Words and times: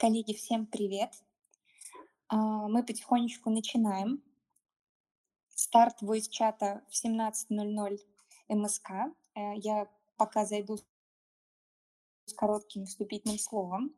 Коллеги, 0.00 0.32
всем 0.32 0.64
привет! 0.64 1.12
А, 2.28 2.36
мы 2.68 2.82
потихонечку 2.82 3.50
начинаем. 3.50 4.22
Старт 5.54 6.00
войс-чата 6.00 6.82
в 6.88 6.96
17:00 6.96 7.98
МСК. 8.48 8.90
Э, 9.34 9.56
я 9.56 9.90
пока 10.16 10.46
зайду 10.46 10.78
с 12.24 12.32
коротким 12.32 12.86
вступительным 12.86 13.38
словом. 13.38 13.94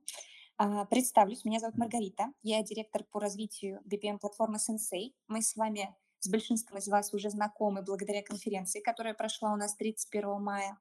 А, 0.56 0.86
представлюсь, 0.86 1.44
меня 1.44 1.60
зовут 1.60 1.78
Маргарита, 1.78 2.32
я 2.42 2.64
директор 2.64 3.04
по 3.04 3.20
развитию 3.20 3.80
BPM-платформы 3.84 4.56
Sensei. 4.56 5.14
Мы 5.28 5.40
с 5.40 5.54
вами, 5.54 5.94
с 6.18 6.28
большинством 6.28 6.78
из 6.78 6.88
вас 6.88 7.14
уже 7.14 7.30
знакомы 7.30 7.82
благодаря 7.82 8.24
конференции, 8.24 8.80
которая 8.80 9.14
прошла 9.14 9.52
у 9.52 9.56
нас 9.56 9.76
31 9.76 10.42
мая. 10.42 10.76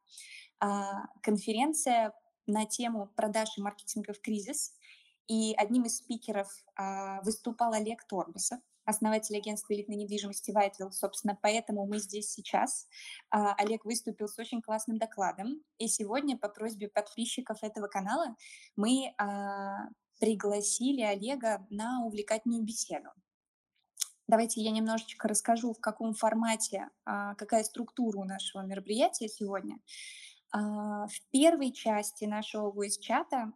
А, 0.60 1.06
конференция 1.22 2.12
на 2.48 2.66
тему 2.66 3.12
продаж 3.16 3.56
и 3.60 3.62
маркетинга 3.62 4.14
в 4.14 4.20
кризис. 4.20 4.74
И 5.32 5.54
одним 5.56 5.84
из 5.84 6.00
спикеров 6.00 6.50
а, 6.76 7.22
выступал 7.22 7.72
Олег 7.72 8.04
Торбусов, 8.04 8.60
основатель 8.84 9.38
агентства 9.38 9.74
элитной 9.74 9.96
недвижимости 9.96 10.52
Whiteville. 10.52 10.92
Собственно, 10.92 11.40
поэтому 11.42 11.86
мы 11.86 12.00
здесь 12.00 12.30
сейчас. 12.30 12.90
А, 13.30 13.54
Олег 13.54 13.86
выступил 13.86 14.28
с 14.28 14.38
очень 14.38 14.62
классным 14.62 14.98
докладом. 14.98 15.64
И 15.78 15.88
сегодня 15.88 16.38
по 16.38 16.50
просьбе 16.50 16.90
подписчиков 16.90 17.64
этого 17.64 17.88
канала 17.88 18.36
мы 18.76 19.14
а, 19.18 19.88
пригласили 20.20 21.02
Олега 21.02 21.66
на 21.70 22.04
увлекательную 22.06 22.64
беседу. 22.64 23.08
Давайте 24.28 24.60
я 24.60 24.72
немножечко 24.72 25.30
расскажу, 25.30 25.72
в 25.72 25.80
каком 25.80 26.14
формате, 26.14 26.90
а, 27.06 27.36
какая 27.36 27.64
структура 27.64 28.18
у 28.18 28.26
нашего 28.26 28.64
мероприятия 28.64 29.30
сегодня. 29.30 29.80
А, 30.52 31.08
в 31.08 31.22
первой 31.32 31.72
части 31.72 32.26
нашего 32.26 32.70
voice-чата 32.70 33.54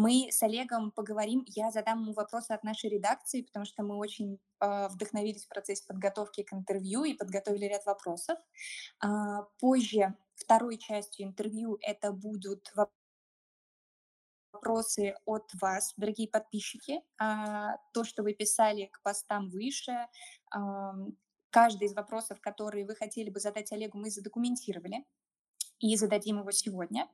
мы 0.00 0.28
с 0.30 0.42
Олегом 0.42 0.90
поговорим, 0.92 1.44
я 1.46 1.70
задам 1.70 2.00
ему 2.02 2.12
вопросы 2.14 2.52
от 2.52 2.64
нашей 2.64 2.88
редакции, 2.88 3.42
потому 3.42 3.66
что 3.66 3.82
мы 3.82 3.96
очень 3.96 4.38
э, 4.60 4.88
вдохновились 4.88 5.44
в 5.44 5.48
процессе 5.48 5.84
подготовки 5.86 6.42
к 6.42 6.54
интервью 6.54 7.04
и 7.04 7.12
подготовили 7.12 7.66
ряд 7.66 7.84
вопросов. 7.84 8.38
А, 9.00 9.42
позже, 9.58 10.14
второй 10.34 10.78
частью 10.78 11.26
интервью, 11.26 11.78
это 11.82 12.12
будут 12.12 12.72
вопросы 14.52 15.14
от 15.26 15.50
вас, 15.60 15.92
дорогие 15.98 16.28
подписчики. 16.28 17.02
А, 17.18 17.76
то, 17.92 18.02
что 18.04 18.22
вы 18.22 18.32
писали 18.32 18.86
к 18.86 19.02
постам 19.02 19.50
выше, 19.50 20.08
а, 20.50 20.94
каждый 21.50 21.88
из 21.88 21.94
вопросов, 21.94 22.40
которые 22.40 22.86
вы 22.86 22.94
хотели 22.94 23.28
бы 23.28 23.38
задать 23.38 23.70
Олегу, 23.72 23.98
мы 23.98 24.10
задокументировали 24.10 25.04
и 25.78 25.96
зададим 25.96 26.38
его 26.38 26.50
сегодня. 26.52 27.06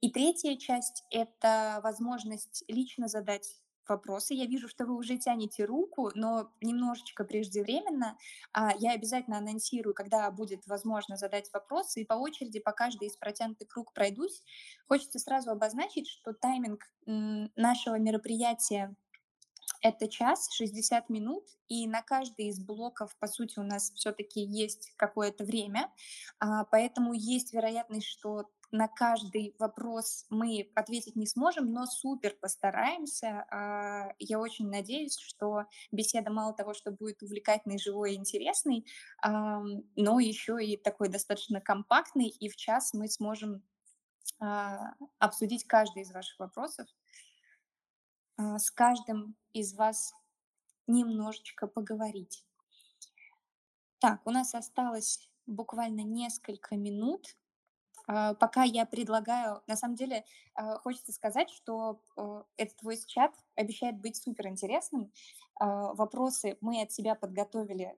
И 0.00 0.10
третья 0.10 0.56
часть— 0.56 1.04
это 1.10 1.80
возможность 1.82 2.64
лично 2.68 3.08
задать 3.08 3.60
вопросы. 3.88 4.34
Я 4.34 4.46
вижу, 4.46 4.68
что 4.68 4.84
вы 4.84 4.96
уже 4.96 5.16
тянете 5.16 5.64
руку, 5.64 6.10
но 6.14 6.50
немножечко 6.60 7.24
преждевременно. 7.24 8.18
А 8.52 8.72
я 8.78 8.92
обязательно 8.92 9.38
анонсирую, 9.38 9.94
когда 9.94 10.30
будет 10.30 10.66
возможно 10.66 11.16
задать 11.16 11.50
вопросы, 11.52 12.02
и 12.02 12.04
по 12.04 12.14
очереди 12.14 12.60
по 12.60 12.72
каждой 12.72 13.08
из 13.08 13.16
протянутых 13.16 13.68
круг 13.68 13.92
пройдусь. 13.92 14.42
Хочется 14.88 15.18
сразу 15.18 15.50
обозначить, 15.50 16.08
что 16.08 16.32
тайминг 16.32 16.82
нашего 17.06 17.98
мероприятия 17.98 18.94
это 19.82 20.08
час, 20.08 20.48
60 20.52 21.08
минут, 21.10 21.44
и 21.68 21.86
на 21.86 22.02
каждый 22.02 22.46
из 22.46 22.58
блоков, 22.58 23.16
по 23.18 23.26
сути, 23.26 23.58
у 23.58 23.62
нас 23.62 23.92
все-таки 23.94 24.40
есть 24.40 24.92
какое-то 24.96 25.44
время, 25.44 25.92
а, 26.38 26.64
поэтому 26.64 27.12
есть 27.12 27.52
вероятность, 27.52 28.06
что 28.06 28.48
на 28.70 28.88
каждый 28.88 29.54
вопрос 29.58 30.26
мы 30.30 30.70
ответить 30.74 31.16
не 31.16 31.26
сможем, 31.26 31.72
но 31.72 31.86
супер 31.86 32.36
постараемся. 32.40 33.46
А, 33.50 34.14
я 34.18 34.38
очень 34.38 34.68
надеюсь, 34.68 35.18
что 35.18 35.64
беседа 35.92 36.30
мало 36.30 36.52
того, 36.52 36.74
что 36.74 36.90
будет 36.90 37.22
увлекательной, 37.22 37.78
живой 37.78 38.14
и 38.14 38.16
интересной, 38.16 38.84
но 39.22 40.20
еще 40.20 40.64
и 40.64 40.76
такой 40.76 41.08
достаточно 41.08 41.60
компактный, 41.60 42.28
и 42.28 42.48
в 42.48 42.56
час 42.56 42.92
мы 42.94 43.08
сможем 43.08 43.62
а, 44.38 44.94
обсудить 45.18 45.66
каждый 45.66 46.02
из 46.02 46.12
ваших 46.12 46.38
вопросов. 46.38 46.88
А, 48.36 48.58
с 48.58 48.70
каждым 48.70 49.36
из 49.52 49.74
вас 49.74 50.12
немножечко 50.86 51.66
поговорить. 51.66 52.44
Так, 53.98 54.20
у 54.26 54.30
нас 54.30 54.54
осталось 54.54 55.30
буквально 55.46 56.02
несколько 56.02 56.76
минут. 56.76 57.36
А, 58.06 58.34
пока 58.34 58.62
я 58.64 58.86
предлагаю, 58.86 59.62
на 59.66 59.76
самом 59.76 59.96
деле, 59.96 60.24
а, 60.54 60.78
хочется 60.78 61.12
сказать, 61.12 61.50
что 61.50 62.00
этот 62.56 62.76
твой 62.76 62.96
чат 63.06 63.32
обещает 63.54 64.00
быть 64.00 64.16
супер 64.16 64.46
интересным. 64.48 65.12
Вопросы 65.58 66.58
мы 66.60 66.82
от 66.82 66.92
себя 66.92 67.14
подготовили 67.14 67.96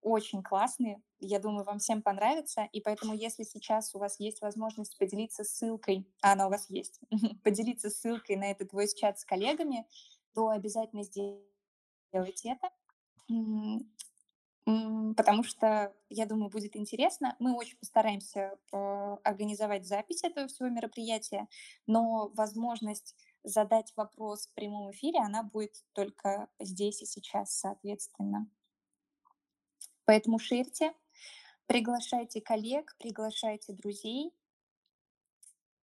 очень 0.00 0.42
классные. 0.42 1.02
Я 1.20 1.38
думаю, 1.38 1.64
вам 1.64 1.80
всем 1.80 2.00
понравится. 2.00 2.66
И 2.72 2.80
поэтому, 2.80 3.12
если 3.12 3.42
сейчас 3.42 3.94
у 3.94 3.98
вас 3.98 4.18
есть 4.18 4.40
возможность 4.40 4.96
поделиться 4.96 5.44
ссылкой, 5.44 6.08
а 6.22 6.32
она 6.32 6.46
у 6.46 6.50
вас 6.50 6.70
есть, 6.70 7.00
поделиться 7.44 7.90
ссылкой 7.90 8.36
на 8.36 8.50
этот 8.50 8.72
voice 8.72 8.94
чат 8.96 9.18
с 9.18 9.24
коллегами, 9.24 9.86
то 10.34 10.48
обязательно 10.48 11.02
сделайте 11.02 12.50
это 12.50 12.70
потому 15.16 15.44
что, 15.44 15.94
я 16.10 16.26
думаю, 16.26 16.50
будет 16.50 16.76
интересно. 16.76 17.36
Мы 17.38 17.56
очень 17.56 17.78
постараемся 17.78 18.58
э, 18.72 19.16
организовать 19.24 19.86
запись 19.86 20.24
этого 20.24 20.46
всего 20.46 20.68
мероприятия, 20.68 21.48
но 21.86 22.28
возможность 22.34 23.16
задать 23.44 23.92
вопрос 23.96 24.46
в 24.46 24.54
прямом 24.54 24.90
эфире, 24.90 25.20
она 25.20 25.42
будет 25.42 25.82
только 25.94 26.48
здесь 26.58 27.00
и 27.02 27.06
сейчас, 27.06 27.52
соответственно. 27.52 28.46
Поэтому 30.04 30.38
ширьте, 30.38 30.92
приглашайте 31.66 32.40
коллег, 32.40 32.94
приглашайте 32.98 33.72
друзей. 33.72 34.34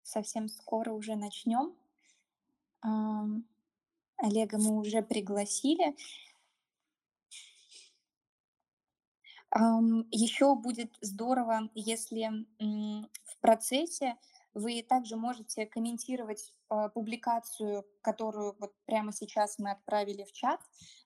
Совсем 0.01 0.47
скоро 0.47 0.91
уже 0.91 1.15
начнем. 1.15 1.75
Олега 4.17 4.57
мы 4.57 4.79
уже 4.79 5.03
пригласили. 5.03 5.95
Еще 9.53 10.55
будет 10.55 10.93
здорово, 11.01 11.69
если 11.75 12.29
в 12.59 13.39
процессе 13.41 14.15
вы 14.53 14.83
также 14.83 15.15
можете 15.15 15.65
комментировать 15.65 16.53
э, 16.69 16.89
публикацию, 16.93 17.85
которую 18.01 18.55
вот 18.59 18.73
прямо 18.85 19.13
сейчас 19.13 19.57
мы 19.59 19.71
отправили 19.71 20.23
в 20.23 20.31
чат. 20.33 20.59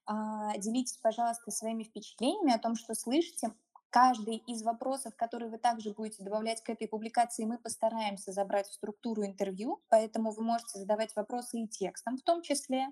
Э, 0.09 0.57
делитесь, 0.57 0.97
пожалуйста, 0.97 1.51
своими 1.51 1.83
впечатлениями 1.83 2.53
о 2.53 2.59
том, 2.59 2.75
что 2.75 2.95
слышите. 2.95 3.51
Каждый 3.91 4.37
из 4.47 4.61
вопросов, 4.63 5.15
которые 5.15 5.49
вы 5.49 5.57
также 5.57 5.93
будете 5.93 6.23
добавлять 6.23 6.61
к 6.61 6.69
этой 6.69 6.87
публикации, 6.87 7.45
мы 7.45 7.57
постараемся 7.57 8.33
забрать 8.33 8.67
в 8.67 8.73
структуру 8.73 9.23
интервью, 9.23 9.81
поэтому 9.87 10.31
вы 10.31 10.43
можете 10.43 10.79
задавать 10.79 11.15
вопросы 11.15 11.59
и 11.59 11.67
текстом 11.67 12.17
в 12.17 12.23
том 12.23 12.41
числе, 12.41 12.87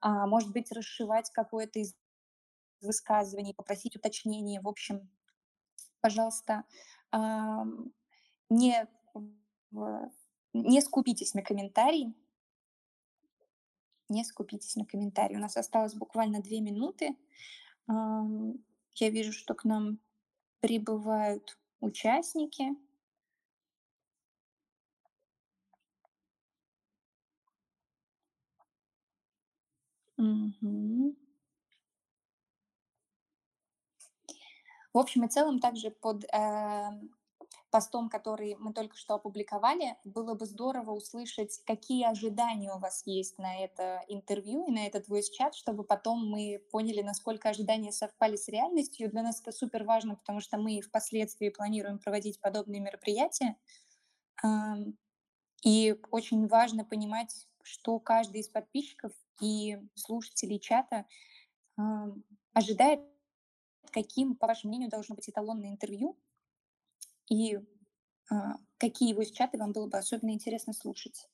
а, 0.00 0.26
может 0.26 0.50
быть, 0.50 0.72
расшивать 0.72 1.30
какое-то 1.30 1.78
из 1.78 1.94
высказываний, 2.82 3.54
попросить 3.54 3.96
уточнения. 3.96 4.60
В 4.60 4.68
общем, 4.68 5.10
пожалуйста, 6.00 6.64
не 8.50 8.86
не 10.52 10.80
скупитесь 10.80 11.34
на 11.34 11.42
комментарии. 11.42 12.12
Не 14.08 14.24
скупитесь 14.24 14.74
на 14.74 14.84
комментарии. 14.84 15.36
У 15.36 15.40
нас 15.40 15.56
осталось 15.56 15.94
буквально 15.94 16.42
две 16.42 16.60
минуты. 16.60 17.16
Я 17.86 19.10
вижу, 19.10 19.32
что 19.32 19.54
к 19.54 19.64
нам 19.64 20.00
прибывают 20.60 21.56
участники. 21.80 22.76
Угу. 30.18 31.19
В 34.92 34.98
общем 34.98 35.24
и 35.24 35.28
целом, 35.28 35.60
также 35.60 35.90
под 35.90 36.24
э, 36.24 36.90
постом, 37.70 38.08
который 38.08 38.56
мы 38.56 38.72
только 38.72 38.96
что 38.96 39.14
опубликовали, 39.14 39.96
было 40.04 40.34
бы 40.34 40.46
здорово 40.46 40.92
услышать, 40.92 41.60
какие 41.64 42.04
ожидания 42.04 42.72
у 42.72 42.78
вас 42.78 43.02
есть 43.06 43.38
на 43.38 43.58
это 43.64 44.02
интервью 44.08 44.66
и 44.66 44.72
на 44.72 44.86
этот 44.86 45.08
voice-чат, 45.08 45.54
чтобы 45.54 45.84
потом 45.84 46.28
мы 46.28 46.60
поняли, 46.72 47.02
насколько 47.02 47.48
ожидания 47.48 47.92
совпали 47.92 48.36
с 48.36 48.48
реальностью. 48.48 49.10
Для 49.10 49.22
нас 49.22 49.40
это 49.40 49.52
супер 49.52 49.84
важно, 49.84 50.16
потому 50.16 50.40
что 50.40 50.58
мы 50.58 50.80
впоследствии 50.80 51.48
планируем 51.50 51.98
проводить 51.98 52.40
подобные 52.40 52.80
мероприятия. 52.80 53.56
И 55.62 56.00
очень 56.10 56.48
важно 56.48 56.84
понимать, 56.84 57.46
что 57.62 57.98
каждый 58.00 58.40
из 58.40 58.48
подписчиков 58.48 59.12
и 59.40 59.78
слушателей 59.94 60.58
чата 60.58 61.06
ожидает, 62.54 63.00
каким, 63.90 64.34
по 64.36 64.46
вашему 64.46 64.70
мнению, 64.70 64.90
должно 64.90 65.14
быть 65.14 65.28
эталонное 65.28 65.70
интервью 65.70 66.16
и 67.28 67.56
э, 67.56 68.34
какие 68.78 69.10
его 69.10 69.24
чаты 69.24 69.58
вам 69.58 69.72
было 69.72 69.86
бы 69.86 69.98
особенно 69.98 70.30
интересно 70.30 70.72
слушать. 70.72 71.28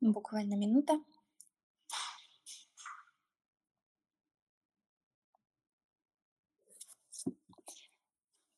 Буквально 0.00 0.54
минута. 0.54 1.00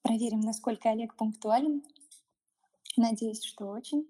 Проверим, 0.02 0.40
насколько 0.40 0.90
Олег 0.90 1.14
пунктуален. 1.14 1.82
Надеюсь, 2.96 3.44
что 3.44 3.68
очень. 3.68 4.08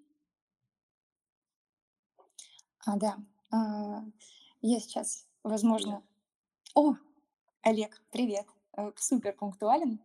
А, 2.84 2.96
да. 2.96 3.16
А, 3.50 4.04
я 4.62 4.78
сейчас, 4.78 5.26
возможно... 5.42 6.04
О, 6.74 6.94
Олег, 7.62 8.00
привет. 8.12 8.46
Э, 8.76 8.92
супер 8.96 9.32
пунктуален. 9.32 9.98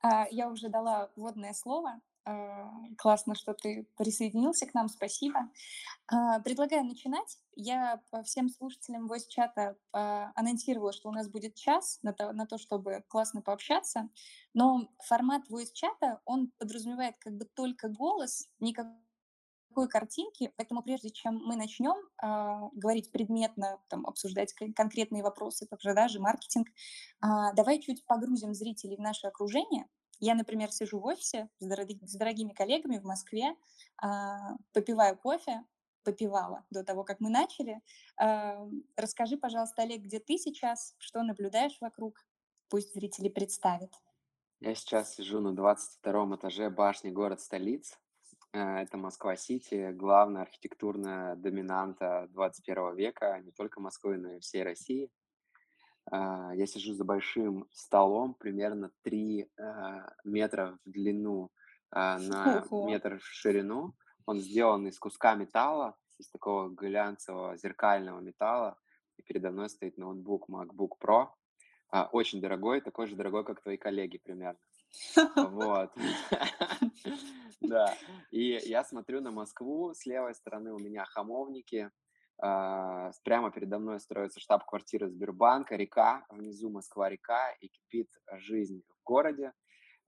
А, 0.00 0.28
я 0.30 0.48
уже 0.48 0.68
дала 0.68 1.10
вводное 1.16 1.52
слово. 1.54 2.00
А, 2.24 2.70
классно, 2.98 3.34
что 3.34 3.54
ты 3.54 3.86
присоединился 3.96 4.66
к 4.66 4.74
нам, 4.74 4.88
спасибо. 4.88 5.50
А, 6.06 6.40
предлагаю 6.40 6.84
начинать. 6.84 7.38
Я 7.56 8.02
всем 8.24 8.48
слушателям 8.48 9.10
Voice 9.10 9.28
чата 9.28 9.76
анонсировала, 9.92 10.92
что 10.92 11.08
у 11.08 11.12
нас 11.12 11.28
будет 11.28 11.54
час 11.54 11.98
на 12.02 12.12
то, 12.12 12.32
на 12.32 12.46
то, 12.46 12.58
чтобы 12.58 13.04
классно 13.08 13.42
пообщаться, 13.42 14.08
но 14.54 14.88
формат 15.04 15.42
Voice 15.50 15.72
чата, 15.72 16.20
он 16.24 16.52
подразумевает 16.58 17.16
как 17.18 17.36
бы 17.36 17.44
только 17.44 17.88
голос, 17.88 18.48
никак 18.60 18.86
такой 19.70 19.88
картинки, 19.88 20.52
поэтому 20.56 20.82
прежде 20.82 21.10
чем 21.10 21.36
мы 21.44 21.56
начнем 21.56 21.94
э, 22.22 22.68
говорить 22.74 23.10
предметно, 23.12 23.78
там, 23.88 24.04
обсуждать 24.06 24.52
конкретные 24.74 25.22
вопросы 25.22 25.66
по 25.66 25.76
продаже, 25.76 26.20
маркетинг, 26.20 26.68
э, 26.68 27.26
давай 27.54 27.80
чуть 27.80 28.04
погрузим 28.04 28.52
зрителей 28.52 28.96
в 28.96 29.00
наше 29.00 29.28
окружение. 29.28 29.86
Я, 30.20 30.34
например, 30.34 30.70
сижу 30.70 31.00
в 31.00 31.06
офисе 31.06 31.48
с, 31.58 31.66
дорог- 31.66 32.06
с 32.06 32.14
дорогими 32.14 32.52
коллегами 32.52 32.98
в 32.98 33.04
Москве, 33.04 33.56
э, 34.02 34.06
попиваю 34.72 35.16
кофе, 35.16 35.64
попивала 36.04 36.64
до 36.70 36.84
того, 36.84 37.04
как 37.04 37.20
мы 37.20 37.30
начали. 37.30 37.80
Э, 38.20 38.68
расскажи, 38.96 39.36
пожалуйста, 39.38 39.82
Олег, 39.82 40.02
где 40.02 40.20
ты 40.20 40.36
сейчас, 40.36 40.94
что 40.98 41.22
наблюдаешь 41.22 41.78
вокруг? 41.80 42.18
Пусть 42.68 42.92
зрители 42.94 43.28
представят. 43.28 43.92
Я 44.60 44.74
сейчас 44.74 45.14
сижу 45.14 45.40
на 45.40 45.56
22 45.56 46.36
этаже 46.36 46.70
башни 46.70 47.10
город-столиц. 47.10 47.98
Э, 48.52 48.82
это 48.82 48.98
Москва-Сити, 48.98 49.92
главная 49.92 50.42
архитектурная 50.42 51.34
доминанта 51.36 52.28
21 52.30 52.94
века, 52.94 53.40
не 53.40 53.52
только 53.52 53.80
Москвы, 53.80 54.18
но 54.18 54.34
и 54.34 54.40
всей 54.40 54.62
России. 54.62 55.10
Э, 56.12 56.50
я 56.54 56.66
сижу 56.66 56.94
за 56.94 57.04
большим 57.04 57.68
столом, 57.72 58.34
примерно 58.34 58.90
3 59.02 59.40
э, 59.42 60.06
метра 60.24 60.78
в 60.84 60.90
длину 60.90 61.50
на 61.92 62.64
Ого. 62.70 62.88
метр 62.88 63.18
в 63.18 63.24
ширину. 63.24 63.94
Он 64.24 64.40
сделан 64.40 64.86
из 64.86 64.96
куска 64.96 65.34
металла, 65.34 65.96
из 66.18 66.28
такого 66.28 66.68
глянцевого 66.68 67.56
зеркального 67.56 68.20
металла. 68.20 68.78
И 69.16 69.22
передо 69.22 69.50
мной 69.50 69.68
стоит 69.68 69.98
ноутбук 69.98 70.48
MacBook 70.48 70.92
Pro. 71.02 71.30
Очень 72.12 72.40
дорогой, 72.40 72.80
такой 72.80 73.08
же 73.08 73.16
дорогой, 73.16 73.44
как 73.44 73.60
твои 73.60 73.76
коллеги 73.76 74.18
примерно. 74.18 74.60
Вот. 75.34 75.90
Да. 77.60 77.94
И 78.30 78.58
я 78.64 78.84
смотрю 78.84 79.20
на 79.20 79.30
Москву, 79.30 79.92
с 79.94 80.06
левой 80.06 80.34
стороны 80.34 80.72
у 80.72 80.78
меня 80.78 81.04
хамовники, 81.04 81.76
а, 81.76 81.90
прямо 82.40 83.50
передо 83.52 83.78
мной 83.78 84.00
строится 84.00 84.40
штаб-квартира 84.40 85.08
Сбербанка, 85.08 85.76
река, 85.76 86.24
внизу 86.30 86.70
Москва-река, 86.70 87.52
и 87.60 87.68
кипит 87.68 88.08
жизнь 88.38 88.82
в 88.88 89.04
городе. 89.04 89.52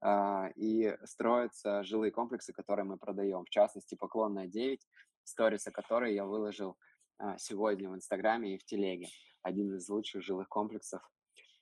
А, 0.05 0.49
и 0.55 0.97
строятся 1.05 1.81
жилые 1.83 2.11
комплексы, 2.11 2.51
которые 2.51 2.83
мы 2.85 2.97
продаем. 2.97 3.45
В 3.45 3.49
частности, 3.49 3.95
Поклонная 3.95 4.47
9, 4.47 4.85
сторисы 5.23 5.71
которой 5.71 6.13
я 6.13 6.25
выложил 6.25 6.77
а, 7.19 7.37
сегодня 7.37 7.89
в 7.89 7.95
Инстаграме 7.95 8.55
и 8.55 8.57
в 8.57 8.65
Телеге. 8.65 9.07
Один 9.43 9.73
из 9.75 9.87
лучших 9.87 10.21
жилых 10.21 10.49
комплексов. 10.49 11.01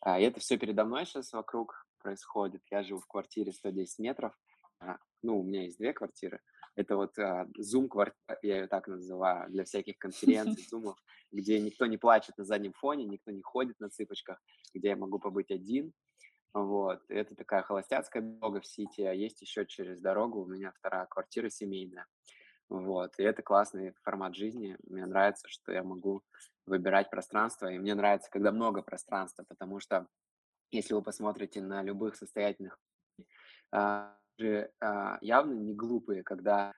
И 0.06 0.22
это 0.22 0.40
все 0.40 0.58
передо 0.58 0.86
мной 0.86 1.06
сейчас 1.06 1.32
вокруг 1.34 1.86
происходит. 2.00 2.64
Я 2.72 2.82
живу 2.82 3.00
в 3.02 3.08
квартире 3.08 3.52
110 3.52 4.00
метров. 4.00 4.36
А, 4.80 4.98
ну, 5.22 5.40
у 5.40 5.44
меня 5.44 5.64
есть 5.66 5.78
две 5.78 5.94
квартиры. 5.94 6.42
Это 6.76 6.96
вот 6.96 7.18
а, 7.20 7.48
Zoom 7.60 7.88
квартира, 7.88 8.40
я 8.42 8.62
ее 8.62 8.68
так 8.68 8.88
называю, 8.88 9.50
для 9.50 9.64
всяких 9.64 9.98
конференций, 10.00 10.66
зумов, 10.70 10.98
где 11.32 11.60
никто 11.60 11.86
не 11.86 11.98
плачет 11.98 12.38
на 12.38 12.46
заднем 12.46 12.74
фоне, 12.74 13.06
никто 13.06 13.32
не 13.32 13.42
ходит 13.42 13.80
на 13.80 13.90
цыпочках, 13.90 14.42
где 14.74 14.90
я 14.90 14.96
могу 14.96 15.20
побыть 15.20 15.52
один. 15.52 15.94
Вот. 16.54 17.02
Это 17.08 17.36
такая 17.36 17.62
холостяцкая 17.62 18.24
дорога 18.24 18.62
в 18.62 18.66
Сити, 18.66 19.02
а 19.02 19.14
есть 19.14 19.42
еще 19.42 19.66
через 19.66 20.02
дорогу 20.02 20.42
у 20.42 20.46
меня 20.46 20.72
вторая 20.76 21.06
квартира 21.06 21.50
семейная. 21.50 22.06
Вот. 22.70 23.14
И 23.18 23.24
это 23.24 23.42
классный 23.42 23.94
формат 24.04 24.36
жизни. 24.36 24.78
Мне 24.84 25.06
нравится, 25.06 25.48
что 25.48 25.72
я 25.72 25.84
могу 25.84 26.24
выбирать 26.66 27.10
пространство, 27.10 27.68
и 27.68 27.78
мне 27.78 27.96
нравится, 27.96 28.30
когда 28.30 28.52
много 28.52 28.82
пространства, 28.82 29.44
потому 29.48 29.80
что 29.80 30.08
если 30.72 30.94
вы 30.94 31.02
посмотрите 31.02 31.62
на 31.62 31.84
любых 31.84 32.16
состоятельных, 32.16 32.80
а, 33.72 34.18
же 34.42 34.72
а, 34.82 35.18
явно 35.22 35.54
не 35.54 35.74
глупые, 35.74 36.24
когда 36.24 36.74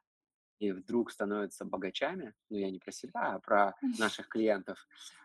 и 0.60 0.72
вдруг 0.72 1.12
становятся 1.12 1.66
богачами, 1.66 2.34
ну 2.50 2.58
я 2.58 2.72
не 2.72 2.80
про 2.80 2.92
себя, 2.92 3.34
а 3.36 3.40
про 3.40 3.76
наших 3.98 4.30
клиентов, 4.30 4.80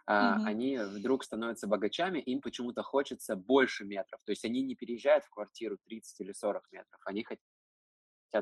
а, 0.07 0.39
Мгм. 0.39 0.45
они 0.45 0.79
вдруг 0.79 1.25
становятся 1.25 1.67
богачами, 1.69 2.19
им 2.21 2.41
почему-то 2.41 2.83
хочется 2.83 3.37
больше 3.37 3.85
метров. 3.85 4.21
То 4.25 4.33
есть 4.33 4.45
они 4.45 4.63
не 4.63 4.75
переезжают 4.75 5.25
в 5.25 5.31
квартиру 5.31 5.79
30 5.85 6.21
или 6.21 6.33
40 6.33 6.71
метров, 6.73 7.01
они 7.05 7.25
хотят 7.25 7.41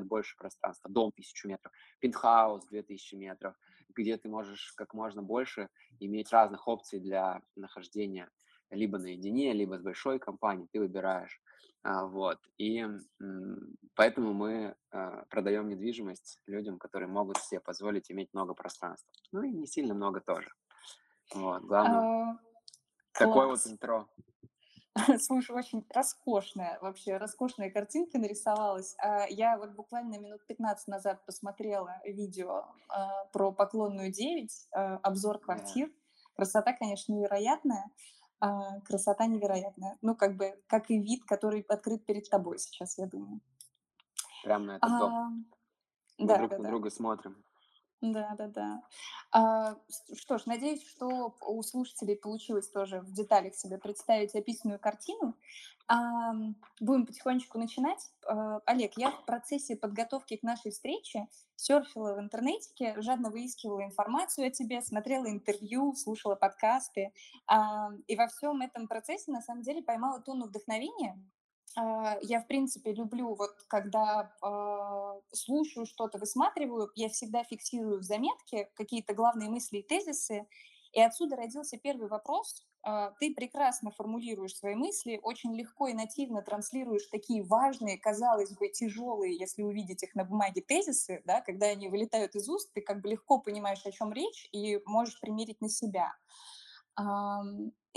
больше 0.07 0.37
пространства, 0.37 0.91
дом 0.91 1.13
1000 1.13 1.49
метров, 1.49 1.73
пентхаус 2.01 2.67
2000 2.67 3.15
метров, 3.15 3.57
где 3.89 4.17
ты 4.17 4.29
можешь 4.29 4.73
как 4.77 4.95
можно 4.95 5.23
больше 5.23 5.69
иметь 6.01 6.31
разных 6.33 6.67
опций 6.69 7.01
для 7.01 7.43
нахождения 7.55 8.31
либо 8.71 8.99
наедине, 8.99 9.53
либо 9.53 9.79
с 9.79 9.83
большой 9.83 10.19
компанией, 10.19 10.69
ты 10.73 10.81
выбираешь. 10.81 11.41
А, 11.83 12.05
вот. 12.07 12.39
И 12.59 12.85
поэтому 13.95 14.33
мы 14.33 14.75
а, 14.91 15.25
продаем 15.31 15.69
недвижимость 15.69 16.41
людям, 16.47 16.79
которые 16.79 17.09
могут 17.09 17.39
себе 17.39 17.61
позволить 17.61 18.11
иметь 18.11 18.33
много 18.33 18.55
пространства. 18.55 19.13
Ну 19.31 19.43
и 19.43 19.53
не 19.53 19.67
сильно 19.67 19.95
много 19.95 20.21
тоже. 20.21 20.51
Вот. 21.33 21.63
Главное, 21.63 22.33
А, 22.33 22.39
такое 23.13 23.47
вот 23.47 23.65
интро. 23.67 24.09
Слушай, 25.21 25.55
очень 25.55 25.87
роскошная, 25.95 26.79
вообще 26.81 27.19
роскошная 27.19 27.71
картинка 27.71 28.19
нарисовалась. 28.19 28.97
Я 29.29 29.59
вот 29.59 29.73
буквально 29.73 30.19
минут 30.19 30.45
15 30.47 30.89
назад 30.89 31.25
посмотрела 31.27 32.01
видео 32.05 32.65
про 33.33 33.53
поклонную 33.53 34.11
9, 34.11 34.69
а, 34.73 34.97
обзор 35.05 35.39
квартир. 35.39 35.93
Красота, 36.35 36.73
конечно, 36.73 37.13
невероятная. 37.13 37.91
А, 38.41 38.81
Красота 38.81 39.27
невероятная. 39.27 39.97
Ну, 40.03 40.15
как 40.15 40.37
бы, 40.37 40.63
как 40.67 40.91
и 40.91 40.99
вид, 40.99 41.25
который 41.25 41.63
открыт 41.63 42.05
перед 42.05 42.29
тобой 42.29 42.59
сейчас, 42.59 42.99
я 42.99 43.07
думаю. 43.07 43.41
Прям 44.45 44.67
на 44.67 44.77
этот 44.77 44.91
дом. 44.99 45.13
А, 45.15 45.29
Мы 46.19 46.29
Да, 46.29 46.39
друг 46.39 46.51
да, 46.51 46.59
на 46.59 46.63
да. 46.65 46.69
друга 46.71 46.91
смотрим. 46.91 47.45
Да-да-да. 48.13 48.83
А, 49.33 49.77
с 49.89 50.19
что 50.19 50.39
ж, 50.39 50.47
надеюсь, 50.47 50.87
что 50.87 51.37
у 51.41 51.63
слушателей 51.63 52.17
получилось 52.17 52.69
тоже 52.69 53.01
в 53.01 53.13
деталях 53.13 53.55
себе 53.55 53.79
представить 53.79 54.35
описанную 54.35 54.79
картину. 54.79 55.35
Ам, 55.89 56.57
будем 56.81 57.07
потихонечку 57.07 57.59
начинать. 57.59 58.11
А, 58.27 58.61
Олег, 58.67 58.93
я 58.97 59.11
в 59.11 59.25
процессе 59.25 59.77
подготовки 59.77 60.37
к 60.37 60.43
нашей 60.43 60.73
встрече 60.73 61.29
серфила 61.55 62.15
в 62.15 62.21
интернете, 62.21 62.95
жадно 63.01 63.31
выискивала 63.31 63.85
информацию 63.85 64.47
о 64.49 64.51
тебе, 64.51 64.83
смотрела 64.83 65.27
интервью, 65.31 65.95
слушала 65.95 66.35
подкасты. 66.35 67.13
А, 67.47 67.91
и 68.07 68.17
во 68.17 68.27
всем 68.29 68.61
этом 68.63 68.89
процессе, 68.89 69.31
на 69.31 69.43
самом 69.43 69.63
деле, 69.63 69.83
поймала 69.83 70.21
тонну 70.21 70.47
вдохновения 70.47 71.19
а, 71.19 71.36
я, 72.23 72.41
в 72.41 72.47
принципе, 72.47 72.93
люблю, 72.93 73.35
вот 73.35 73.51
когда 73.69 74.33
а, 74.43 75.21
слушаю 75.33 75.87
что-то, 75.87 76.19
высматриваю, 76.19 76.91
я 76.95 77.09
всегда 77.09 77.45
фиксирую 77.45 77.99
в 78.01 78.03
заметке 78.03 78.71
какие-то 78.75 79.15
главные 79.15 79.51
мысли 79.51 79.79
и 79.79 79.83
тезисы. 79.83 80.47
И 80.93 81.01
отсюда 81.01 81.37
родился 81.37 81.77
первый 81.77 82.09
вопрос. 82.09 82.67
А, 82.83 83.11
Ты 83.21 83.35
прекрасно 83.35 83.91
формулируешь 83.91 84.57
свои 84.57 84.75
мысли, 84.75 85.21
очень 85.23 85.55
легко 85.55 85.89
и 85.89 85.93
нативно 85.95 86.41
транслируешь 86.41 87.07
такие 87.09 87.43
важные, 87.43 87.99
казалось 87.99 88.55
бы, 88.57 88.69
тяжелые, 88.69 89.37
если 89.37 89.63
увидеть 89.63 90.03
их 90.03 90.15
на 90.15 90.25
бумаге, 90.25 90.63
тезисы, 90.63 91.21
да, 91.27 91.43
когда 91.43 91.67
они 91.67 91.89
вылетают 91.89 92.35
из 92.37 92.49
уст, 92.49 92.73
ты 92.73 92.81
как 92.81 93.03
бы 93.03 93.11
легко 93.11 93.39
понимаешь, 93.39 93.85
о 93.85 93.93
чем 93.93 94.13
речь, 94.13 94.49
и 94.53 94.81
можешь 94.87 95.21
примерить 95.21 95.61
на 95.61 95.69
себя. 95.69 96.15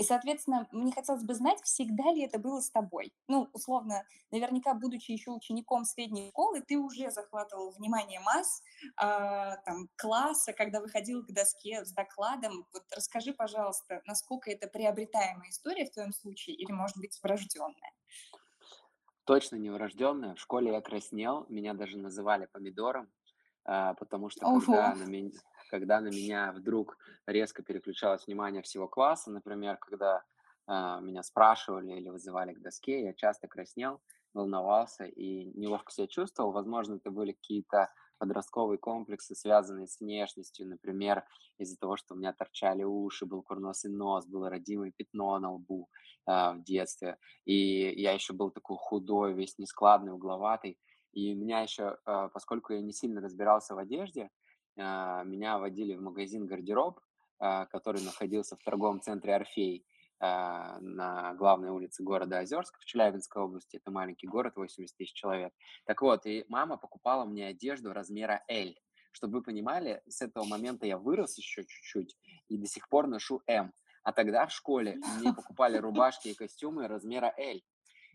И, 0.00 0.02
соответственно, 0.02 0.66
мне 0.72 0.92
хотелось 0.92 1.24
бы 1.24 1.34
знать, 1.34 1.60
всегда 1.62 2.04
ли 2.04 2.22
это 2.22 2.38
было 2.38 2.62
с 2.62 2.70
тобой. 2.70 3.12
Ну, 3.28 3.50
условно, 3.52 4.06
наверняка, 4.30 4.72
будучи 4.72 5.10
еще 5.10 5.30
учеником 5.30 5.84
средней 5.84 6.30
школы, 6.30 6.62
ты 6.62 6.78
уже 6.78 7.10
захватывал 7.10 7.70
внимание 7.72 8.18
масс, 8.20 8.62
а, 8.96 9.58
там, 9.58 9.90
класса, 9.96 10.54
когда 10.54 10.80
выходил 10.80 11.22
к 11.22 11.30
доске 11.32 11.84
с 11.84 11.92
докладом. 11.92 12.66
Вот 12.72 12.84
расскажи, 12.96 13.34
пожалуйста, 13.34 14.00
насколько 14.06 14.50
это 14.50 14.68
приобретаемая 14.68 15.50
история 15.50 15.84
в 15.84 15.90
твоем 15.92 16.14
случае 16.14 16.56
или, 16.56 16.72
может 16.72 16.96
быть, 16.96 17.20
врожденная? 17.22 17.92
Точно 19.24 19.56
не 19.56 19.70
врожденная. 19.70 20.34
В 20.34 20.40
школе 20.40 20.72
я 20.72 20.80
краснел, 20.80 21.46
меня 21.48 21.74
даже 21.74 21.98
называли 21.98 22.46
помидором, 22.46 23.12
а, 23.64 23.94
потому 23.94 24.30
что 24.30 24.46
Ого, 24.46 24.60
когда 24.64 24.94
на 24.94 25.04
меня, 25.04 25.32
когда 25.70 26.00
на 26.00 26.08
меня 26.08 26.52
вдруг 26.52 26.98
резко 27.26 27.62
переключалось 27.62 28.26
внимание 28.26 28.62
всего 28.62 28.88
класса, 28.88 29.30
например, 29.30 29.76
когда 29.76 30.22
а, 30.66 31.00
меня 31.00 31.22
спрашивали 31.22 31.92
или 31.92 32.08
вызывали 32.08 32.52
к 32.52 32.60
доске, 32.60 33.02
я 33.04 33.14
часто 33.14 33.46
краснел, 33.48 34.00
волновался 34.34 35.04
и 35.04 35.44
неловко 35.58 35.92
себя 35.92 36.06
чувствовал. 36.06 36.52
Возможно, 36.52 36.96
это 36.96 37.10
были 37.10 37.32
какие-то 37.32 37.88
подростковые 38.18 38.78
комплексы, 38.78 39.34
связанные 39.34 39.86
с 39.86 39.98
внешностью, 40.00 40.68
например, 40.68 41.24
из-за 41.58 41.78
того, 41.78 41.96
что 41.96 42.14
у 42.14 42.18
меня 42.18 42.32
торчали 42.32 42.82
уши, 42.82 43.26
был 43.26 43.42
курносый 43.42 43.90
нос, 43.90 44.26
было 44.26 44.50
родимое 44.50 44.92
пятно 44.94 45.38
на 45.38 45.52
лбу 45.54 45.88
э, 46.26 46.30
в 46.30 46.62
детстве, 46.62 47.16
и 47.46 47.54
я 48.00 48.12
еще 48.12 48.34
был 48.34 48.50
такой 48.50 48.76
худой, 48.78 49.32
весь 49.32 49.58
нескладный, 49.58 50.12
угловатый, 50.12 50.78
и 51.12 51.34
меня 51.34 51.60
еще, 51.60 51.96
э, 52.06 52.28
поскольку 52.32 52.74
я 52.74 52.80
не 52.80 52.92
сильно 52.92 53.20
разбирался 53.20 53.74
в 53.74 53.78
одежде, 53.78 54.22
э, 54.24 54.28
меня 54.80 55.58
водили 55.58 55.94
в 55.94 56.02
магазин 56.02 56.46
«Гардероб», 56.46 57.00
э, 57.40 57.66
который 57.66 58.02
находился 58.02 58.56
в 58.56 58.62
торговом 58.62 59.00
центре 59.00 59.34
«Орфей», 59.34 59.84
а, 60.22 60.78
на 60.80 61.32
главной 61.32 61.70
улице 61.70 62.02
города 62.02 62.40
Озерск 62.40 62.78
в 62.78 62.84
Челябинской 62.84 63.42
области. 63.42 63.76
Это 63.76 63.90
маленький 63.90 64.26
город, 64.26 64.56
80 64.56 64.94
тысяч 64.94 65.14
человек. 65.14 65.54
Так 65.86 66.02
вот, 66.02 66.26
и 66.26 66.44
мама 66.48 66.76
покупала 66.76 67.24
мне 67.24 67.46
одежду 67.46 67.94
размера 67.94 68.44
L. 68.48 68.74
Чтобы 69.12 69.38
вы 69.38 69.42
понимали, 69.42 70.02
с 70.06 70.20
этого 70.20 70.44
момента 70.44 70.86
я 70.86 70.98
вырос 70.98 71.38
еще 71.38 71.64
чуть-чуть 71.64 72.18
и 72.48 72.58
до 72.58 72.66
сих 72.66 72.90
пор 72.90 73.06
ношу 73.06 73.40
M. 73.46 73.72
А 74.02 74.12
тогда 74.12 74.46
в 74.46 74.52
школе 74.52 74.98
мне 75.18 75.32
покупали 75.32 75.78
рубашки 75.78 76.28
и 76.28 76.34
костюмы 76.34 76.86
размера 76.86 77.32
L. 77.38 77.60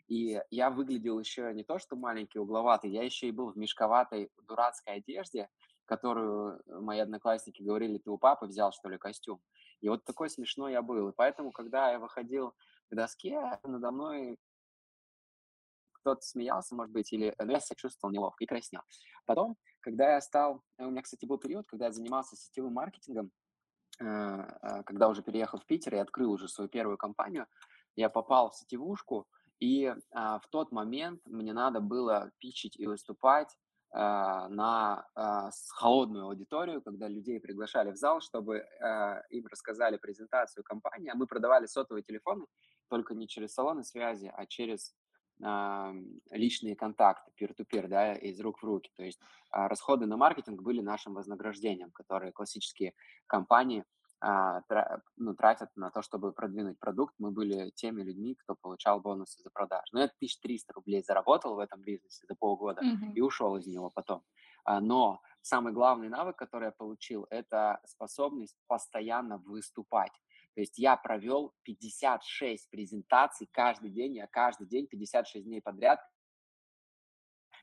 И 0.07 0.39
я 0.51 0.69
выглядел 0.69 1.19
еще 1.19 1.51
не 1.55 1.63
то, 1.63 1.79
что 1.79 1.95
маленький, 1.95 2.37
угловатый, 2.37 2.91
я 2.91 3.01
еще 3.01 3.27
и 3.27 3.31
был 3.31 3.51
в 3.51 3.57
мешковатой 3.57 4.29
дурацкой 4.47 4.97
одежде, 4.97 5.49
которую 5.85 6.61
мои 6.67 6.99
одноклассники 6.99 7.61
говорили, 7.61 7.97
ты 7.97 8.09
у 8.09 8.17
папы 8.17 8.47
взял, 8.47 8.71
что 8.71 8.89
ли, 8.89 8.97
костюм. 8.97 9.41
И 9.81 9.89
вот 9.89 10.03
такой 10.03 10.29
смешной 10.29 10.73
я 10.73 10.81
был. 10.81 11.09
И 11.09 11.13
поэтому, 11.15 11.51
когда 11.51 11.91
я 11.91 11.99
выходил 11.99 12.55
к 12.89 12.95
доске, 12.95 13.39
надо 13.63 13.91
мной 13.91 14.37
кто-то 15.93 16.21
смеялся, 16.21 16.75
может 16.75 16.93
быть, 16.93 17.11
или 17.13 17.33
ну, 17.39 17.51
я 17.51 17.59
себя 17.59 17.75
чувствовал 17.75 18.13
неловко 18.13 18.43
и 18.43 18.47
краснел. 18.47 18.81
Потом, 19.25 19.57
когда 19.79 20.13
я 20.13 20.21
стал... 20.21 20.61
У 20.77 20.91
меня, 20.91 21.01
кстати, 21.01 21.25
был 21.25 21.39
период, 21.39 21.65
когда 21.67 21.85
я 21.85 21.91
занимался 21.91 22.35
сетевым 22.35 22.73
маркетингом, 22.73 23.31
э, 23.99 24.05
э, 24.05 24.83
когда 24.83 25.07
уже 25.07 25.23
переехал 25.23 25.59
в 25.59 25.65
Питер 25.65 25.95
и 25.95 25.99
открыл 25.99 26.31
уже 26.31 26.47
свою 26.47 26.69
первую 26.69 26.97
компанию, 26.97 27.47
я 27.95 28.09
попал 28.09 28.51
в 28.51 28.55
сетевушку, 28.55 29.27
и 29.59 29.93
а, 30.11 30.39
в 30.39 30.47
тот 30.49 30.71
момент 30.71 31.21
мне 31.25 31.53
надо 31.53 31.79
было 31.79 32.31
пичить 32.39 32.77
и 32.77 32.87
выступать 32.87 33.57
на 33.95 35.07
а, 35.15 35.49
холодную 35.69 36.25
аудиторию, 36.25 36.81
когда 36.81 37.07
людей 37.07 37.39
приглашали 37.39 37.91
в 37.91 37.95
зал, 37.95 38.19
чтобы 38.19 38.65
а, 38.81 39.21
им 39.29 39.47
рассказали 39.47 39.95
презентацию 39.95 40.65
компании. 40.65 41.09
А 41.09 41.15
мы 41.15 41.27
продавали 41.27 41.65
сотовые 41.65 42.03
телефоны 42.03 42.45
только 42.89 43.15
не 43.15 43.27
через 43.27 43.53
салоны 43.53 43.83
связи, 43.83 44.31
а 44.35 44.45
через 44.45 44.93
личные 46.31 46.77
контакты, 46.77 47.29
peer-to-peer, 47.37 47.89
да, 47.89 48.13
из 48.13 48.39
рук 48.39 48.59
в 48.61 48.63
руки. 48.63 48.89
То 48.95 49.03
есть 49.03 49.19
расходы 49.51 50.05
на 50.05 50.15
маркетинг 50.15 50.61
были 50.61 50.79
нашим 50.79 51.13
вознаграждением, 51.13 51.91
которые 51.91 52.31
классические 52.31 52.93
компании 53.27 53.81
а, 53.81 54.04
ну, 55.17 55.35
тратят 55.35 55.69
на 55.75 55.91
то, 55.91 56.01
чтобы 56.01 56.31
продвинуть 56.33 56.79
продукт. 56.79 57.13
Мы 57.19 57.31
были 57.31 57.69
теми 57.71 58.01
людьми, 58.03 58.35
кто 58.35 58.55
получал 58.55 58.99
бонусы 59.01 59.41
за 59.43 59.49
продажу. 59.51 59.83
Но 59.93 59.99
я 60.01 60.07
1300 60.07 60.73
рублей 60.73 61.03
заработал 61.03 61.55
в 61.55 61.59
этом 61.59 61.81
бизнесе 61.81 62.25
за 62.27 62.35
полгода 62.35 62.81
Мгм. 62.83 63.13
и 63.13 63.21
ушел 63.21 63.55
из 63.57 63.67
него 63.67 63.89
потом. 63.89 64.23
А, 64.63 64.81
Но 64.81 65.21
самый 65.41 65.73
главный 65.73 66.09
навык, 66.09 66.35
который 66.37 66.65
я 66.65 66.71
получил, 66.71 67.27
это 67.29 67.79
способность 67.85 68.57
постоянно 68.67 69.37
выступать. 69.37 70.11
То 70.55 70.61
есть 70.61 70.77
я 70.79 70.95
провел 70.97 71.53
56 71.63 72.69
презентаций 72.71 73.47
каждый 73.51 73.91
день, 73.91 74.15
я 74.15 74.27
каждый 74.27 74.67
день 74.67 74.87
56 74.87 75.45
дней 75.45 75.61
подряд 75.61 75.99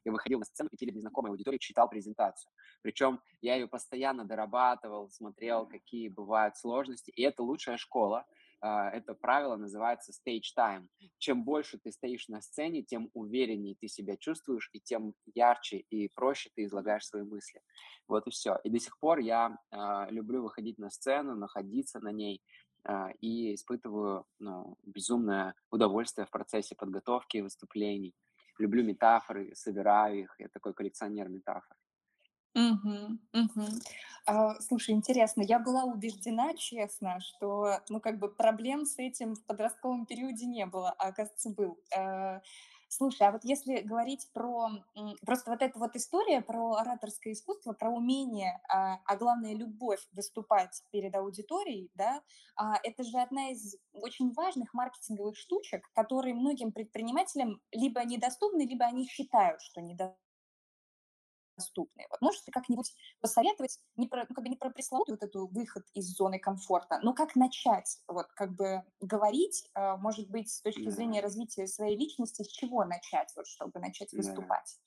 я 0.04 0.12
выходил 0.12 0.38
на 0.38 0.44
сцену 0.44 0.70
перед 0.78 0.94
незнакомой 0.94 1.30
аудиторией 1.30 1.60
читал 1.60 1.88
презентацию. 1.88 2.50
Причем 2.82 3.20
я 3.40 3.54
ее 3.54 3.68
постоянно 3.68 4.24
дорабатывал, 4.24 5.10
смотрел, 5.10 5.66
какие 5.66 6.08
бывают 6.08 6.56
сложности. 6.56 7.10
И 7.10 7.22
это 7.22 7.42
лучшая 7.42 7.76
школа. 7.76 8.26
А, 8.60 8.90
это 8.90 9.14
правило 9.14 9.56
называется 9.56 10.12
stage 10.12 10.54
time. 10.56 10.86
Чем 11.18 11.44
больше 11.44 11.78
ты 11.78 11.90
стоишь 11.92 12.28
на 12.28 12.40
сцене, 12.40 12.82
тем 12.82 13.10
увереннее 13.12 13.76
ты 13.80 13.88
себя 13.88 14.16
чувствуешь, 14.16 14.70
и 14.72 14.80
тем 14.80 15.14
ярче 15.34 15.78
и 15.78 16.08
проще 16.14 16.50
ты 16.54 16.64
излагаешь 16.64 17.06
свои 17.06 17.22
мысли. 17.22 17.60
Вот 18.08 18.26
и 18.26 18.30
все. 18.30 18.58
И 18.64 18.70
до 18.70 18.78
сих 18.78 18.98
пор 18.98 19.18
я 19.18 19.56
э, 19.70 20.06
люблю 20.10 20.42
выходить 20.42 20.78
на 20.78 20.90
сцену, 20.90 21.34
находиться 21.34 22.00
на 22.00 22.12
ней 22.12 22.40
э, 22.84 23.12
и 23.20 23.54
испытываю 23.54 24.26
ну, 24.38 24.76
безумное 24.84 25.54
удовольствие 25.70 26.26
в 26.26 26.30
процессе 26.30 26.76
подготовки 26.76 27.38
выступлений 27.38 28.14
люблю 28.62 28.84
метафоры, 28.84 29.54
собираю 29.54 30.20
их, 30.20 30.36
я 30.38 30.48
такой 30.48 30.74
коллекционер 30.74 31.28
метафор. 31.28 31.76
Мгм, 32.54 33.20
мгм. 33.32 33.68
А, 34.26 34.60
слушай, 34.60 34.90
интересно, 34.94 35.40
я 35.42 35.58
была 35.58 35.84
убеждена, 35.84 36.52
честно, 36.54 37.18
что, 37.20 37.78
ну, 37.88 37.98
как 38.00 38.18
бы 38.18 38.28
проблем 38.28 38.84
с 38.84 38.98
этим 38.98 39.34
в 39.36 39.44
подростковом 39.46 40.04
периоде 40.04 40.44
не 40.46 40.66
было, 40.66 40.90
а 40.98 41.08
оказывается, 41.08 41.48
был. 41.50 41.78
Э, 41.96 42.40
слушай, 42.92 43.26
а 43.26 43.32
вот 43.32 43.42
если 43.44 43.80
говорить 43.80 44.28
про, 44.32 44.68
просто 45.24 45.50
вот 45.50 45.62
эта 45.62 45.78
вот 45.78 45.96
история 45.96 46.42
про 46.42 46.74
ораторское 46.74 47.32
искусство, 47.32 47.72
про 47.72 47.90
умение, 47.90 48.60
а, 48.68 48.98
а 49.04 49.16
главное, 49.16 49.54
любовь 49.54 50.06
выступать 50.12 50.82
перед 50.90 51.14
аудиторией, 51.14 51.90
да, 51.94 52.22
а, 52.56 52.74
это 52.82 53.02
же 53.02 53.18
одна 53.18 53.50
из 53.50 53.76
очень 53.92 54.32
важных 54.32 54.74
маркетинговых 54.74 55.36
штучек, 55.36 55.88
которые 55.94 56.34
многим 56.34 56.72
предпринимателям 56.72 57.60
либо 57.72 58.04
недоступны, 58.04 58.62
либо 58.62 58.84
они 58.84 59.06
считают, 59.06 59.60
что 59.62 59.80
недоступны 59.80 60.21
доступные. 61.56 62.06
Вот 62.10 62.20
можешь 62.20 62.40
ты 62.42 62.50
как-нибудь 62.52 62.94
посоветовать 63.20 63.78
не 63.96 64.06
про, 64.08 64.26
ну, 64.28 64.34
как 64.34 64.44
бы 64.44 64.48
не 64.48 64.56
про 64.56 64.70
пресловутый 64.70 65.14
вот 65.14 65.22
эту 65.22 65.46
выход 65.46 65.84
из 65.94 66.06
зоны 66.16 66.38
комфорта, 66.38 67.00
но 67.02 67.14
как 67.14 67.36
начать 67.36 67.98
вот 68.08 68.26
как 68.34 68.54
бы 68.54 68.82
говорить, 69.00 69.68
э, 69.74 69.96
может 69.96 70.30
быть, 70.30 70.50
с 70.50 70.60
точки 70.62 70.88
зрения 70.90 71.20
развития 71.20 71.66
своей 71.66 71.96
личности, 71.96 72.42
с 72.42 72.48
чего 72.48 72.84
начать, 72.84 73.32
вот 73.36 73.46
чтобы 73.46 73.80
начать 73.80 74.12
выступать? 74.12 74.78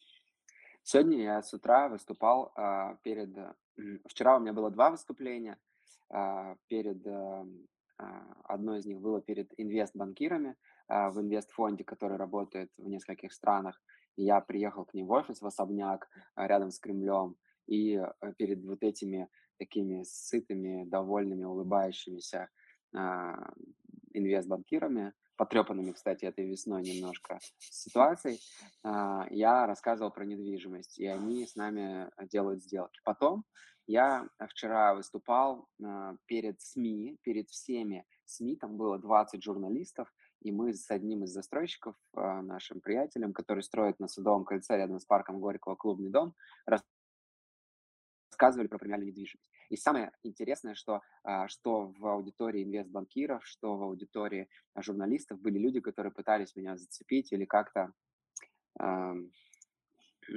Сегодня 0.84 1.24
я 1.24 1.42
с 1.42 1.54
утра 1.54 1.90
выступал 1.90 2.52
а, 2.56 2.96
перед... 3.04 3.36
э, 3.38 3.54
м, 3.78 4.02
Вчера 4.08 4.38
у 4.38 4.40
меня 4.40 4.54
было 4.54 4.70
два 4.70 4.92
выступления. 4.92 5.58
а, 6.10 6.56
Перед... 6.68 7.06
э, 7.08 7.46
а, 7.98 8.24
Одно 8.44 8.76
из 8.78 8.86
них 8.86 9.00
было 9.02 9.22
перед 9.22 9.52
инвестбанкирами 9.58 10.56
а, 10.88 11.10
в 11.10 11.20
инвестфонде, 11.22 11.84
который 11.84 12.18
работает 12.18 12.72
в 12.78 12.88
нескольких 12.88 13.34
странах. 13.34 13.82
И 14.16 14.24
я 14.24 14.42
приехал 14.42 14.86
к 14.86 14.94
ним 14.94 15.08
в 15.08 15.12
офис, 15.12 15.42
в 15.42 15.46
особняк 15.46 16.08
а, 16.36 16.48
рядом 16.48 16.72
с 16.72 16.80
Кремлем. 16.80 17.36
И 17.68 17.96
э, 17.96 18.34
перед 18.38 18.64
вот 18.64 18.84
этими 18.84 19.28
такими 19.58 20.04
сытыми, 20.04 20.84
довольными, 20.86 21.44
улыбающимися 21.44 22.50
а, 22.94 23.54
инвестбанкирами, 24.14 25.14
потрепанными, 25.38 25.92
кстати, 25.92 26.26
этой 26.26 26.48
весной 26.50 26.84
немножко 26.84 27.40
ситуацией, 27.60 28.40
а, 28.84 29.28
я 29.30 29.66
рассказывал 29.68 30.12
про 30.12 30.26
недвижимость, 30.26 31.00
и 31.00 31.08
они 31.08 31.46
с 31.46 31.56
нами 31.56 32.10
делают 32.30 32.64
сделки. 32.64 33.00
Потом 33.04 33.44
я 33.88 34.28
вчера 34.50 34.96
выступал 34.96 35.68
а, 35.84 36.16
перед 36.26 36.62
СМИ, 36.62 37.18
перед 37.22 37.50
всеми 37.50 38.06
СМИ, 38.26 38.56
там 38.56 38.78
было 38.78 38.98
20 38.98 39.44
журналистов, 39.44 40.12
и 40.42 40.52
мы 40.52 40.74
с 40.74 40.90
одним 40.92 41.24
из 41.24 41.32
застройщиков, 41.32 41.96
а, 42.14 42.42
нашим 42.42 42.82
приятелем, 42.82 43.34
который 43.34 43.64
строит 43.64 44.00
на 44.00 44.08
Садовом 44.08 44.46
кольце 44.46 44.78
рядом 44.78 45.00
с 45.00 45.06
парком 45.06 45.40
Горького 45.40 45.76
клубный 45.76 46.10
дом, 46.12 46.36
рассказывали 48.32 48.68
про 48.68 48.78
премиальную 48.78 49.10
недвижимость. 49.10 49.50
И 49.70 49.78
самое 49.78 50.12
интересное, 50.24 50.76
что, 50.76 51.02
а, 51.24 51.48
что 51.48 51.88
в 51.98 52.06
аудитории 52.06 52.64
инвестбанкиров, 52.64 53.46
что 53.46 53.78
в 53.78 53.84
аудитории 53.84 54.50
журналистов 54.78 55.40
были 55.42 55.58
люди, 55.58 55.80
которые 55.80 56.12
пытались 56.14 56.56
меня 56.56 56.76
зацепить 56.78 57.32
или 57.32 57.46
как-то 57.46 57.94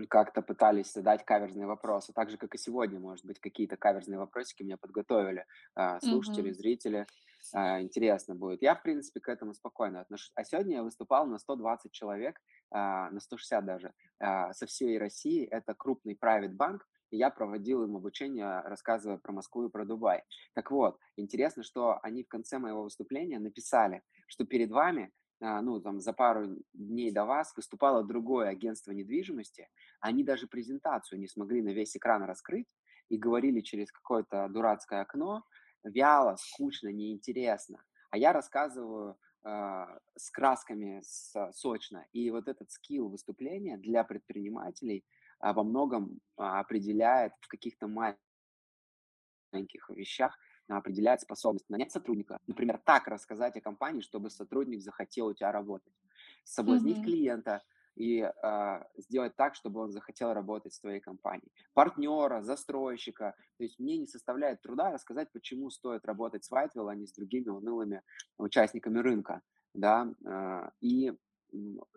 как-то 0.08 0.42
пытались 0.42 0.92
задать 0.92 1.24
каверзные 1.24 1.66
вопросы. 1.66 2.12
Так 2.12 2.30
же, 2.30 2.36
как 2.36 2.54
и 2.54 2.58
сегодня, 2.58 3.00
может 3.00 3.24
быть, 3.24 3.40
какие-то 3.40 3.76
каверзные 3.76 4.18
вопросики 4.18 4.62
мне 4.62 4.76
подготовили 4.76 5.46
а, 5.74 6.00
слушатели, 6.00 6.50
Мгм. 6.50 6.52
зрители. 6.52 7.06
А, 7.54 7.80
интересно 7.80 8.34
будет. 8.34 8.62
Я, 8.62 8.74
в 8.74 8.82
принципе, 8.82 9.20
к 9.20 9.28
этому 9.28 9.54
спокойно 9.54 10.00
отношусь. 10.00 10.32
А 10.34 10.44
сегодня 10.44 10.76
я 10.76 10.82
выступал 10.82 11.26
на 11.26 11.38
120 11.38 11.92
человек, 11.92 12.40
а, 12.70 13.10
на 13.10 13.20
160 13.20 13.64
даже, 13.64 13.92
а, 14.18 14.52
со 14.52 14.66
всей 14.66 14.98
России. 14.98 15.46
Это 15.46 15.74
крупный 15.74 16.18
private 16.20 16.52
банк, 16.52 16.86
и 17.10 17.16
я 17.16 17.30
проводил 17.30 17.84
им 17.84 17.96
обучение, 17.96 18.60
рассказывая 18.60 19.18
про 19.18 19.32
Москву 19.32 19.66
и 19.66 19.70
про 19.70 19.84
Дубай. 19.84 20.22
Так 20.54 20.70
вот, 20.70 20.98
интересно, 21.16 21.62
что 21.62 21.98
они 22.02 22.24
в 22.24 22.28
конце 22.28 22.58
моего 22.58 22.82
выступления 22.82 23.38
написали, 23.38 24.02
что 24.26 24.44
перед 24.44 24.70
вами 24.70 25.10
ну, 25.40 25.80
там, 25.80 26.00
за 26.00 26.12
пару 26.12 26.56
дней 26.72 27.12
до 27.12 27.24
вас 27.24 27.54
выступало 27.54 28.02
другое 28.02 28.48
агентство 28.48 28.90
недвижимости, 28.90 29.68
они 30.00 30.24
даже 30.24 30.48
презентацию 30.48 31.20
не 31.20 31.28
смогли 31.28 31.62
на 31.62 31.68
весь 31.68 31.96
экран 31.96 32.24
раскрыть, 32.24 32.66
и 33.08 33.16
говорили 33.16 33.60
через 33.60 33.90
какое-то 33.90 34.48
дурацкое 34.48 35.00
окно, 35.00 35.44
вяло, 35.88 36.36
скучно, 36.36 36.88
неинтересно. 36.88 37.82
А 38.10 38.18
я 38.18 38.32
рассказываю 38.32 39.18
э, 39.44 39.84
с 40.16 40.30
красками 40.30 41.00
с, 41.02 41.52
сочно. 41.52 42.06
И 42.12 42.30
вот 42.30 42.48
этот 42.48 42.70
скилл 42.70 43.08
выступления 43.08 43.76
для 43.76 44.04
предпринимателей 44.04 45.04
э, 45.40 45.52
во 45.52 45.62
многом 45.62 46.20
э, 46.36 46.42
определяет 46.42 47.32
в 47.40 47.48
каких-то 47.48 47.88
маленьких 47.88 48.18
вещах 49.90 50.38
определяет 50.76 51.20
способность 51.20 51.68
нанять 51.70 51.92
сотрудника. 51.92 52.38
Например, 52.46 52.80
так 52.84 53.08
рассказать 53.08 53.56
о 53.56 53.60
компании, 53.60 54.02
чтобы 54.02 54.30
сотрудник 54.30 54.82
захотел 54.82 55.28
у 55.28 55.34
тебя 55.34 55.50
работать. 55.50 55.92
Соблазнить 56.44 56.98
mm-hmm. 56.98 57.04
клиента 57.04 57.62
и 57.98 58.20
э, 58.20 58.82
сделать 58.96 59.34
так, 59.34 59.56
чтобы 59.56 59.80
он 59.80 59.90
захотел 59.90 60.32
работать 60.32 60.74
в 60.74 60.80
твоей 60.80 61.00
компании. 61.00 61.50
Партнера, 61.74 62.42
застройщика. 62.42 63.34
То 63.56 63.64
есть 63.64 63.78
мне 63.80 63.98
не 63.98 64.06
составляет 64.06 64.62
труда 64.62 64.92
рассказать, 64.92 65.32
почему 65.32 65.68
стоит 65.70 66.06
работать 66.06 66.44
с 66.44 66.52
Whitewell, 66.52 66.90
а 66.90 66.94
не 66.94 67.06
с 67.06 67.12
другими 67.12 67.48
унылыми 67.48 68.02
участниками 68.38 69.00
рынка. 69.00 69.42
Да? 69.74 70.12
Э, 70.24 70.70
и 70.80 71.12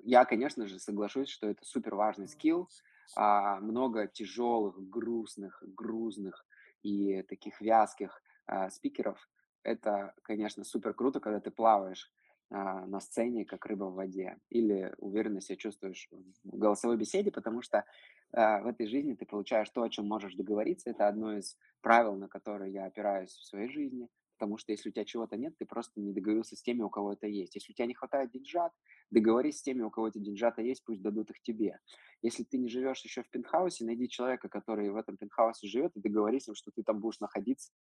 я, 0.03 0.25
конечно 0.25 0.65
же, 0.65 0.79
соглашусь, 0.79 1.29
что 1.29 1.47
это 1.47 1.63
супер 1.65 1.95
важный 1.95 2.27
скилл. 2.27 2.67
А 3.15 3.59
много 3.59 4.07
тяжелых, 4.07 4.77
грустных, 4.89 5.61
грузных 5.67 6.45
и 6.81 7.21
таких 7.23 7.59
вязких 7.61 8.21
а, 8.47 8.69
спикеров. 8.69 9.29
Это, 9.63 10.13
конечно, 10.23 10.63
супер 10.63 10.93
круто, 10.93 11.19
когда 11.19 11.39
ты 11.39 11.51
плаваешь 11.51 12.09
а, 12.09 12.20
на 12.51 12.99
сцене, 12.99 13.45
как 13.45 13.65
рыба 13.65 13.85
в 13.85 13.95
воде, 13.95 14.37
или 14.49 14.93
уверенно 14.97 15.41
себя 15.41 15.55
чувствуешь 15.55 16.09
в 16.43 16.57
голосовой 16.57 16.97
беседе, 16.97 17.31
потому 17.31 17.61
что 17.61 17.85
а, 18.33 18.61
в 18.61 18.67
этой 18.67 18.87
жизни 18.87 19.13
ты 19.13 19.25
получаешь 19.25 19.69
то, 19.69 19.83
о 19.83 19.89
чем 19.89 20.07
можешь 20.07 20.35
договориться. 20.35 20.89
Это 20.89 21.07
одно 21.07 21.37
из 21.37 21.57
правил, 21.81 22.15
на 22.15 22.27
которые 22.27 22.73
я 22.73 22.85
опираюсь 22.85 23.31
в 23.31 23.45
своей 23.45 23.69
жизни– 23.69 24.07
потому 24.41 24.57
что 24.57 24.71
если 24.71 24.89
у 24.89 24.91
тебя 24.91 25.05
чего-то 25.05 25.37
нет, 25.37 25.55
ты 25.59 25.67
просто 25.67 26.01
не 26.01 26.13
договорился 26.13 26.55
с 26.55 26.63
теми, 26.63 26.81
у 26.81 26.89
кого 26.89 27.13
это 27.13 27.27
есть. 27.27 27.53
Если 27.53 27.73
у 27.73 27.75
тебя 27.75 27.85
не 27.85 27.93
хватает 27.93 28.31
деньжат, 28.31 28.73
договорись 29.11 29.59
с 29.59 29.61
теми, 29.61 29.83
у 29.83 29.91
кого 29.91 30.07
эти 30.07 30.17
деньжата 30.17 30.63
есть, 30.63 30.83
пусть 30.83 31.03
дадут 31.03 31.29
их 31.29 31.39
тебе. 31.43 31.77
Если 32.23 32.43
ты 32.43 32.57
не 32.57 32.67
живешь 32.67 33.03
еще 33.03 33.21
в 33.21 33.29
пентхаусе, 33.29 33.85
найди 33.85 34.09
человека, 34.09 34.49
который 34.49 34.89
в 34.89 34.95
этом 34.95 35.15
пентхаусе 35.15 35.67
живет, 35.67 35.95
и 35.95 36.01
договорись 36.01 36.47
им, 36.47 36.55
что 36.55 36.71
ты 36.71 36.81
там 36.81 36.99
будешь 36.99 37.19
находиться, 37.19 37.71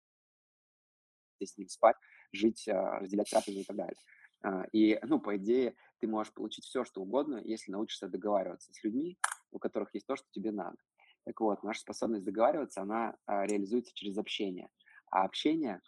с 1.43 1.57
ним 1.57 1.69
спать, 1.71 1.97
жить, 2.31 2.69
а, 2.69 2.99
разделять 2.99 3.31
трапезы 3.31 3.61
и 3.61 3.65
так 3.65 3.77
далее. 3.77 3.97
А, 4.43 4.65
и, 4.73 4.99
ну, 5.03 5.21
по 5.21 5.37
идее, 5.37 5.75
ты 5.99 6.07
можешь 6.07 6.33
получить 6.33 6.65
все, 6.65 6.85
что 6.85 7.03
угодно, 7.03 7.41
если 7.45 7.73
научишься 7.73 8.09
договариваться 8.09 8.73
с 8.73 8.83
людьми, 8.83 9.19
у 9.51 9.59
которых 9.59 9.95
есть 9.95 10.07
то, 10.07 10.17
что 10.17 10.27
тебе 10.31 10.53
надо. 10.53 10.77
Так 11.25 11.41
вот, 11.41 11.63
наша 11.63 11.81
способность 11.81 12.25
договариваться, 12.25 12.83
она 12.83 13.17
а, 13.27 13.47
реализуется 13.47 13.93
через 13.95 14.17
общение. 14.17 14.69
А 15.11 15.25
общение 15.25 15.81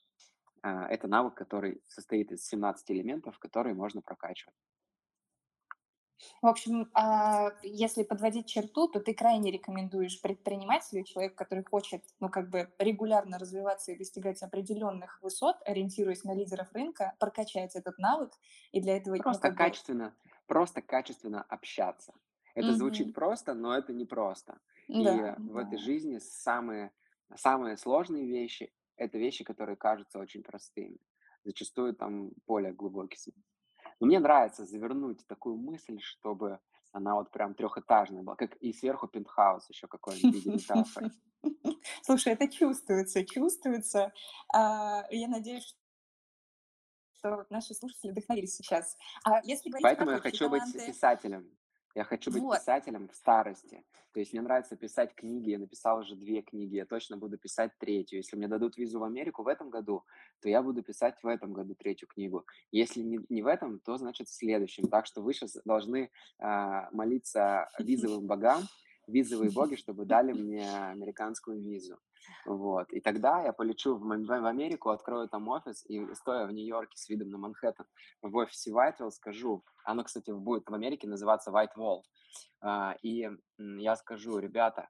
а, 0.63 0.87
это 0.89 1.09
навык, 1.09 1.35
который 1.35 1.83
состоит 1.87 2.33
из 2.33 2.45
17 2.47 2.91
элементов, 2.91 3.39
которые 3.39 3.75
можно 3.75 4.03
прокачивать. 4.03 4.55
В 6.41 6.47
общем, 6.47 6.91
а, 6.95 7.51
если 7.63 8.03
подводить 8.03 8.47
черту, 8.47 8.89
то 8.89 9.01
ты 9.01 9.15
крайне 9.15 9.51
рекомендуешь 9.51 10.21
предпринимателю, 10.21 11.05
человеку, 11.05 11.37
который 11.37 11.65
хочет, 11.65 12.05
ну, 12.21 12.29
как 12.29 12.51
бы 12.51 12.73
регулярно 12.79 13.39
развиваться 13.39 13.93
и 13.93 13.99
достигать 13.99 14.43
определенных 14.43 15.21
высот, 15.23 15.57
ориентируясь 15.65 16.25
на 16.25 16.35
лидеров 16.35 16.73
рынка, 16.73 17.15
прокачать 17.19 17.77
этот 17.77 17.99
навык, 17.99 18.33
и 18.73 18.81
для 18.81 18.97
этого... 18.97 19.17
Ну, 19.17 19.23
просто 19.23 19.51
ну, 19.51 19.57
качественно, 19.57 20.09
бы... 20.09 20.31
просто 20.47 20.83
качественно 20.83 21.43
общаться. 21.43 22.15
Это 22.55 22.69
mm-hmm. 22.69 22.73
звучит 22.73 23.15
просто, 23.15 23.55
но 23.55 23.77
это 23.77 23.93
не 23.93 24.05
просто. 24.05 24.59
Да, 24.89 24.97
и 24.97 25.41
в 25.41 25.55
да. 25.55 25.63
этой 25.63 25.79
жизни 25.79 26.19
самые, 26.19 26.91
самые 27.35 27.77
сложные 27.77 28.27
вещи 28.27 28.73
это 28.97 29.19
вещи, 29.19 29.45
которые 29.45 29.77
кажутся 29.77 30.19
очень 30.19 30.43
простыми. 30.43 30.99
Зачастую 31.45 31.95
там 31.95 32.31
более 32.47 32.73
глубокий 32.73 33.19
смысл. 33.19 33.41
Но 34.03 34.09
мне 34.09 34.19
нравится 34.19 34.67
завернуть 34.67 35.25
такую 35.29 35.57
мысль, 35.57 36.01
чтобы 36.01 36.59
она 36.91 37.15
вот 37.15 37.31
прям 37.31 37.55
трехэтажная 37.55 38.23
была, 38.23 38.35
как 38.35 38.57
и 38.57 38.73
сверху 38.73 39.07
пентхаус 39.07 39.69
еще 39.69 39.87
какой-нибудь 39.87 40.35
виде 40.35 40.51
метафоры. 40.51 41.13
Слушай, 42.03 42.33
это 42.33 42.49
чувствуется, 42.49 43.25
чувствуется. 43.25 44.13
А, 44.53 45.05
я 45.11 45.29
надеюсь, 45.29 45.77
что 47.13 47.47
наши 47.49 47.75
слушатели 47.75 48.11
вдохновились 48.11 48.57
сейчас. 48.57 48.97
А 49.25 49.41
если 49.45 49.71
Поэтому 49.81 50.11
я 50.11 50.19
хочу 50.19 50.51
быть 50.51 50.65
писателем. 50.73 51.49
Я 51.95 52.05
хочу 52.05 52.31
быть 52.31 52.43
вот. 52.43 52.59
писателем 52.59 53.09
в 53.09 53.15
старости. 53.15 53.85
То 54.13 54.21
есть 54.21 54.33
мне 54.33 54.43
нравится 54.43 54.77
писать 54.77 55.15
книги. 55.15 55.51
Я 55.51 55.59
написал 55.59 56.01
уже 56.01 56.17
две 56.17 56.43
книги. 56.43 56.77
Я 56.77 56.87
точно 56.87 57.17
буду 57.17 57.39
писать 57.39 57.73
третью. 57.79 58.19
Если 58.19 58.37
мне 58.37 58.49
дадут 58.49 58.77
визу 58.77 59.01
в 59.01 59.05
Америку 59.05 59.43
в 59.43 59.49
этом 59.49 59.71
году, 59.71 60.05
то 60.41 60.49
я 60.49 60.63
буду 60.63 60.83
писать 60.83 61.17
в 61.23 61.27
этом 61.27 61.53
году 61.53 61.75
третью 61.75 62.09
книгу. 62.09 62.45
Если 62.71 63.01
не, 63.01 63.21
не 63.29 63.43
в 63.43 63.47
этом, 63.47 63.81
то 63.81 63.97
значит 63.97 64.29
в 64.29 64.35
следующем. 64.35 64.89
Так 64.89 65.07
что 65.07 65.23
вы 65.23 65.33
сейчас 65.33 65.57
должны 65.65 66.11
э, 66.39 66.83
молиться 66.93 67.69
визовым 67.79 68.27
богам, 68.27 68.63
визовые 69.07 69.51
боги, 69.55 69.77
чтобы 69.77 70.05
дали 70.05 70.33
мне 70.33 70.69
американскую 70.87 71.61
визу. 71.63 71.99
Вот. 72.47 72.93
И 72.93 73.01
тогда 73.01 73.43
я 73.43 73.53
полечу 73.53 73.97
в, 73.97 74.03
в 74.03 74.47
Америку, 74.47 74.91
открою 74.91 75.29
там 75.29 75.49
офис 75.49 75.85
и, 75.89 76.15
стоя 76.15 76.47
в 76.47 76.53
Нью-Йорке 76.53 76.97
с 76.97 77.09
видом 77.09 77.31
на 77.31 77.39
Манхэттен, 77.39 77.87
в 78.23 78.37
офисе 78.37 78.71
Whitewell 78.71 79.11
скажу, 79.11 79.65
оно, 79.85 80.05
кстати, 80.05 80.31
будет 80.31 80.69
в 80.69 80.75
Америке 80.75 81.09
называться 81.09 81.51
White 81.51 81.77
Wall, 81.77 82.03
а, 82.61 82.97
и 83.03 83.29
я 83.59 83.97
скажу, 83.97 84.39
ребята, 84.39 84.89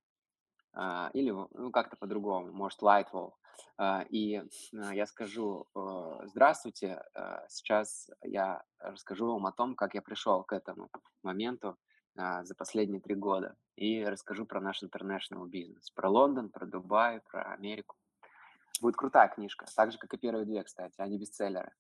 а, 0.74 1.10
или 1.12 1.30
ну, 1.30 1.70
как-то 1.70 1.96
по-другому, 1.96 2.52
может, 2.52 2.82
Lightwall, 2.82 3.32
а, 3.78 4.04
и 4.08 4.42
я 4.72 5.06
скажу, 5.06 5.66
здравствуйте, 6.24 7.02
сейчас 7.48 8.10
я 8.22 8.62
расскажу 8.78 9.26
вам 9.26 9.46
о 9.46 9.52
том, 9.52 9.74
как 9.74 9.94
я 9.94 10.02
пришел 10.02 10.42
к 10.44 10.52
этому 10.52 10.90
моменту, 11.22 11.76
за 12.14 12.54
последние 12.56 13.00
три 13.00 13.14
года. 13.14 13.56
И 13.76 14.04
расскажу 14.04 14.46
про 14.46 14.60
наш 14.60 14.82
international 14.82 15.46
бизнес. 15.48 15.90
Про 15.90 16.10
Лондон, 16.10 16.50
про 16.50 16.66
Дубай, 16.66 17.20
про 17.20 17.52
Америку. 17.52 17.96
Будет 18.80 18.96
крутая 18.96 19.28
книжка. 19.28 19.66
Так 19.76 19.92
же, 19.92 19.98
как 19.98 20.12
и 20.14 20.18
первые 20.18 20.44
две, 20.44 20.62
кстати. 20.62 21.00
Они 21.00 21.18
бестселлеры. 21.18 21.72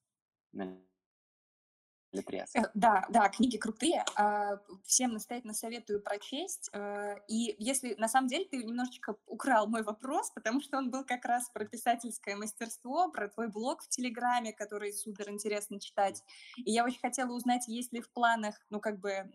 Литрес. 2.12 2.54
Э, 2.54 2.70
да, 2.74 3.06
да, 3.08 3.28
книги 3.28 3.56
крутые. 3.56 4.04
А, 4.16 4.58
всем 4.84 5.12
настоятельно 5.12 5.54
советую 5.54 6.02
прочесть. 6.02 6.68
Э, 6.72 7.16
и 7.28 7.54
если 7.58 7.94
на 7.94 8.08
самом 8.08 8.28
деле 8.28 8.44
ты 8.44 8.58
немножечко 8.58 9.16
украл 9.26 9.66
мой 9.66 9.82
вопрос, 9.82 10.30
потому 10.30 10.60
что 10.60 10.78
он 10.78 10.90
был 10.90 11.04
как 11.04 11.24
раз 11.24 11.48
про 11.50 11.64
писательское 11.64 12.36
мастерство, 12.36 13.10
про 13.10 13.28
твой 13.28 13.48
блог 13.48 13.82
в 13.82 13.88
Телеграме, 13.88 14.52
который 14.52 14.92
супер 14.92 15.30
интересно 15.30 15.80
читать. 15.80 16.22
И 16.56 16.70
я 16.70 16.84
очень 16.84 17.00
хотела 17.00 17.32
узнать, 17.32 17.66
есть 17.66 17.92
ли 17.92 18.00
в 18.00 18.10
планах, 18.12 18.56
ну, 18.70 18.80
как 18.80 19.00
бы, 19.00 19.10
э, 19.10 19.28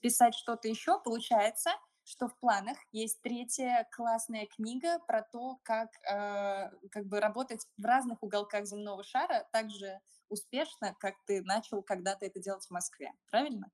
писать 0.00 0.34
что-то 0.34 0.68
еще. 0.68 1.00
Получается, 1.00 1.70
что 2.04 2.28
в 2.28 2.36
планах 2.38 2.76
есть 2.90 3.20
третья 3.22 3.88
классная 3.92 4.46
книга 4.46 4.98
про 5.06 5.22
то, 5.22 5.58
как 5.62 5.88
э, 6.08 6.70
как 6.90 7.06
бы 7.06 7.20
работать 7.20 7.66
в 7.76 7.84
разных 7.84 8.22
уголках 8.22 8.66
земного 8.66 9.04
шара 9.04 9.48
так 9.52 9.70
же 9.70 10.00
успешно, 10.32 10.96
как 10.98 11.14
ты 11.26 11.42
начал 11.42 11.82
когда-то 11.82 12.26
это 12.26 12.40
делать 12.40 12.66
в 12.66 12.70
Москве. 12.70 13.12
Правильно? 13.30 13.70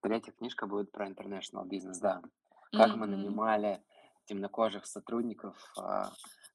Третья 0.00 0.32
книжка 0.32 0.66
будет 0.66 0.92
про 0.92 1.08
international 1.08 1.66
бизнес, 1.66 1.98
да. 1.98 2.20
Как 2.72 2.90
mm-hmm. 2.90 2.96
мы 2.96 3.06
нанимали 3.06 3.82
темнокожих 4.26 4.86
сотрудников 4.86 5.56
э, 5.78 6.04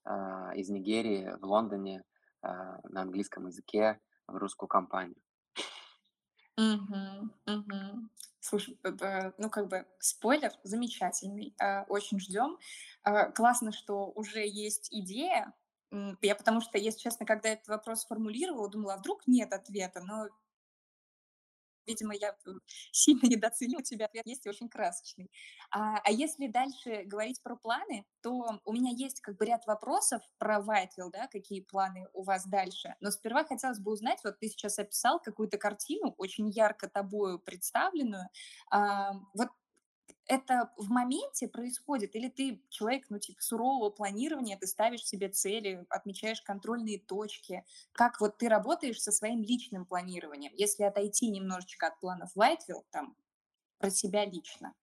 э, 0.05 0.11
из 0.55 0.69
Нигерии 0.69 1.35
в 1.39 1.45
Лондоне 1.45 2.03
э, 2.43 2.47
на 2.47 3.01
английском 3.01 3.47
языке 3.47 3.99
в 4.27 4.35
русскую 4.35 4.67
компанию. 4.67 5.15
Мгм, 6.57 7.33
мгм. 7.45 8.11
Слушай, 8.41 8.77
ну, 9.37 9.49
как 9.49 9.67
бы 9.67 9.85
спойлер 9.99 10.51
замечательный, 10.63 11.55
очень 11.87 12.19
ждем. 12.19 12.57
Классно, 13.33 13.71
что 13.71 14.11
уже 14.11 14.45
есть 14.45 14.89
идея. 14.91 15.53
Я 16.21 16.35
потому 16.35 16.61
что, 16.61 16.77
если 16.77 16.99
честно, 16.99 17.25
когда 17.25 17.49
этот 17.49 17.67
вопрос 17.67 18.05
формулировала, 18.05 18.69
думала, 18.69 18.95
а 18.95 18.97
вдруг 18.97 19.27
нет 19.27 19.53
ответа, 19.53 20.01
но 20.01 20.27
видимо, 21.89 22.13
я 22.15 22.35
э, 22.45 22.51
сильно 22.91 23.27
недооценила 23.27 23.81
тебя, 23.81 24.05
ответ 24.05 24.25
есть 24.27 24.45
и 24.45 24.49
очень 24.49 24.69
красочный. 24.69 25.29
А, 25.71 25.97
а 26.03 26.11
если 26.11 26.47
дальше 26.47 27.03
говорить 27.05 27.41
про 27.41 27.55
планы, 27.55 28.05
то 28.21 28.59
у 28.63 28.73
меня 28.73 28.91
есть 28.95 29.21
как 29.21 29.37
бы 29.37 29.45
ряд 29.45 29.65
вопросов 29.65 30.21
про 30.37 30.59
Whiteville, 30.59 31.11
да, 31.11 31.27
какие 31.27 31.61
планы 31.61 32.07
у 32.13 32.23
вас 32.23 32.45
дальше. 32.47 32.95
Но 33.01 33.11
сперва 33.11 33.43
хотелось 33.43 33.79
бы 33.79 33.91
узнать, 33.91 34.19
вот 34.23 34.39
ты 34.39 34.47
сейчас 34.47 34.79
описал 34.79 35.19
какую-то 35.19 35.57
картину, 35.57 36.13
очень 36.17 36.49
ярко 36.49 36.87
тобою 36.87 37.39
представленную. 37.39 38.29
А, 38.71 39.13
вот 39.33 39.49
это 40.29 40.71
в 40.77 40.89
моменте 40.89 41.47
происходит, 41.47 42.15
или 42.15 42.29
ты 42.29 42.63
человек, 42.69 43.07
ну, 43.09 43.19
типа, 43.19 43.41
сурового 43.41 43.89
планирования, 43.89 44.57
ты 44.57 44.67
ставишь 44.67 45.03
себе 45.03 45.27
цели, 45.27 45.85
отмечаешь 45.89 46.41
контрольные 46.41 46.99
точки, 46.99 47.65
как 47.91 48.21
вот 48.21 48.37
ты 48.37 48.47
работаешь 48.47 49.01
со 49.01 49.11
своим 49.11 49.41
личным 49.41 49.85
планированием, 49.85 50.53
если 50.55 50.83
отойти 50.83 51.29
немножечко 51.29 51.87
от 51.87 51.99
планов 51.99 52.29
Лайтвилл, 52.35 52.85
там, 52.91 53.17
про 53.79 53.89
себя 53.89 54.23
лично? 54.23 54.75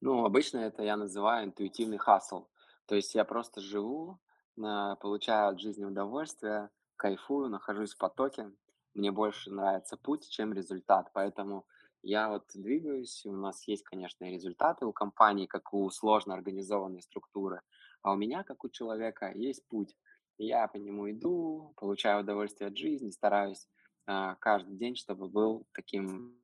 Ну, 0.00 0.24
обычно 0.24 0.58
это 0.58 0.82
я 0.82 0.96
называю 0.96 1.46
интуитивный 1.46 1.98
хасл. 1.98 2.48
То 2.86 2.96
есть 2.96 3.14
я 3.14 3.24
просто 3.24 3.60
живу, 3.60 4.18
получаю 4.56 5.50
от 5.50 5.60
жизни 5.60 5.84
удовольствие, 5.84 6.70
кайфую, 6.96 7.48
нахожусь 7.48 7.94
в 7.94 7.98
потоке. 7.98 8.50
Мне 8.94 9.12
больше 9.12 9.52
нравится 9.52 9.96
путь, 9.96 10.28
чем 10.28 10.52
результат. 10.52 11.10
Поэтому 11.14 11.64
я 12.02 12.28
вот 12.28 12.44
двигаюсь, 12.54 13.24
у 13.26 13.32
нас 13.32 13.66
есть, 13.68 13.84
конечно, 13.84 14.24
результаты 14.24 14.86
у 14.86 14.92
компании, 14.92 15.46
как 15.46 15.72
у 15.72 15.88
сложно 15.90 16.34
организованной 16.34 17.02
структуры, 17.02 17.62
а 18.02 18.12
у 18.12 18.16
меня, 18.16 18.42
как 18.42 18.64
у 18.64 18.68
человека, 18.68 19.32
есть 19.34 19.66
путь. 19.68 19.96
Я 20.38 20.66
по 20.66 20.76
нему 20.76 21.10
иду, 21.10 21.72
получаю 21.76 22.22
удовольствие 22.22 22.68
от 22.68 22.76
жизни, 22.76 23.10
стараюсь 23.10 23.68
а, 24.06 24.34
каждый 24.36 24.76
день, 24.76 24.96
чтобы 24.96 25.28
был 25.28 25.66
таким 25.72 26.42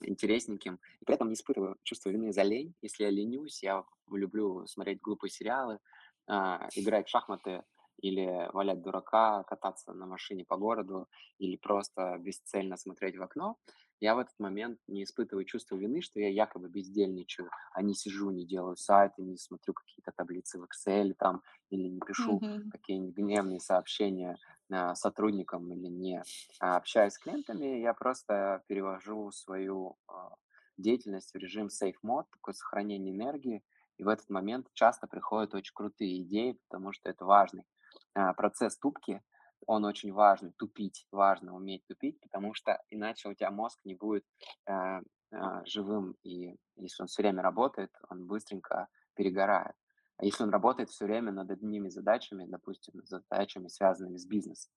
интересненьким, 0.00 0.78
и 1.00 1.04
при 1.04 1.16
этом 1.16 1.28
не 1.28 1.34
испытываю 1.34 1.76
чувство 1.82 2.10
вины 2.10 2.32
за 2.32 2.42
лень. 2.42 2.74
Если 2.80 3.02
я 3.02 3.10
ленюсь, 3.10 3.62
я 3.64 3.84
люблю 4.10 4.66
смотреть 4.66 5.00
глупые 5.00 5.30
сериалы, 5.30 5.80
а, 6.28 6.68
играть 6.76 7.08
в 7.08 7.10
шахматы 7.10 7.64
или 7.98 8.48
валять 8.52 8.82
дурака, 8.82 9.42
кататься 9.44 9.92
на 9.92 10.06
машине 10.06 10.44
по 10.44 10.56
городу 10.56 11.08
или 11.38 11.56
просто 11.56 12.16
бесцельно 12.18 12.76
смотреть 12.76 13.16
в 13.16 13.22
окно. 13.22 13.56
Я 14.00 14.14
в 14.14 14.18
этот 14.20 14.34
момент 14.38 14.78
не 14.86 15.02
испытываю 15.02 15.44
чувство 15.44 15.76
вины, 15.76 16.02
что 16.02 16.20
я 16.20 16.28
якобы 16.28 16.68
бездельничаю, 16.68 17.50
а 17.72 17.82
не 17.82 17.94
сижу, 17.94 18.30
не 18.30 18.46
делаю 18.46 18.76
сайты, 18.76 19.22
не 19.22 19.36
смотрю 19.36 19.74
какие-то 19.74 20.12
таблицы 20.16 20.60
в 20.60 20.64
Excel 20.64 21.14
там, 21.18 21.42
или 21.70 21.88
не 21.88 22.00
пишу 22.02 22.44
Мгм. 22.44 22.70
какие-нибудь 22.70 23.16
гневные 23.16 23.60
сообщения 23.60 24.38
а, 24.70 24.94
сотрудникам 24.94 25.72
или 25.72 25.88
не 25.88 26.22
а, 26.60 26.76
общаюсь 26.76 27.14
с 27.14 27.18
клиентами, 27.18 27.80
я 27.80 27.92
просто 27.94 28.62
перевожу 28.68 29.30
свою 29.32 29.96
а, 30.06 30.34
деятельность 30.76 31.32
в 31.32 31.36
режим 31.36 31.66
safe 31.68 31.96
mode, 32.04 32.26
такое 32.30 32.54
сохранение 32.54 33.14
энергии, 33.14 33.64
и 33.96 34.04
в 34.04 34.08
этот 34.08 34.28
момент 34.30 34.68
часто 34.74 35.08
приходят 35.08 35.54
очень 35.54 35.74
крутые 35.74 36.22
идеи, 36.22 36.60
потому 36.68 36.92
что 36.92 37.08
это 37.10 37.24
важный 37.24 37.64
процесс 38.14 38.78
тупки, 38.78 39.22
он 39.66 39.84
очень 39.84 40.12
важный, 40.12 40.52
тупить, 40.52 41.06
важно 41.12 41.54
уметь 41.54 41.86
тупить, 41.86 42.20
потому 42.20 42.54
что 42.54 42.80
иначе 42.90 43.28
у 43.28 43.34
тебя 43.34 43.50
мозг 43.50 43.78
не 43.84 43.94
будет 43.94 44.24
а, 44.66 45.00
а, 45.32 45.64
живым, 45.66 46.16
и 46.22 46.56
если 46.76 47.02
он 47.02 47.08
все 47.08 47.22
время 47.22 47.42
работает, 47.42 47.90
он 48.08 48.26
быстренько 48.26 48.88
перегорает. 49.14 49.74
А 50.16 50.24
если 50.24 50.42
он 50.44 50.50
работает 50.50 50.90
все 50.90 51.04
время 51.04 51.32
над 51.32 51.50
одними 51.50 51.88
задачами, 51.88 52.46
допустим, 52.46 52.94
задачами, 53.04 53.68
связанными 53.68 54.16
с 54.16 54.26
бизнесом, 54.26 54.72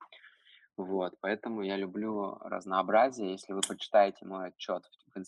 вот, 0.77 1.13
поэтому 1.21 1.61
я 1.61 1.77
люблю 1.77 2.37
разнообразие. 2.39 3.31
Если 3.31 3.53
вы 3.53 3.61
почитаете 3.61 4.25
мой 4.25 4.47
отчет 4.47 4.83
в 5.13 5.19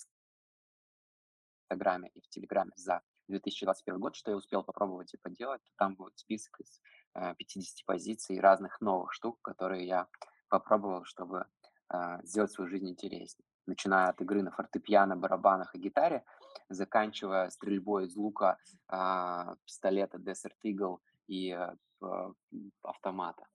Инстаграме 1.70 2.10
и 2.14 2.22
в 2.22 2.28
Телеграме 2.30 2.72
за 2.76 3.02
2021 3.28 4.00
год, 4.00 4.16
что 4.16 4.32
я 4.32 4.38
успел 4.38 4.64
попробовать 4.64 5.14
и 5.14 5.18
поделать, 5.18 5.62
то 5.64 5.72
там 5.78 5.96
будет 5.96 6.18
список 6.18 6.60
из 6.60 6.82
э, 7.16 7.36
50 7.38 7.86
позиций 7.86 8.40
разных 8.40 8.82
новых 8.82 9.14
штук, 9.14 9.40
которые 9.42 9.86
я 9.88 10.08
попробовал, 10.50 11.04
чтобы 11.06 11.48
а, 11.90 12.20
сделать 12.24 12.52
свою 12.52 12.70
жизнь 12.70 12.90
интереснее. 12.90 13.46
Начиная 13.66 14.10
от 14.10 14.22
игры 14.22 14.42
на 14.42 14.52
фортепиано, 14.52 15.16
барабанах 15.16 15.74
и 15.76 15.80
гитаре, 15.80 16.24
заканчивая 16.70 17.50
стрельбой 17.50 18.06
из 18.06 18.16
лука, 18.16 18.58
а, 18.88 19.56
пистолета 19.66 20.18
Desert 20.18 20.56
Eagle 20.66 20.98
и 21.28 21.52
э, 21.52 22.34
автомата. 22.82 23.46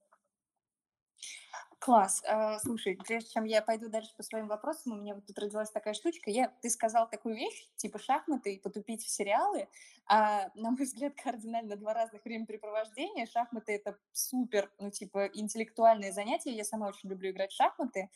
Класс. 1.80 2.22
А, 2.26 2.58
слушай, 2.58 2.96
прежде 3.06 3.30
чем 3.30 3.44
я 3.44 3.62
пойду 3.62 3.88
дальше 3.88 4.10
по 4.16 4.24
своим 4.24 4.48
вопросам, 4.48 4.92
у 4.92 4.96
меня 4.96 5.14
вот 5.14 5.26
тут 5.26 5.38
родилась 5.38 5.70
такая 5.70 5.94
штучка. 5.94 6.28
Я, 6.28 6.48
ты 6.60 6.70
сказал 6.70 7.08
такую 7.08 7.36
вещь, 7.36 7.68
типа 7.76 8.00
шахматы 8.00 8.54
и 8.54 8.60
потупить 8.60 9.04
в 9.04 9.08
сериалы. 9.08 9.68
А, 10.06 10.50
на 10.54 10.72
мой 10.72 10.84
взгляд, 10.84 11.14
кардинально 11.22 11.76
два 11.76 11.94
разных 11.94 12.24
времяпрепровождения. 12.24 13.26
Шахматы— 13.26 13.74
это 13.74 13.96
супер, 14.10 14.72
ну, 14.78 14.90
типа, 14.90 15.30
интеллектуальное 15.32 16.10
занятие. 16.10 16.50
Я 16.56 16.64
сама 16.64 16.88
очень 16.88 17.10
люблю 17.10 17.30
играть 17.30 17.52
в 17.52 17.56
шахматы. 17.56 18.10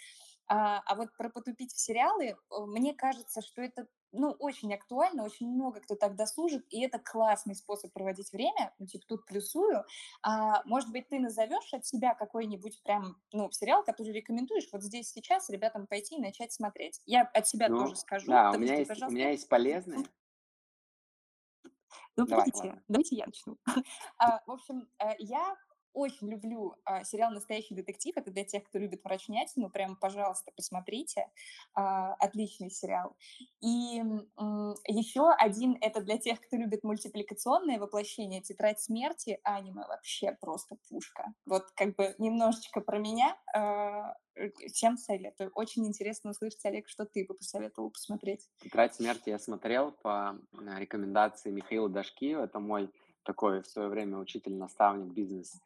А, 0.49 0.83
а 0.85 0.97
вот 0.97 1.17
про 1.17 1.31
потупить 1.31 1.73
в 1.73 1.79
сериалы, 1.81 2.25
э, 2.25 2.35
мне 2.67 2.95
кажется, 2.95 3.43
что 3.43 3.63
это 3.63 3.87
ну, 4.13 4.31
очень 4.39 4.73
актуально, 4.75 5.25
очень 5.25 5.49
много 5.51 5.81
кто 5.81 5.95
так 5.97 6.17
досужит, 6.17 6.65
и 6.71 6.83
это 6.83 6.99
классный 6.99 7.55
способ 7.55 7.93
проводить 7.93 8.33
время, 8.33 8.75
ну, 8.79 8.87
типа, 8.87 9.05
тут 9.09 9.27
плюсую, 9.27 9.85
а, 10.23 10.63
может 10.65 10.91
быть, 10.91 11.09
ты 11.09 11.19
назовешь 11.19 11.73
от 11.75 11.85
себя 11.87 12.15
какой-нибудь 12.15 12.83
прям, 12.83 13.17
ну, 13.33 13.51
сериал, 13.51 13.85
который 13.85 14.13
рекомендуешь 14.13 14.69
вот 14.73 14.83
здесь 14.83 15.11
сейчас 15.11 15.49
ребятам 15.51 15.87
пойти 15.87 16.17
и 16.17 16.21
начать 16.21 16.53
смотреть? 16.53 17.01
Я 17.07 17.23
от 17.23 17.47
себя 17.49 17.69
тоже 17.69 17.91
Ну, 17.91 17.95
скажу. 17.95 18.27
да, 18.31 18.51
у 18.53 18.59
меня 18.59 18.75
есть, 18.77 18.91
у 18.91 18.95
пожалуйста. 18.95 19.17
меня 19.17 19.31
есть 19.31 19.49
полезные. 19.49 20.05
Ну, 22.17 22.27
Давай, 22.27 22.47
подождите, 22.47 22.83
давайте 22.89 23.17
я 23.17 23.27
начну. 23.27 23.57
А, 24.19 24.41
В 24.47 24.51
общем, 24.51 24.89
э, 24.99 25.15
я 25.19 25.57
очень 25.95 26.29
люблю 26.31 26.75
а, 26.85 27.05
сериал 27.05 27.31
«Настоящий 27.33 27.75
детектив». 27.75 28.17
Это 28.17 28.31
для 28.31 28.45
тех, 28.45 28.65
кто 28.65 28.79
любит 28.79 29.05
мрачнятину. 29.05 29.71
Прям, 29.71 29.97
пожалуйста, 29.97 30.53
посмотрите. 30.57 31.27
А, 31.75 32.15
Отличный 32.15 32.71
сериал. 32.71 33.17
И 33.61 34.01
м, 34.01 34.75
еще 34.87 35.31
один– 35.33 35.77
это 35.81 36.01
для 36.01 36.19
тех, 36.19 36.41
кто 36.41 36.57
любит 36.57 36.83
мультипликационное 36.85 37.79
воплощение 37.79 38.41
«Тетрадь 38.41 38.81
смерти». 38.81 39.39
Аниме 39.45 39.87
вообще 39.87 40.33
просто 40.41 40.77
пушка. 40.89 41.33
Вот 41.47 41.71
как 41.77 41.95
бы 41.97 42.15
немножечко 42.19 42.81
про 42.81 42.99
меня. 42.99 43.37
а, 43.55 44.15
э, 44.35 44.51
Всем 44.73 44.97
советую. 44.97 45.51
Очень 45.55 45.87
интересно 45.87 46.31
услышать, 46.31 46.65
Олег, 46.65 46.89
что 46.89 47.05
ты 47.05 47.25
бы 47.27 47.35
посоветовал 47.35 47.91
посмотреть. 47.91 48.49
«Тетрадь 48.63 48.95
смерти» 48.95 49.29
я 49.31 49.39
смотрел 49.39 49.93
по 49.93 50.37
э, 50.53 50.79
рекомендации 50.79 51.51
Михаила 51.51 51.89
Дашкиева. 51.89 52.45
Это 52.45 52.59
мой 52.59 52.91
такой 53.25 53.63
в 53.63 53.67
свое 53.69 53.89
время 53.89 54.19
учитель-наставник, 54.19 55.13
бизнес 55.13 55.61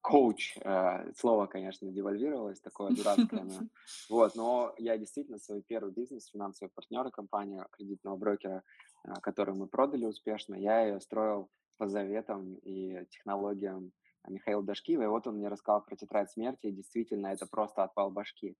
коуч. 0.00 0.58
Э, 0.64 1.12
Слово, 1.16 1.46
конечно, 1.46 1.90
девальвировалось, 1.90 2.60
такое 2.60 2.90
дурацкое. 2.90 3.44
Но... 3.44 3.60
Вот, 4.10 4.34
но 4.34 4.74
я 4.78 4.96
действительно 4.98 5.38
свой 5.38 5.62
первый 5.62 5.92
бизнес, 5.92 6.28
финансовый 6.28 6.70
партнер, 6.70 7.10
компания 7.10 7.66
кредитного 7.72 8.16
брокера, 8.16 8.62
э, 9.04 9.12
которую 9.22 9.58
мы 9.58 9.68
продали 9.68 10.04
успешно, 10.04 10.54
я 10.54 10.82
ее 10.82 11.00
строил 11.00 11.50
по 11.76 11.88
заветам 11.88 12.54
и 12.56 13.04
технологиям 13.10 13.92
Михаила 14.26 14.62
Дашкиева. 14.62 15.02
И 15.02 15.06
вот 15.06 15.26
он 15.26 15.36
мне 15.36 15.48
рассказал 15.48 15.84
про 15.84 15.96
тетрадь 15.96 16.30
смерти, 16.30 16.66
и 16.66 16.72
действительно 16.72 17.28
это 17.28 17.46
просто 17.46 17.84
отвал 17.84 18.10
башки. 18.10 18.56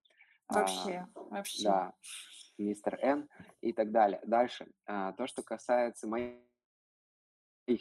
А, 0.47 0.59
Вообще, 0.59 1.07
вообще. 1.13 1.63
да, 1.63 1.93
мистер 2.57 2.97
Н 3.01 3.29
и 3.61 3.73
так 3.73 3.91
далее. 3.91 4.21
Дальше. 4.25 4.67
А, 4.85 5.13
то, 5.13 5.27
что 5.27 5.43
касается 5.43 6.07
моих 6.07 6.37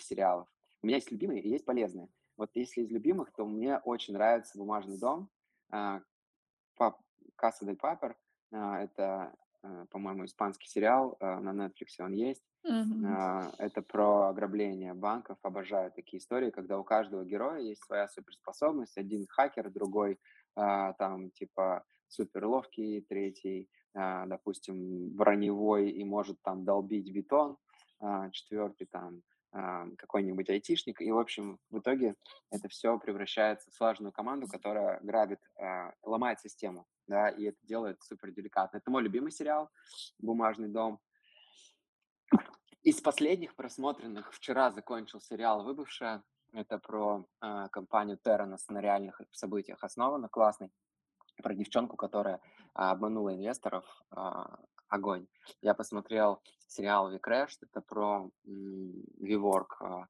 сериалов. 0.01 0.49
У 0.83 0.87
меня 0.87 0.97
есть 0.97 1.11
любимые 1.11 1.42
и 1.42 1.49
есть 1.49 1.64
полезные. 1.64 2.09
Вот 2.38 2.51
если 2.55 2.81
из 2.81 2.90
любимых, 2.90 3.33
то 3.33 3.44
мне 3.44 3.79
очень 3.79 4.14
нравится 4.14 4.57
«Бумажный 4.57 4.98
дом», 4.98 5.29
«Касса 7.37 7.64
дель 7.66 7.77
Папер». 7.77 8.16
Это, 8.51 9.37
а, 9.62 9.87
по-моему, 9.90 10.24
испанский 10.24 10.66
сериал, 10.68 11.16
а, 11.20 11.40
на 11.40 11.51
Netflix 11.51 12.01
он 12.01 12.12
есть. 12.12 12.42
А, 12.64 13.53
это 13.59 13.83
про 13.83 14.29
ограбление 14.29 14.94
банков. 14.94 15.38
Обожаю 15.42 15.92
такие 15.92 16.18
истории, 16.18 16.51
когда 16.51 16.79
у 16.79 16.85
каждого 16.85 17.24
героя 17.24 17.61
есть 17.61 17.85
своя 17.85 18.09
суперспособность. 18.09 18.96
Один 18.96 19.27
хакер, 19.29 19.70
другой 19.70 20.18
а, 20.57 20.92
там 20.94 21.31
типа 21.31 21.85
супер 22.09 22.46
ловкий, 22.46 23.03
третий, 23.03 23.68
а, 23.94 24.27
допустим, 24.27 25.11
броневой 25.11 25.90
и 25.90 26.05
может 26.05 26.40
там 26.42 26.64
долбить 26.64 27.12
бетон, 27.12 27.57
четвертый 28.33 28.87
там 28.87 29.22
какой-нибудь 29.51 30.51
айтишник. 30.51 31.01
И, 31.01 31.11
в 31.11 31.19
общем, 31.19 31.59
в 31.71 31.79
итоге 31.79 32.15
это 32.51 32.69
все 32.69 32.99
превращается 32.99 33.71
в 33.71 33.75
слаженную 33.75 34.13
команду, 34.13 34.47
которая 34.47 35.01
грабит, 35.01 35.41
а, 35.57 35.93
ломает 36.03 36.41
систему, 36.41 36.87
да, 37.07 37.29
и 37.29 37.45
это 37.45 37.59
делает 37.63 38.03
супер 38.03 38.31
деликатно. 38.33 38.79
Это 38.79 38.91
мой 38.91 39.03
любимый 39.03 39.31
сериал 39.31 39.71
«Бумажный 40.19 40.69
дом». 40.69 41.01
Из 42.83 43.01
последних 43.01 43.55
просмотренных 43.55 44.33
вчера 44.33 44.71
закончил 44.71 45.21
сериал 45.21 45.65
«Выбывшая». 45.65 46.23
Это 46.53 46.79
про 46.79 47.27
а, 47.41 47.69
компанию 47.69 48.19
Theranos 48.23 48.64
на 48.69 48.81
реальных 48.81 49.21
событиях 49.33 49.83
основано, 49.83 50.29
классный. 50.29 50.71
Про 51.43 51.55
девчонку, 51.55 51.97
которая 51.97 52.41
а, 52.75 52.91
обманула 52.91 53.35
инвесторов. 53.35 53.85
а, 54.11 54.59
огонь. 54.88 55.27
Я 55.62 55.74
посмотрел 55.74 56.42
сериал 56.66 57.11
«WeCrashed». 57.11 57.59
Это 57.62 57.81
про 57.81 58.31
WeWork, 58.46 59.68
а, 59.81 60.07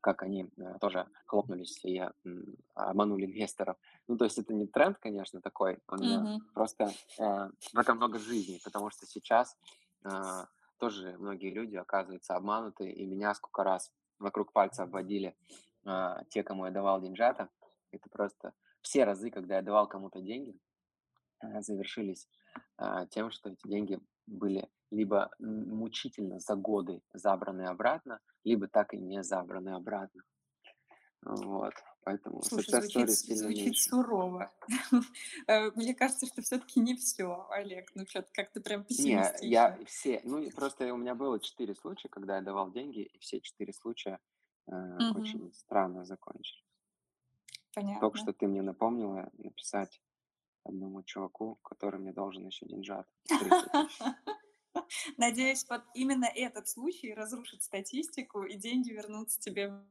как 0.00 0.22
они 0.22 0.50
э, 0.56 0.78
тоже 0.80 1.06
хлопнулись 1.26 1.84
и 1.84 1.98
м, 2.24 2.56
обманули 2.74 3.26
инвесторов. 3.26 3.76
Ну, 4.08 4.16
то 4.16 4.24
есть 4.24 4.38
это 4.38 4.52
не 4.52 4.66
тренд, 4.66 4.98
конечно, 4.98 5.40
такой. 5.40 5.78
Он 5.86 6.10
э, 6.10 6.20
Мгм. 6.20 6.50
просто 6.54 6.90
э, 7.18 7.50
в 7.72 7.78
этом 7.78 7.96
много 7.98 8.18
жизни, 8.18 8.60
потому 8.64 8.90
что 8.90 9.06
сейчас 9.06 9.56
а, 10.04 10.48
тоже 10.78 11.16
многие 11.18 11.52
люди 11.52 11.76
оказываются 11.76 12.34
обмануты, 12.34 12.90
и 12.90 13.06
меня 13.06 13.34
сколько 13.34 13.62
раз 13.62 13.92
вокруг 14.18 14.52
пальца 14.52 14.82
обводили 14.82 15.36
а, 15.84 16.24
те, 16.30 16.42
кому 16.42 16.66
я 16.66 16.72
давал 16.72 17.00
деньжата. 17.00 17.48
Это 17.92 18.08
просто 18.10 18.52
все 18.80 19.04
разы, 19.04 19.30
когда 19.30 19.56
я 19.56 19.62
давал 19.62 19.86
кому-то 19.86 20.20
деньги, 20.20 20.50
э, 20.50 20.56
завершились 21.60 22.28
а, 22.76 23.06
тем, 23.06 23.30
что 23.30 23.50
эти 23.50 23.66
деньги 23.66 24.00
были 24.26 24.68
либо 24.90 25.30
мучительно 25.38 26.38
за 26.38 26.54
годы 26.54 27.02
забраны 27.12 27.62
обратно, 27.62 28.20
либо 28.44 28.68
так 28.68 28.94
и 28.94 28.98
не 28.98 29.22
забраны 29.22 29.70
обратно. 29.70 30.22
Вот. 31.22 31.72
Поэтому 32.04 32.42
Слушай, 32.42 32.80
звучит, 32.80 33.10
звучит 33.10 33.64
меньше. 33.66 33.82
сурово. 33.90 34.52
Э, 35.46 35.70
Мне 35.76 35.94
кажется, 35.94 36.26
что 36.26 36.42
все-таки 36.42 36.80
не 36.80 36.96
все, 36.96 37.46
Олег. 37.50 37.90
Ну, 37.94 38.04
что-то 38.06 38.28
как-то 38.32 38.60
прям 38.60 38.84
Не, 38.88 39.10
я 39.40 39.70
пессимистично. 39.70 39.84
все, 39.86 40.20
ну 40.24 40.50
просто 40.50 40.92
у 40.92 40.96
меня 40.96 41.14
было 41.14 41.38
четыре 41.38 41.74
случая, 41.74 42.08
когда 42.08 42.36
я 42.36 42.42
давал 42.42 42.72
деньги, 42.72 43.02
и 43.02 43.18
все 43.20 43.40
четыре 43.40 43.72
случая 43.72 44.18
э, 44.66 44.72
очень 45.14 45.52
странно 45.54 46.04
закончились. 46.04 46.64
Только 47.74 47.86
Понятно. 47.86 48.16
что 48.16 48.32
ты 48.32 48.46
мне 48.48 48.62
напомнила 48.62 49.30
написать 49.38 50.00
одному 50.64 51.02
чуваку, 51.02 51.56
который 51.62 52.00
мне 52.00 52.12
должен 52.12 52.46
еще 52.46 52.66
деньжат. 52.66 53.06
30 53.38 53.70
тысяч. 53.76 54.12
Надеюсь, 55.16 55.66
вот 55.68 55.82
именно 55.94 56.24
этот 56.26 56.68
случай 56.68 57.14
разрушит 57.14 57.62
статистику, 57.62 58.42
и 58.44 58.56
деньги 58.56 58.90
вернутся 58.90 59.40
тебе 59.40 59.68
в 59.68 59.84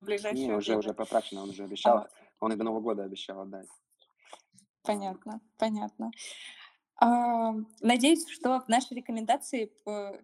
Не, 0.00 0.06
ближайшее 0.06 0.56
уже, 0.56 0.76
уже 0.76 0.88
время. 0.88 0.94
потрачено, 0.94 1.42
он 1.42 1.50
уже 1.50 1.64
А, 1.64 1.66
обещал, 1.66 2.08
он 2.40 2.52
и 2.52 2.56
до 2.56 2.64
Нового 2.64 2.80
года 2.80 3.04
обещал 3.04 3.40
отдать. 3.40 3.68
Понятно, 4.82 5.40
понятно. 5.56 6.10
А, 6.96 7.52
Надеюсь, 7.80 8.28
что 8.28 8.64
наши 8.68 8.94
рекомендации 8.94 9.72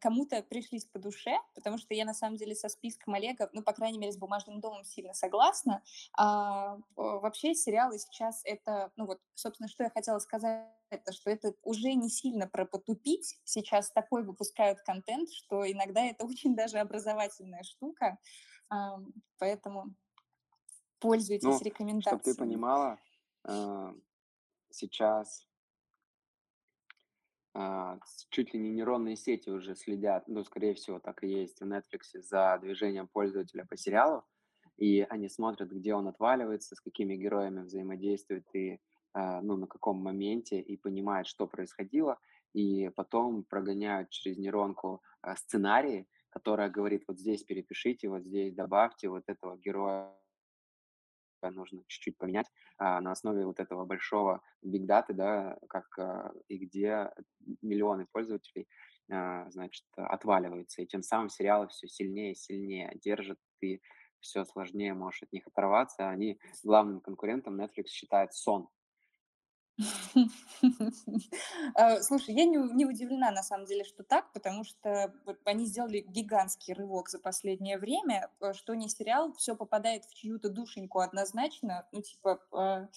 кому-то 0.00 0.42
пришлись 0.42 0.85
по 0.85 0.98
душе, 0.98 1.37
потому 1.54 1.78
что 1.78 1.94
я 1.94 2.04
на 2.04 2.14
самом 2.14 2.37
деле 2.37 2.54
со 2.54 2.68
списком 2.68 3.14
Олега, 3.14 3.50
ну, 3.52 3.62
по 3.62 3.72
крайней 3.72 3.98
мере, 3.98 4.12
с 4.12 4.16
«Бумажным 4.16 4.61
домом» 4.61 4.85
сильно 4.85 5.12
согласна. 5.12 5.83
А, 6.16 6.78
Вообще 6.96 7.54
сериалы 7.54 7.98
сейчас 7.98 8.42
это, 8.44 8.92
ну 8.96 9.06
вот, 9.06 9.20
собственно, 9.35 9.68
что 9.68 9.83
я 9.85 9.90
хотела 9.90 10.18
сказать, 10.20 10.68
это 10.90 11.12
что 11.12 11.30
это 11.30 11.54
уже 11.62 11.92
не 11.94 12.09
сильно 12.09 12.46
про 12.48 12.64
потупить. 12.66 13.40
Сейчас 13.44 13.90
такой 13.92 14.24
выпускают 14.24 14.80
контент, 14.80 15.30
что 15.30 15.70
иногда 15.70 16.02
это 16.04 16.24
очень 16.26 16.54
даже 16.54 16.78
образовательная 16.78 17.62
штука. 17.64 18.18
Ам, 18.68 19.12
Поэтому 19.38 19.94
пользуйтесь 21.00 21.44
Ну, 21.44 21.52
чтобы 21.56 21.64
ты 21.64 21.70
рекомендациями. 21.70 22.37
понимала, 22.38 22.98
сейчас 24.70 25.18
а, 25.20 25.24
с- 25.24 25.46
чуть 28.31 28.55
ли 28.55 28.61
не 28.61 28.71
нейронные 28.71 29.17
сети 29.17 29.51
уже 29.51 29.75
следят, 29.75 30.29
ну, 30.29 30.45
скорее 30.45 30.75
всего, 30.75 31.01
так 31.01 31.25
и 31.25 31.29
есть 31.29 31.61
в 31.61 31.65
Netflix 31.65 32.21
за 32.21 32.59
движением 32.63 33.09
пользователя 33.09 33.67
по 33.69 33.77
сериалу, 33.77 34.25
и 34.77 35.03
они 35.11 35.29
смотрят, 35.29 35.71
где 35.71 35.95
он 35.95 36.09
отваливается, 36.09 36.75
с 36.77 36.81
какими 36.81 37.17
героями 37.17 37.63
взаимодействует 37.63 38.47
и, 38.55 38.79
а, 39.13 39.43
ну, 39.43 39.57
на 39.57 39.67
каком 39.67 39.99
моменте, 39.99 40.61
и 40.61 40.77
понимают, 40.77 41.27
что 41.27 41.47
происходило, 41.47 42.19
и 42.55 42.89
потом 42.97 43.45
прогоняют 43.45 44.11
через 44.11 44.39
нейронку 44.39 45.03
а, 45.21 45.37
сценарии, 45.37 46.07
которая 46.31 46.71
говорит, 46.71 47.05
вот 47.09 47.19
здесь 47.19 47.43
перепишите, 47.43 48.09
вот 48.09 48.25
здесь 48.25 48.55
добавьте 48.55 49.09
вот 49.09 49.25
этого 49.27 49.59
героя 49.59 50.17
нужно 51.48 51.83
чуть-чуть 51.87 52.18
поменять 52.18 52.46
а, 52.76 53.00
на 53.00 53.12
основе 53.12 53.46
вот 53.46 53.61
этого 53.61 53.87
большого 53.87 54.42
биг 54.62 54.85
даты, 54.85 55.14
да, 55.14 55.57
как 55.68 55.98
а, 55.98 56.33
и 56.48 56.59
где 56.59 57.11
миллионы 57.62 58.07
пользователей, 58.12 58.68
а, 59.11 59.50
значит, 59.50 59.85
отваливаются, 59.96 60.83
и 60.83 60.87
тем 60.87 61.03
самым 61.03 61.31
сериалы 61.31 61.68
все 61.68 61.88
сильнее 61.88 62.33
и 62.33 62.37
сильнее 62.37 62.92
держат, 63.03 63.38
и 63.62 63.81
все 64.20 64.44
сложнее 64.44 64.94
можешь 64.94 65.22
от 65.22 65.33
них 65.33 65.46
оторваться. 65.46 66.09
Они 66.09 66.38
главным 66.62 67.00
конкурентом 67.00 67.61
Netflix 67.61 67.87
считает 67.87 68.35
сон. 68.35 68.68
Э, 71.77 72.01
Слушай, 72.03 72.35
я 72.35 72.45
не, 72.45 72.57
не 72.75 72.87
удивлена 72.87 73.31
на 73.31 73.43
самом 73.43 73.66
деле, 73.66 73.85
что 73.85 74.03
так, 74.03 74.33
потому 74.33 74.64
что 74.64 75.12
они 75.45 75.66
сделали 75.66 76.01
гигантский 76.01 76.75
рывок 76.75 77.09
за 77.09 77.19
последнее 77.19 77.79
время, 77.79 78.31
э, 78.40 78.53
что 78.53 78.75
не 78.75 78.88
сериал, 78.88 79.33
все 79.35 79.57
попадает 79.57 80.05
в 80.05 80.14
чью-то 80.14 80.51
душеньку 80.51 81.01
однозначно, 81.01 81.87
ну 81.93 82.03
типа 82.03 82.40
э, 82.53 82.88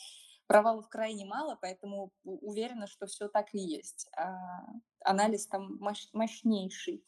провалов 0.47 0.89
крайне 0.89 1.25
мало, 1.25 1.57
поэтому 1.59 2.11
уверена, 2.23 2.87
что 2.87 3.07
все 3.07 3.27
так 3.27 3.53
и 3.53 3.59
есть. 3.59 4.07
А, 4.15 4.65
Анализ 5.01 5.47
там 5.47 5.77
мощ- 5.81 6.09
мощнейший. 6.13 7.03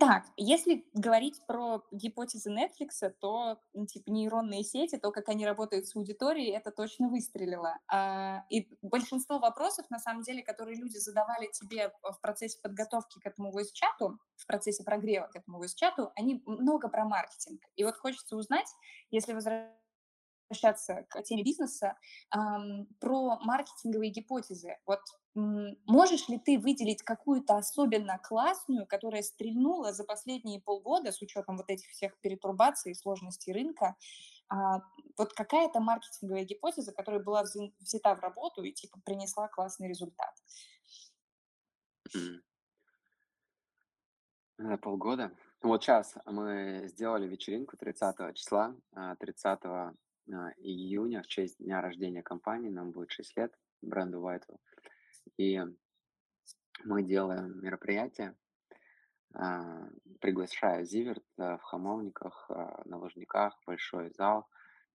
Так, 0.00 0.24
если 0.38 0.86
говорить 0.94 1.42
про 1.46 1.84
гипотезы 1.92 2.50
Netflix, 2.50 3.10
то 3.20 3.60
типа 3.86 4.08
нейронные 4.08 4.64
сети, 4.64 4.96
то, 4.96 5.12
как 5.12 5.28
они 5.28 5.44
работают 5.44 5.86
с 5.88 5.94
аудиторией, 5.94 6.56
это 6.56 6.70
точно 6.70 7.08
выстрелило. 7.10 7.78
А, 7.86 8.46
и 8.48 8.66
большинство 8.80 9.38
вопросов, 9.38 9.84
на 9.90 9.98
самом 9.98 10.22
деле, 10.22 10.42
которые 10.42 10.78
люди 10.78 10.96
задавали 10.96 11.50
тебе 11.52 11.92
в 12.02 12.18
процессе 12.22 12.58
подготовки 12.62 13.20
к 13.20 13.26
этому 13.26 13.52
voice-чату, 13.52 14.18
в 14.36 14.46
процессе 14.46 14.84
прогрева 14.84 15.26
к 15.26 15.36
этому 15.36 15.62
voice-чату, 15.62 16.12
они 16.16 16.42
много 16.46 16.88
про 16.88 17.04
маркетинг. 17.04 17.60
И 17.76 17.84
вот 17.84 17.94
хочется 17.96 18.36
узнать, 18.36 18.68
если 19.10 19.34
возвращаться 19.34 21.04
к 21.10 21.22
теме 21.24 21.44
бизнеса, 21.44 21.94
про 22.30 23.38
маркетинговые 23.40 24.10
гипотезы. 24.10 24.78
Вот 24.86 25.00
можешь 25.34 26.28
ли 26.28 26.38
ты 26.38 26.58
выделить 26.58 27.02
какую-то 27.02 27.56
особенно 27.56 28.18
классную, 28.18 28.86
которая 28.86 29.22
стрельнула 29.22 29.92
за 29.92 30.04
последние 30.04 30.60
полгода 30.60 31.12
с 31.12 31.22
учетом 31.22 31.56
вот 31.56 31.70
этих 31.70 31.88
всех 31.90 32.18
перетурбаций 32.20 32.92
и 32.92 32.94
сложностей 32.94 33.52
рынка? 33.52 33.96
А, 34.48 34.80
вот 35.16 35.32
какая-то 35.32 35.80
маркетинговая 35.80 36.44
гипотеза, 36.44 36.92
которая 36.92 37.22
была 37.22 37.44
взя- 37.44 37.72
взята 37.78 38.16
в 38.16 38.20
работу 38.20 38.62
и 38.62 38.72
типа 38.72 38.98
принесла 39.04 39.48
классный 39.48 39.88
результат? 39.88 40.34
Полгода. 44.82 45.32
Вот 45.62 45.82
сейчас 45.82 46.16
мы 46.26 46.84
сделали 46.88 47.26
вечеринку 47.26 47.76
30 47.76 48.32
числа, 48.34 48.74
а, 48.92 49.16
30 49.16 49.64
а, 49.64 49.94
июня 50.58 51.22
в 51.22 51.26
честь 51.28 51.58
дня 51.58 51.80
рождения 51.80 52.22
компании, 52.22 52.68
нам 52.68 52.90
будет 52.90 53.10
6 53.10 53.36
лет, 53.36 53.54
бренду 53.80 54.20
Whitewell. 54.20 54.58
И 55.36 55.60
мы 56.84 57.02
делаем 57.02 57.60
мероприятие, 57.62 58.34
а, 59.34 59.88
приглашая 60.20 60.84
Зиверт 60.84 61.24
а, 61.38 61.58
в 61.58 61.62
Хамовниках, 61.62 62.46
а, 62.50 62.82
на 62.84 62.98
Лужниках, 62.98 63.58
большой 63.66 64.10
зал, 64.10 64.48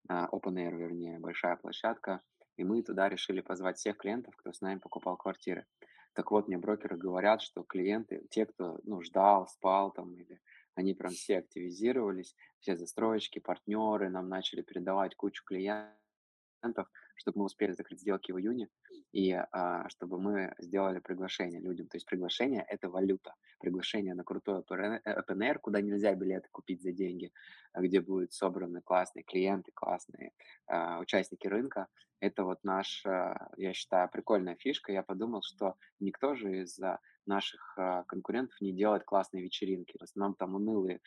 open 0.07 0.55
air, 0.55 0.75
вернее, 0.75 1.19
большая 1.19 1.55
площадка. 1.55 2.21
И 2.57 2.63
мы 2.63 2.83
туда 2.83 3.09
решили 3.09 3.41
позвать 3.41 3.77
всех 3.77 3.97
клиентов, 3.97 4.35
кто 4.35 4.53
с 4.53 4.61
нами 4.61 4.79
покупал 4.79 5.17
квартиры. 5.17 5.65
Так 6.13 6.31
вот, 6.31 6.47
мне 6.47 6.57
брокеры 6.57 6.95
говорят, 6.95 7.41
что 7.41 7.63
клиенты, 7.63 8.25
те, 8.29 8.45
кто 8.45 8.79
ну, 8.83 9.01
ждал, 9.01 9.47
спал 9.47 9.91
там, 9.91 10.15
или 10.15 10.39
они 10.75 10.93
прям 10.93 11.11
все 11.11 11.39
активизировались, 11.39 12.35
все 12.59 12.75
застройщики, 12.75 13.39
партнеры 13.39 14.09
нам 14.09 14.29
начали 14.29 14.61
передавать 14.61 15.15
кучу 15.15 15.43
клиентов, 15.43 16.87
чтобы 17.15 17.39
мы 17.39 17.45
успели 17.45 17.71
закрыть 17.71 18.01
сделки 18.01 18.31
в 18.31 18.39
июне, 18.39 18.69
и 19.11 19.31
а, 19.31 19.87
чтобы 19.89 20.19
мы 20.19 20.53
сделали 20.59 20.99
приглашение 20.99 21.61
людям. 21.61 21.87
То 21.87 21.97
есть 21.97 22.05
приглашение– 22.05 22.65
это 22.67 22.89
валюта. 22.89 23.33
Приглашение 23.59 24.13
на 24.13 24.23
крутой 24.23 24.61
open 24.61 25.01
air, 25.39 25.59
куда 25.59 25.81
нельзя 25.81 26.13
билеты 26.15 26.47
купить 26.51 26.81
за 26.81 26.91
деньги, 26.91 27.31
а 27.73 27.81
где 27.81 28.01
будут 28.01 28.33
собраны 28.33 28.81
классные 28.81 29.23
клиенты, 29.23 29.71
классные 29.73 30.31
а, 30.67 30.99
участники 30.99 31.47
рынка. 31.47 31.87
Это 32.19 32.43
вот 32.43 32.63
наш, 32.63 33.05
а, 33.05 33.49
я 33.57 33.73
считаю, 33.73 34.09
прикольная 34.09 34.55
фишка. 34.55 34.91
Я 34.91 35.03
подумал, 35.03 35.41
что 35.43 35.75
никто 35.99 36.35
же 36.35 36.61
из 36.61 36.79
а, 36.79 36.99
наших 37.25 37.77
а, 37.77 38.03
конкурентов 38.03 38.59
не 38.61 38.73
делает 38.73 39.03
классные 39.03 39.43
вечеринки. 39.43 39.97
В 39.99 40.03
основном 40.03 40.35
там 40.35 40.55
унылые, 40.55 41.01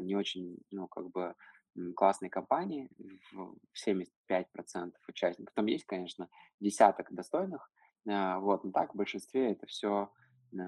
не 0.00 0.14
очень, 0.14 0.58
ну, 0.70 0.86
как 0.88 1.10
бы 1.10 1.34
м, 1.76 1.94
классные 1.94 2.30
компании, 2.30 2.88
в 3.32 3.56
75% 3.74 4.92
участников. 5.08 5.54
Там 5.54 5.66
есть, 5.66 5.84
конечно, 5.84 6.28
десяток 6.60 7.12
достойных, 7.12 7.70
а, 8.08 8.38
вот, 8.40 8.64
но 8.64 8.72
так 8.72 8.94
в 8.94 8.96
большинстве 8.96 9.52
это 9.52 9.66
все 9.66 10.10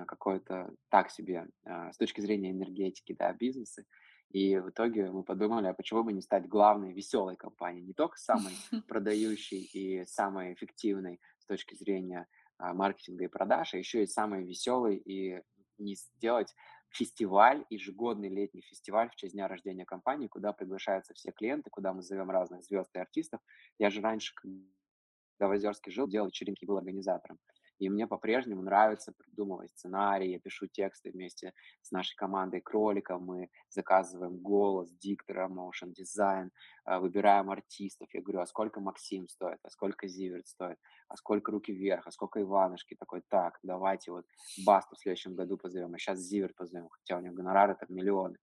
какое-то 0.06 0.74
так 0.88 1.10
себе 1.10 1.46
а, 1.64 1.92
с 1.92 1.98
точки 1.98 2.20
зрения 2.20 2.50
энергетики, 2.50 3.14
да, 3.18 3.32
бизнесы. 3.32 3.86
И 4.30 4.58
в 4.58 4.70
итоге 4.70 5.10
мы 5.10 5.22
подумали, 5.22 5.66
а 5.66 5.74
почему 5.74 6.02
бы 6.02 6.12
не 6.12 6.22
стать 6.22 6.48
главной 6.48 6.92
веселой 6.92 7.36
компанией, 7.36 7.84
не 7.84 7.92
только 7.92 8.16
самой 8.16 8.54
продающей 8.88 9.60
и 9.60 10.06
самой 10.06 10.54
эффективной 10.54 11.20
с 11.38 11.46
точки 11.46 11.74
зрения 11.74 12.26
а, 12.58 12.74
маркетинга 12.74 13.24
и 13.24 13.28
продаж, 13.28 13.74
а 13.74 13.78
еще 13.78 14.02
и 14.02 14.06
самой 14.06 14.44
веселой 14.44 14.96
и 14.96 15.40
не 15.78 15.96
сделать 15.96 16.54
фестиваль, 16.94 17.64
ежегодный 17.70 18.28
летний 18.28 18.62
фестиваль 18.62 19.10
в 19.10 19.16
честь 19.16 19.34
дня 19.34 19.48
рождения 19.48 19.84
компании, 19.84 20.28
куда 20.28 20.52
приглашаются 20.52 21.12
все 21.14 21.32
клиенты, 21.32 21.70
куда 21.70 21.92
мы 21.92 22.02
зовем 22.02 22.30
разных 22.30 22.62
звезд 22.62 22.94
и 22.94 22.98
артистов. 22.98 23.40
Я 23.78 23.90
же 23.90 24.00
раньше, 24.00 24.34
когда 24.34 25.48
в 25.48 25.50
Озерске 25.50 25.90
жил, 25.90 26.08
делал 26.08 26.28
вечеринки, 26.28 26.64
был 26.64 26.78
организатором. 26.78 27.38
И 27.84 27.90
мне 27.90 28.06
по-прежнему 28.06 28.62
нравится 28.62 29.12
придумывать 29.12 29.70
сценарии, 29.72 30.30
я 30.30 30.38
пишу 30.38 30.66
тексты 30.68 31.10
вместе 31.10 31.52
с 31.82 31.90
нашей 31.90 32.16
командой 32.16 32.62
кроликом, 32.62 33.22
мы 33.22 33.50
заказываем 33.68 34.38
голос, 34.38 34.90
диктора, 34.92 35.48
motion 35.48 35.92
дизайн, 35.92 36.50
а, 36.86 36.98
выбираем 36.98 37.50
артистов. 37.50 38.08
Я 38.14 38.22
говорю, 38.22 38.40
а 38.40 38.46
сколько 38.46 38.80
Максим 38.80 39.28
стоит, 39.28 39.58
а 39.62 39.68
сколько 39.68 40.08
Зиверт 40.08 40.46
стоит, 40.46 40.78
а 41.08 41.16
сколько 41.16 41.52
Руки 41.52 41.72
Вверх, 41.72 42.06
а 42.06 42.10
сколько 42.10 42.40
Иванушки. 42.40 42.96
Такой, 42.98 43.22
так, 43.28 43.58
давайте 43.62 44.12
вот 44.12 44.24
Басту 44.64 44.96
в 44.96 45.00
следующем 45.00 45.34
году 45.34 45.58
позовем, 45.58 45.92
а 45.92 45.98
сейчас 45.98 46.20
Зиверт 46.20 46.54
позовем, 46.56 46.88
хотя 46.88 47.18
у 47.18 47.20
него 47.20 47.34
гонорары 47.34 47.76
там 47.78 47.94
миллионы. 47.94 48.38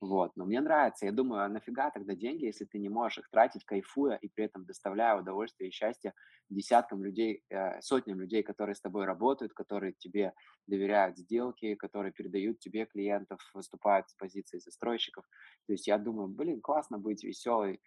Вот. 0.00 0.32
Но 0.36 0.44
мне 0.44 0.60
нравится. 0.60 1.06
Я 1.06 1.12
думаю, 1.12 1.44
а 1.44 1.48
нафига 1.48 1.90
тогда 1.90 2.14
деньги, 2.14 2.44
если 2.44 2.64
ты 2.64 2.78
не 2.78 2.88
можешь 2.88 3.18
их 3.18 3.30
тратить, 3.30 3.64
кайфуя 3.64 4.16
и 4.16 4.28
при 4.28 4.44
этом 4.44 4.64
доставляя 4.64 5.18
удовольствие 5.18 5.70
и 5.70 5.72
счастье 5.72 6.12
десяткам 6.50 7.02
людей, 7.02 7.42
э, 7.50 7.80
сотням 7.80 8.20
людей, 8.20 8.42
которые 8.42 8.74
тобой 8.82 9.04
работают, 9.04 9.52
которые 9.52 9.92
тебе 9.92 10.32
доверяют 10.66 11.16
сделки, 11.16 11.74
которые 11.76 12.12
передают 12.12 12.58
тебе 12.58 12.84
клиентов, 12.86 13.40
выступают 13.54 14.10
с 14.10 14.14
позиции 14.14 14.58
застройщиков. 14.58 15.24
То 15.66 15.72
есть 15.72 15.86
я 15.86 15.98
думаю, 15.98 16.28
блин, 16.28 16.60
классно 16.60 16.98
быть 16.98 17.24
веселой, 17.24 17.80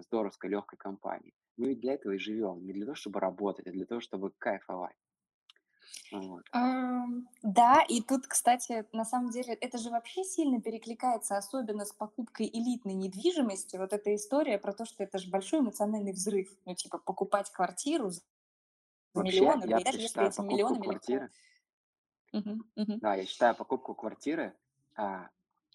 здоровской, 0.00 0.50
легкой 0.50 0.76
компанией. 0.76 1.34
Мы 1.56 1.68
ведь 1.68 1.80
для 1.80 1.94
этого 1.94 2.12
и 2.12 2.18
живем, 2.18 2.64
не 2.64 2.72
для 2.72 2.84
того, 2.84 2.94
чтобы 2.94 3.20
работать, 3.20 3.66
а 3.66 3.70
для 3.70 3.86
того, 3.86 4.00
чтобы 4.00 4.32
кайфовать. 4.38 4.96
Вот. 6.12 6.42
Да, 7.42 7.82
и 7.88 8.00
тут, 8.00 8.26
кстати, 8.26 8.86
на 8.92 9.04
самом 9.04 9.30
деле, 9.30 9.54
это 9.54 9.78
же 9.78 9.90
вообще 9.90 10.24
сильно 10.24 10.60
перекликается, 10.60 11.36
особенно 11.36 11.84
с 11.84 11.92
покупкой 11.92 12.48
элитной 12.52 12.94
недвижимости. 12.94 13.76
Вот 13.76 13.92
эта 13.92 14.14
история 14.14 14.58
про 14.58 14.72
то, 14.72 14.84
что 14.84 15.04
это 15.04 15.18
же 15.18 15.30
большой 15.30 15.60
эмоциональный 15.60 16.12
взрыв. 16.12 16.48
Ну, 16.64 16.74
типа, 16.74 16.98
покупать 16.98 17.50
квартиру 17.50 18.10
Вообще, 19.14 19.56
миллион 19.56 19.64
я 19.64 19.80
даже 19.80 19.98
если 19.98 19.98
считаю 19.98 20.30
этим 20.30 20.46
покупку 20.46 20.46
миллионами 20.46 20.86
легко. 20.86 21.24
квартиры, 21.24 21.30
Мгм, 22.32 22.64
мгм, 22.76 23.00
да, 23.00 23.14
я 23.14 23.26
считаю 23.26 23.54
покупку 23.54 23.94
квартиры 23.94 24.56
а, 24.96 25.28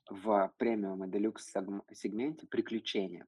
в 0.10 0.54
премиум 0.58 1.04
и 1.06 1.10
делюкс 1.10 1.54
сегм- 1.54 1.84
сегменте 1.94 2.48
приключением. 2.48 3.28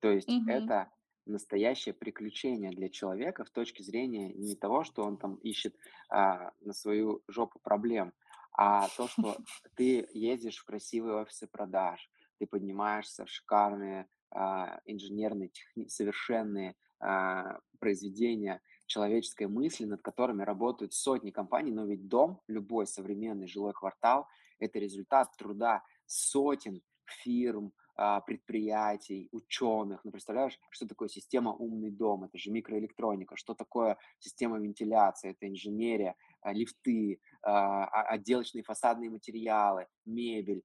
То 0.00 0.10
есть 0.12 0.34
мгм. 0.34 0.46
это 0.46 0.90
настоящее 1.26 1.94
приключение 1.94 2.72
для 2.72 2.88
человека 2.90 3.44
в 3.44 3.50
точке 3.50 3.84
зрения 3.84 4.32
не 4.34 4.56
того, 4.56 4.84
что 4.84 5.04
он 5.04 5.18
там 5.18 5.36
ищет 5.36 5.76
а, 6.10 6.52
на 6.60 6.72
свою 6.74 7.22
жопу 7.28 7.60
проблем, 7.60 8.14
а 8.52 8.88
то, 8.90 9.08
что 9.08 9.42
ты 9.76 10.08
ездишь 10.12 10.58
в 10.58 10.64
красивые 10.66 11.16
офисы 11.22 11.46
продаж, 11.48 12.10
ты 12.38 12.46
поднимаешься 12.46 13.26
в 13.26 13.30
шикарные 13.30 14.08
а, 14.30 14.80
инженерные, 14.86 15.50
техни- 15.50 15.88
совершенные 15.88 16.76
а, 17.00 17.60
произведения 17.80 18.62
человеческой 18.86 19.48
мысли, 19.48 19.84
над 19.84 20.02
которыми 20.02 20.42
работают 20.42 20.94
сотни 20.94 21.30
компаний, 21.30 21.72
но 21.72 21.84
ведь 21.84 22.08
дом, 22.08 22.40
любой 22.48 22.86
современный 22.86 23.46
жилой 23.46 23.72
квартал, 23.72 24.26
это 24.58 24.78
результат 24.78 25.28
труда 25.36 25.82
сотен 26.06 26.82
фирм, 27.04 27.72
а, 27.98 28.20
предприятий, 28.20 29.28
ученых. 29.32 30.04
Ну, 30.04 30.10
представляешь, 30.10 30.58
что 30.70 30.86
такое 30.86 31.08
система 31.08 31.52
«умный 31.52 31.90
дом»? 31.90 32.24
Это 32.24 32.36
же 32.36 32.50
микроэлектроника. 32.50 33.36
Что 33.36 33.54
такое 33.54 33.96
система 34.18 34.58
вентиляции? 34.58 35.30
Это 35.30 35.48
инженерия, 35.48 36.14
а, 36.42 36.52
лифты, 36.52 37.20
а, 37.42 37.86
отделочные 38.02 38.64
фасадные 38.64 39.08
материалы, 39.08 39.86
мебель, 40.04 40.62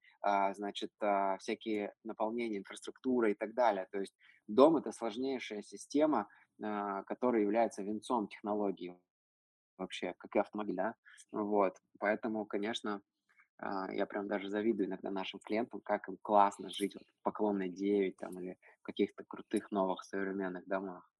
значит, 0.53 0.91
всякие 1.39 1.93
наполнения, 2.03 2.57
инфраструктура 2.57 3.31
и 3.31 3.33
так 3.33 3.53
далее. 3.55 3.87
То 3.91 3.99
есть 3.99 4.13
дом– 4.47 4.77
это 4.77 4.91
сложнейшая 4.91 5.63
система, 5.63 6.27
а, 6.63 7.03
которая 7.03 7.41
является 7.43 7.83
венцом 7.83 8.27
технологий 8.27 8.93
вообще, 9.77 10.15
как 10.19 10.35
и 10.35 10.39
автомобиль, 10.39 10.75
да. 10.75 10.95
Вот. 11.31 11.77
Поэтому, 11.99 12.45
конечно, 12.45 13.01
а, 13.59 13.93
я 13.93 14.07
прям 14.07 14.29
даже 14.29 14.49
завидую 14.49 14.87
иногда 14.89 15.11
нашим 15.11 15.41
клиентам, 15.41 15.81
как 15.81 16.09
им 16.09 16.17
классно 16.23 16.69
жить 16.71 16.95
вот 16.95 17.05
в 17.07 17.23
Поклонной 17.23 17.69
9 17.69 18.17
там 18.17 18.39
или 18.39 18.57
в 18.81 18.83
каких-то 18.83 19.25
крутых 19.25 19.71
новых 19.71 20.05
современных 20.05 20.67
домах. 20.67 21.10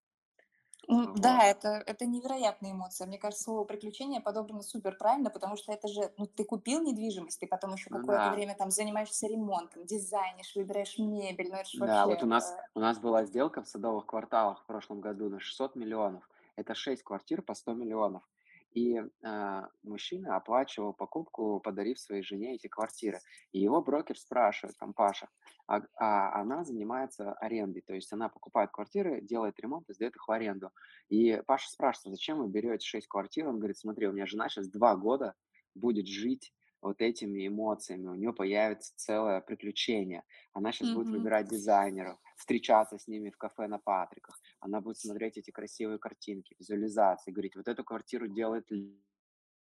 Вот. 0.92 1.22
Да, 1.22 1.44
это, 1.44 1.82
это 1.86 2.06
невероятная 2.06 2.72
эмоция. 2.72 3.08
Мне 3.08 3.18
кажется, 3.18 3.46
слово 3.46 3.64
приключение 3.64 4.20
подобрано 4.20 4.62
супер 4.62 4.98
правильно, 4.98 5.30
потому 5.30 5.56
что 5.56 5.72
это 5.72 5.88
же, 5.88 6.12
ну, 6.18 6.26
ты 6.28 6.44
купил 6.44 6.82
недвижимость, 6.82 7.40
ты 7.40 7.48
потом 7.48 7.74
еще 7.74 7.90
какое-то 7.90 8.26
да, 8.26 8.32
время 8.32 8.56
там 8.56 8.72
занимаешься 8.72 9.28
ремонтом, 9.28 9.86
дизайнишь, 9.86 10.54
выбираешь 10.54 10.98
мебель, 10.98 11.50
ну, 11.50 11.56
это 11.56 11.70
же 11.70 11.80
да, 11.80 12.06
вообще... 12.06 12.16
вот 12.16 12.24
у 12.24 12.28
нас, 12.28 12.52
э, 12.52 12.62
у 12.76 12.80
нас 12.82 13.00
была 13.00 13.24
сделка 13.24 13.62
в 13.62 13.68
Садовых 13.70 14.06
кварталах 14.06 14.62
в 14.62 14.66
прошлом 14.66 15.00
году 15.00 15.30
на 15.30 15.40
600 15.40 15.76
миллионов. 15.76 16.30
Это 16.58 16.76
6 16.76 17.04
квартир 17.04 17.42
по 17.42 17.54
100 17.54 17.74
миллионов. 17.74 18.24
И 18.74 19.02
а, 19.24 19.68
мужчина 19.84 20.38
оплачивал 20.38 20.94
покупку, 20.94 21.60
подарив 21.60 22.00
своей 22.00 22.24
жене 22.24 22.56
эти 22.56 22.68
квартиры. 22.68 23.20
И 23.52 23.60
его 23.60 23.82
брокер 23.82 24.18
спрашивает, 24.18 24.78
там 24.78 24.94
Паша, 24.94 25.28
а, 25.68 25.82
а 25.98 26.42
она 26.42 26.64
занимается 26.64 27.34
арендой, 27.34 27.82
то 27.82 27.94
есть 27.94 28.12
она 28.14 28.30
покупает 28.30 28.72
квартиры, 28.72 29.22
делает 29.22 29.60
ремонт 29.60 29.90
и 29.90 29.94
сдает 29.94 30.16
их 30.16 30.28
в 30.28 30.32
аренду. 30.32 30.72
И 31.10 31.42
Паша 31.48 31.70
спрашивает, 31.70 32.16
зачем 32.16 32.40
вы 32.40 32.48
берете 32.48 32.86
6 32.86 33.08
квартир? 33.08 33.48
Он 33.48 33.58
говорит, 33.58 33.78
смотри, 33.78 34.08
у 34.08 34.14
меня 34.14 34.26
жена 34.26 34.50
сейчас 34.50 34.70
два 34.70 34.96
года 34.96 35.34
будет 35.76 36.08
жить 36.08 36.54
вот 36.82 37.02
этими 37.02 37.48
эмоциями, 37.48 38.08
у 38.08 38.16
нее 38.16 38.34
появится 38.34 38.94
целое 38.96 39.42
приключение. 39.42 40.24
Она 40.54 40.72
сейчас 40.72 40.92
будет 40.92 41.08
мгм. 41.08 41.18
выбирать 41.18 41.48
дизайнеров, 41.48 42.20
встречаться 42.38 42.98
с 42.98 43.08
ними 43.08 43.30
в 43.30 43.38
кафе 43.38 43.68
на 43.68 43.78
Патриках. 43.80 44.40
Она 44.60 44.82
будет 44.82 44.98
смотреть 44.98 45.38
эти 45.38 45.52
красивые 45.52 46.00
картинки, 46.00 46.56
визуализации, 46.60 47.32
говорить, 47.32 47.56
вот 47.56 47.68
эту 47.68 47.84
квартиру 47.84 48.28
делает 48.28 48.70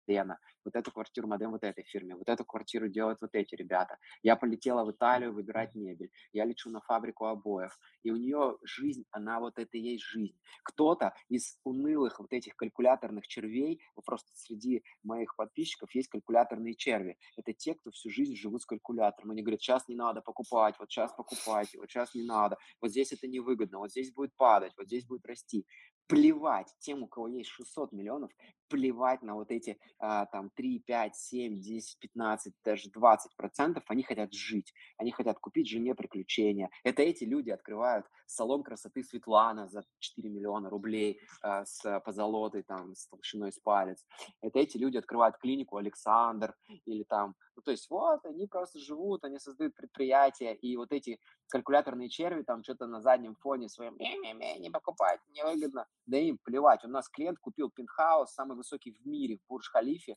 Лена, 0.06 0.38
вот 0.64 0.76
эту 0.76 0.90
квартиру 0.90 1.28
модем 1.28 1.50
вот 1.50 1.64
этой 1.64 1.84
фирме, 1.84 2.16
вот 2.16 2.28
эту 2.28 2.44
квартиру 2.44 2.88
делают 2.88 3.20
вот 3.20 3.30
эти 3.34 3.54
ребята. 3.54 3.96
Я 4.22 4.36
полетела 4.36 4.84
в 4.84 4.92
Италию 4.92 5.32
выбирать 5.32 5.74
мебель, 5.74 6.10
я 6.32 6.44
лечу 6.44 6.70
на 6.70 6.80
фабрику 6.80 7.26
обоев, 7.26 7.78
и 8.02 8.10
у 8.10 8.16
нее 8.16 8.56
жизнь, 8.62 9.04
она 9.10 9.40
вот 9.40 9.58
это 9.58 9.76
и 9.76 9.80
есть 9.80 10.04
жизнь. 10.04 10.38
Кто-то 10.64 11.14
из 11.28 11.58
унылых 11.64 12.18
вот 12.20 12.32
этих 12.32 12.56
калькуляторных 12.56 13.26
червей, 13.26 13.80
просто 14.04 14.30
среди 14.34 14.82
моих 15.02 15.36
подписчиков 15.36 15.94
есть 15.94 16.08
калькуляторные 16.08 16.74
черви. 16.74 17.16
Это 17.36 17.52
те, 17.52 17.74
кто 17.74 17.90
всю 17.90 18.10
жизнь 18.10 18.34
живут 18.34 18.62
с 18.62 18.66
калькулятором. 18.66 19.30
Они 19.30 19.42
говорят, 19.42 19.60
сейчас 19.60 19.86
не 19.88 19.94
надо 19.94 20.20
покупать, 20.20 20.74
вот 20.78 20.90
сейчас 20.90 21.12
покупайте, 21.12 21.78
вот 21.78 21.90
сейчас 21.90 22.14
не 22.14 22.24
надо, 22.24 22.56
вот 22.80 22.90
здесь 22.90 23.12
это 23.12 23.28
невыгодно, 23.28 23.78
вот 23.78 23.90
здесь 23.90 24.12
будет 24.12 24.34
падать, 24.36 24.72
вот 24.76 24.86
здесь 24.86 25.06
будет 25.06 25.26
расти. 25.26 25.66
Плевать 26.06 26.66
тем, 26.80 27.04
у 27.04 27.06
кого 27.06 27.28
есть 27.28 27.50
600 27.50 27.92
миллионов, 27.92 28.32
плевать 28.70 29.22
на 29.22 29.34
вот 29.34 29.50
эти 29.50 29.78
а, 29.98 30.26
там 30.26 30.50
3, 30.50 30.78
5, 30.86 31.16
7, 31.16 31.60
10, 31.60 31.98
15, 31.98 32.54
даже 32.64 32.90
20 32.90 33.36
процентов, 33.36 33.82
они 33.88 34.02
хотят 34.02 34.32
жить, 34.32 34.72
они 34.96 35.10
хотят 35.10 35.38
купить 35.38 35.68
жене 35.68 35.94
приключения. 35.94 36.70
Это 36.84 37.02
эти 37.02 37.24
люди 37.24 37.50
открывают 37.50 38.06
салон 38.26 38.62
красоты 38.62 39.02
Светлана 39.02 39.66
за 39.68 39.82
4 39.98 40.30
миллиона 40.30 40.70
рублей 40.70 41.20
а, 41.42 41.64
с 41.64 42.00
позолотой, 42.04 42.62
там, 42.62 42.94
с 42.94 43.08
толщиной 43.08 43.52
с 43.52 43.58
палец. 43.58 44.06
Это 44.40 44.60
эти 44.60 44.78
люди 44.78 44.96
открывают 44.96 45.36
клинику 45.38 45.76
Александр 45.76 46.54
или 46.86 47.02
там, 47.02 47.34
ну, 47.56 47.62
то 47.62 47.72
есть 47.72 47.90
вот, 47.90 48.24
они 48.24 48.46
просто 48.46 48.78
живут, 48.78 49.24
они 49.24 49.38
создают 49.38 49.74
предприятия, 49.74 50.54
и 50.54 50.76
вот 50.76 50.92
эти 50.92 51.18
калькуляторные 51.50 52.08
черви 52.08 52.42
там 52.42 52.62
что-то 52.62 52.86
на 52.86 53.00
заднем 53.00 53.34
фоне 53.34 53.68
своем, 53.68 53.96
не-не-не, 53.98 54.58
не 54.58 54.70
покупать, 54.70 55.20
невыгодно. 55.30 55.86
Да 56.06 56.16
им 56.16 56.38
плевать. 56.42 56.84
У 56.84 56.88
нас 56.88 57.08
клиент 57.08 57.38
купил 57.38 57.70
пентхаус, 57.70 58.30
самый 58.32 58.56
высокий 58.60 58.92
в 58.92 59.06
мире, 59.06 59.38
в 59.38 59.52
Бурдж-Халифе, 59.52 60.16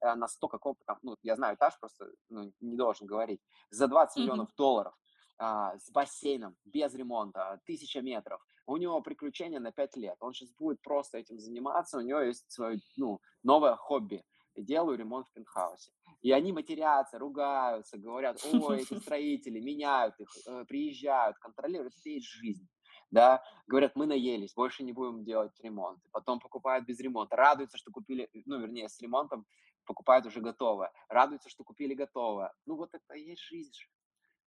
э, 0.00 0.14
на 0.14 0.28
100 0.28 0.48
какого-то 0.48 0.84
там, 0.84 0.98
ну, 1.02 1.16
я 1.22 1.36
знаю 1.36 1.56
этаж, 1.56 1.78
просто 1.80 2.06
ну, 2.28 2.52
не 2.60 2.76
должен 2.76 3.06
говорить, 3.06 3.40
за 3.70 3.88
20 3.88 4.16
Мгм. 4.16 4.22
миллионов 4.24 4.54
долларов, 4.56 4.94
а, 5.38 5.76
с 5.78 5.90
бассейном, 5.90 6.56
без 6.64 6.94
ремонта, 6.94 7.60
тысяча 7.66 8.00
метров. 8.02 8.40
У 8.66 8.76
него 8.76 9.00
приключения 9.02 9.58
на 9.60 9.72
5 9.72 9.96
лет. 9.96 10.16
Он 10.20 10.32
сейчас 10.32 10.52
будет 10.52 10.80
просто 10.82 11.18
этим 11.18 11.38
заниматься, 11.38 11.98
у 11.98 12.02
него 12.02 12.20
есть 12.20 12.50
свое, 12.50 12.78
ну, 12.96 13.20
новое 13.42 13.74
хобби. 13.76 14.22
Делаю 14.56 14.98
ремонт 14.98 15.26
в 15.28 15.32
пентхаусе. 15.32 15.92
И 16.20 16.30
они 16.30 16.52
матерятся, 16.52 17.18
ругаются, 17.18 17.98
говорят, 17.98 18.38
ой, 18.44 18.82
эти 18.82 18.94
строители 19.14 19.60
меняют 19.60 20.20
их, 20.20 20.28
э, 20.46 20.64
приезжают, 20.66 21.38
контролируют. 21.38 21.94
Это 21.96 22.08
и 22.10 22.14
есть 22.14 22.26
жизнь. 22.26 22.68
Да, 23.12 23.44
говорят, 23.66 23.94
мы 23.94 24.06
наелись, 24.06 24.54
больше 24.54 24.82
не 24.82 24.92
будем 24.92 25.22
делать 25.22 25.52
ремонт. 25.60 26.00
Потом 26.10 26.40
покупают 26.40 26.86
без 26.86 26.98
ремонта, 26.98 27.36
радуются, 27.36 27.76
что 27.76 27.92
купили, 27.92 28.28
ну, 28.46 28.58
вернее, 28.58 28.88
с 28.88 28.98
ремонтом 29.00 29.46
покупают 29.84 30.24
уже 30.26 30.40
готовое, 30.40 30.90
радуются, 31.08 31.50
что 31.50 31.62
купили 31.62 31.92
готовое. 31.94 32.52
Ну, 32.66 32.76
вот 32.76 32.94
это 32.94 33.14
и 33.14 33.22
есть 33.22 33.42
жизнь 33.42 33.72
же. 33.74 33.86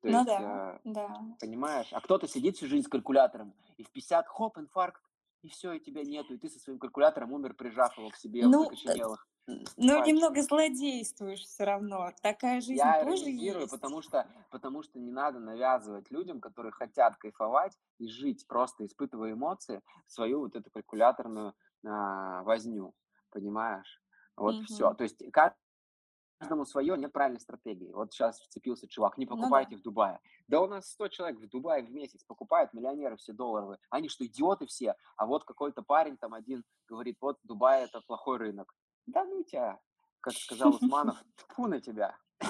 То 0.02 0.10
Ну 0.10 0.18
есть, 0.18 0.26
да, 0.26 0.76
э, 0.78 0.80
да. 0.84 1.22
понимаешь, 1.40 1.90
а 1.92 2.02
кто-то 2.02 2.28
сидит 2.28 2.58
всю 2.58 2.68
жизнь 2.68 2.86
с 2.88 2.90
калькулятором, 2.90 3.54
и 3.78 3.84
в 3.84 3.92
50 3.92 4.28
хоп, 4.28 4.58
инфаркт, 4.58 5.02
и 5.44 5.50
все, 5.50 5.74
и 5.74 5.80
тебя 5.80 6.04
нету, 6.04 6.34
и 6.34 6.38
ты 6.38 6.50
со 6.50 6.60
своим 6.60 6.80
калькулятором 6.80 7.34
умер, 7.34 7.54
прижав 7.54 7.96
его 7.98 8.10
к 8.10 8.16
себе 8.18 8.48
в 8.48 8.50
Ну, 8.50 8.62
э, 8.62 8.64
закоченелых 8.64 9.28
ну, 9.48 10.04
немного 10.06 10.42
злодействуешь 10.42 11.42
все 11.42 11.66
равно. 11.66 12.12
Такая 12.22 12.62
жизнь 12.62 12.78
Я 12.78 13.04
тоже 13.04 13.30
есть. 13.30 13.70
потому 13.70 14.02
что, 14.02 14.28
потому 14.50 14.82
что 14.82 15.00
не 15.00 15.12
надо 15.12 15.40
навязывать 15.40 16.10
людям, 16.10 16.42
которые 16.42 16.72
хотят 16.72 17.16
кайфовать 17.18 17.78
и 18.00 18.08
жить, 18.08 18.48
просто 18.48 18.86
испытывая 18.86 19.34
эмоции, 19.34 19.82
свою 20.08 20.40
вот 20.40 20.56
эту 20.56 20.72
калькуляторную 20.72 21.54
а, 21.86 22.44
возню. 22.44 22.94
понимаешь? 23.30 24.02
Вот 24.36 24.56
все. 24.66 24.88
Мгм. 24.90 24.98
То 24.98 25.04
есть 25.04 25.24
каждому 25.32 26.66
свое, 26.66 26.98
нет 26.98 27.14
правильной 27.14 27.40
стратегии. 27.40 27.92
Вот 27.94 28.14
сейчас 28.14 28.40
вцепился 28.40 28.88
чувак, 28.88 29.18
не 29.18 29.26
Ну 29.26 29.36
да. 29.36 29.42
покупайте 29.42 29.78
в 29.78 29.82
Дубае. 29.82 30.20
Да 30.48 30.62
у 30.62 30.68
нас 30.68 30.90
100 30.92 31.08
человек 31.10 31.40
в 31.40 31.48
Дубае 31.50 31.84
в 31.84 31.92
месяц 31.92 32.24
покупают, 32.24 32.74
миллионеры 32.74 33.16
все 33.18 33.34
долларовые. 33.34 33.80
Они 33.90 34.10
что, 34.10 34.26
идиоты 34.26 34.66
все? 34.66 34.96
А 35.18 35.26
вот 35.26 35.44
какой-то 35.46 35.84
парень 35.84 36.18
там 36.18 36.34
один 36.34 36.64
говорит, 36.88 37.18
вот 37.22 37.38
Дубай 37.44 37.84
это 37.84 38.02
плохой 38.02 38.38
рынок. 38.38 38.74
Да 39.08 39.24
ну 39.26 39.44
тебя, 39.44 39.80
как 40.22 40.34
сказал 40.34 40.70
Усманов, 40.76 41.24
тьфу 41.38 41.68
на 41.68 41.80
тебя. 41.80 42.18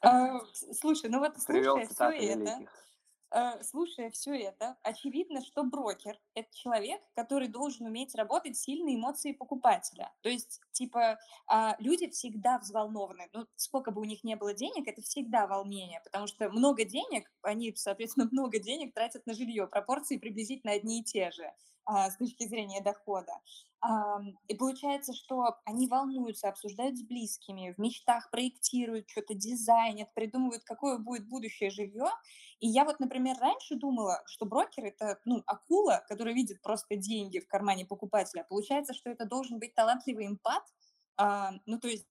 А, 0.00 0.38
слушай, 0.80 1.10
ну 1.10 1.18
вот 1.18 1.36
слушая 1.38 1.86
все 1.86 2.10
это, 2.12 2.66
э, 3.30 3.62
слушая 3.62 4.10
все 4.10 4.34
это, 4.38 4.76
очевидно, 4.82 5.42
что 5.44 5.64
брокер- 5.64 6.18
это 6.34 6.48
человек, 6.54 7.00
который 7.14 7.48
должен 7.48 7.86
уметь 7.86 8.14
работать 8.14 8.56
с 8.56 8.62
сильной 8.62 8.94
эмоцией 8.96 9.34
покупателя. 9.34 10.12
То 10.22 10.28
есть, 10.28 10.60
типа, 10.72 11.18
а, 11.46 11.76
люди 11.80 12.08
всегда 12.10 12.58
взволнованы. 12.58 13.28
Ну, 13.32 13.46
сколько 13.56 13.90
бы 13.90 14.00
у 14.00 14.04
них 14.04 14.24
не 14.24 14.36
было 14.36 14.54
денег, 14.54 14.86
это 14.88 15.02
всегда 15.02 15.46
волнение, 15.46 16.00
потому 16.04 16.26
что 16.26 16.48
много 16.50 16.84
денег, 16.84 17.30
они, 17.42 17.74
соответственно, 17.74 18.28
много 18.32 18.58
денег 18.58 18.94
тратят 18.94 19.26
на 19.26 19.34
жилье. 19.34 19.66
Пропорции 19.66 20.18
приблизительно 20.18 20.72
одни 20.72 21.00
и 21.00 21.04
те 21.04 21.30
же, 21.32 21.44
а, 21.44 21.52
с 21.88 22.16
точки 22.16 22.46
зрения 22.46 22.82
дохода. 22.82 23.32
И 24.48 24.54
получается, 24.56 25.12
что 25.14 25.56
они 25.64 25.86
волнуются, 25.86 26.48
обсуждают 26.48 26.98
с 26.98 27.02
близкими, 27.02 27.72
в 27.72 27.78
мечтах 27.78 28.30
проектируют, 28.30 29.08
что 29.08 29.22
то 29.22 29.34
дизайнят, 29.34 30.12
придумывают, 30.14 30.64
какое 30.64 30.98
будет 30.98 31.28
будущее 31.28 31.70
жилье. 31.70 32.08
И 32.58 32.66
я 32.66 32.84
вот, 32.84 32.98
например, 32.98 33.36
раньше 33.38 33.76
думала, 33.76 34.20
что 34.26 34.46
брокер- 34.46 34.84
это, 34.84 35.20
ну, 35.24 35.42
акула, 35.46 36.04
которая 36.08 36.34
видит 36.34 36.60
просто 36.60 36.96
деньги 36.96 37.38
в 37.38 37.46
кармане 37.46 37.86
покупателя. 37.86 38.44
Получается, 38.48 38.94
что 38.94 39.10
это 39.10 39.24
должен 39.26 39.60
быть 39.60 39.74
талантливый 39.74 40.26
эмпат. 40.26 40.64
А, 41.16 41.52
ну, 41.66 41.78
то 41.78 41.88
есть 41.88 42.06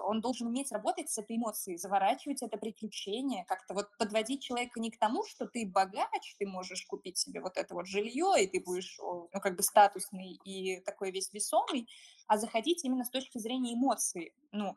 он 0.00 0.20
должен 0.20 0.46
уметь 0.48 0.72
работать 0.72 1.10
с 1.10 1.18
этой 1.18 1.36
эмоцией, 1.36 1.76
заворачивать 1.78 2.42
это 2.42 2.56
приключение, 2.56 3.44
как-то 3.44 3.74
вот 3.74 3.88
подводить 3.98 4.42
человека 4.42 4.80
не 4.80 4.90
к 4.90 4.98
тому, 4.98 5.24
что 5.26 5.46
ты 5.46 5.66
богач, 5.66 6.36
ты 6.38 6.46
можешь 6.46 6.86
купить 6.86 7.18
себе 7.18 7.40
вот 7.40 7.56
это 7.56 7.74
вот 7.74 7.86
жилье, 7.86 8.32
и 8.42 8.46
ты 8.46 8.60
будешь, 8.64 8.98
ну, 8.98 9.28
как 9.40 9.56
бы 9.56 9.62
статусный 9.62 10.40
и 10.44 10.80
такой 10.80 11.10
весь 11.10 11.32
весомый, 11.32 11.88
а 12.26 12.38
заходить 12.38 12.84
именно 12.84 13.04
с 13.04 13.10
точки 13.10 13.38
зрения 13.38 13.74
эмоций. 13.74 14.34
Ну, 14.52 14.76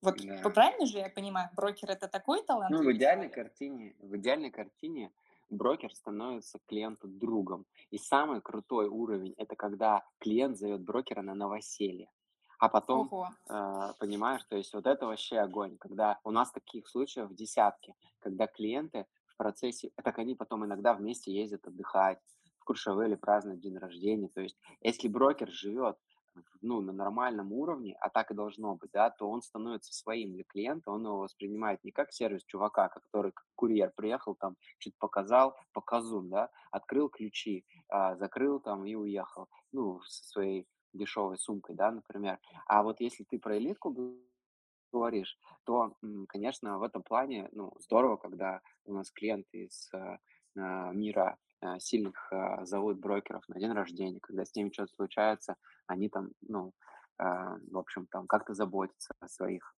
вот 0.00 0.18
Да. 0.18 0.42
правильно 0.54 0.86
же 0.86 0.98
я 0.98 1.08
понимаю, 1.10 1.50
брокер 1.54 1.90
это 1.90 2.08
такой 2.08 2.44
Ну, 2.68 2.82
в 2.82 2.92
идеальной 2.92 3.28
человек? 3.28 3.34
картине, 3.34 3.94
в 3.98 4.16
идеальной 4.16 4.50
картине 4.50 5.12
брокер 5.50 5.94
становится 5.94 6.58
клиенту 6.66 7.08
другом. 7.08 7.66
И 7.90 7.98
самый 7.98 8.40
крутой 8.40 8.88
уровень– 8.88 9.34
это 9.36 9.56
когда 9.56 10.04
клиент 10.18 10.56
зовет 10.56 10.82
брокера 10.82 11.22
на 11.22 11.34
новоселье. 11.34 12.08
А 12.62 12.68
потом, 12.68 13.08
Ого. 13.10 13.28
э, 13.50 13.92
понимаешь, 13.98 14.44
то 14.44 14.54
есть 14.56 14.72
вот 14.72 14.86
это 14.86 15.06
вообще 15.06 15.38
огонь, 15.38 15.76
когда 15.78 16.20
у 16.22 16.30
нас 16.30 16.52
таких 16.52 16.86
случаев 16.86 17.34
десятки, 17.34 17.92
когда 18.20 18.46
клиенты 18.46 19.06
в 19.26 19.36
процессе, 19.36 19.90
так 19.96 20.16
они 20.20 20.36
потом 20.36 20.64
иногда 20.64 20.94
вместе 20.94 21.32
ездят 21.32 21.66
отдыхать, 21.66 22.20
в 22.60 22.64
Куршавеле 22.64 23.16
празднуют 23.16 23.60
день 23.60 23.78
рождения. 23.78 24.28
То 24.28 24.42
есть 24.42 24.56
если 24.80 25.08
брокер 25.08 25.50
живет 25.50 25.96
ну, 26.60 26.80
на 26.80 26.92
нормальном 26.92 27.52
уровне, 27.52 27.96
а 28.00 28.10
так 28.10 28.30
и 28.30 28.34
должно 28.34 28.76
быть, 28.76 28.92
да, 28.92 29.10
то 29.10 29.28
он 29.28 29.42
становится 29.42 29.92
своим 29.92 30.32
для 30.32 30.44
клиента, 30.44 30.92
он 30.92 31.04
его 31.04 31.18
воспринимает 31.18 31.82
не 31.82 31.90
как 31.90 32.12
сервис 32.12 32.44
чувака, 32.44 32.88
который 32.88 33.32
как 33.32 33.44
курьер 33.56 33.92
приехал, 33.96 34.36
там, 34.36 34.54
что-то 34.78 34.96
показал, 35.00 35.56
показун, 35.72 36.30
да, 36.30 36.48
открыл 36.70 37.08
ключи, 37.08 37.66
а, 37.88 38.14
закрыл 38.14 38.60
там 38.60 38.86
и 38.86 38.94
уехал, 38.94 39.48
ну, 39.72 40.00
со 40.02 40.24
своей 40.24 40.68
дешевой 40.92 41.38
сумкой, 41.38 41.74
да, 41.76 41.90
например. 41.90 42.38
А 42.66 42.82
вот 42.82 43.00
если 43.00 43.24
ты 43.24 43.38
про 43.38 43.56
элитку 43.58 43.94
говоришь, 44.92 45.38
то, 45.64 45.96
конечно, 46.28 46.78
в 46.78 46.82
этом 46.82 47.02
плане, 47.02 47.48
ну, 47.52 47.72
здорово, 47.80 48.16
когда 48.16 48.60
у 48.84 48.92
нас 48.92 49.10
клиенты 49.10 49.64
из 49.64 49.88
э, 49.94 50.18
а, 50.58 50.92
мира 50.92 51.38
а, 51.60 51.78
сильных 51.78 52.30
зовут 52.62 52.98
брокеров 52.98 53.48
на 53.48 53.58
день 53.58 53.72
рождения, 53.72 54.20
когда 54.20 54.44
с 54.44 54.54
ними 54.54 54.70
что-то 54.70 54.94
случается, 54.94 55.56
они 55.86 56.08
там, 56.08 56.30
ну, 56.40 56.72
в 57.18 57.78
общем, 57.78 58.06
там 58.06 58.26
как-то 58.26 58.52
заботятся 58.52 59.14
о 59.20 59.28
своих 59.28 59.76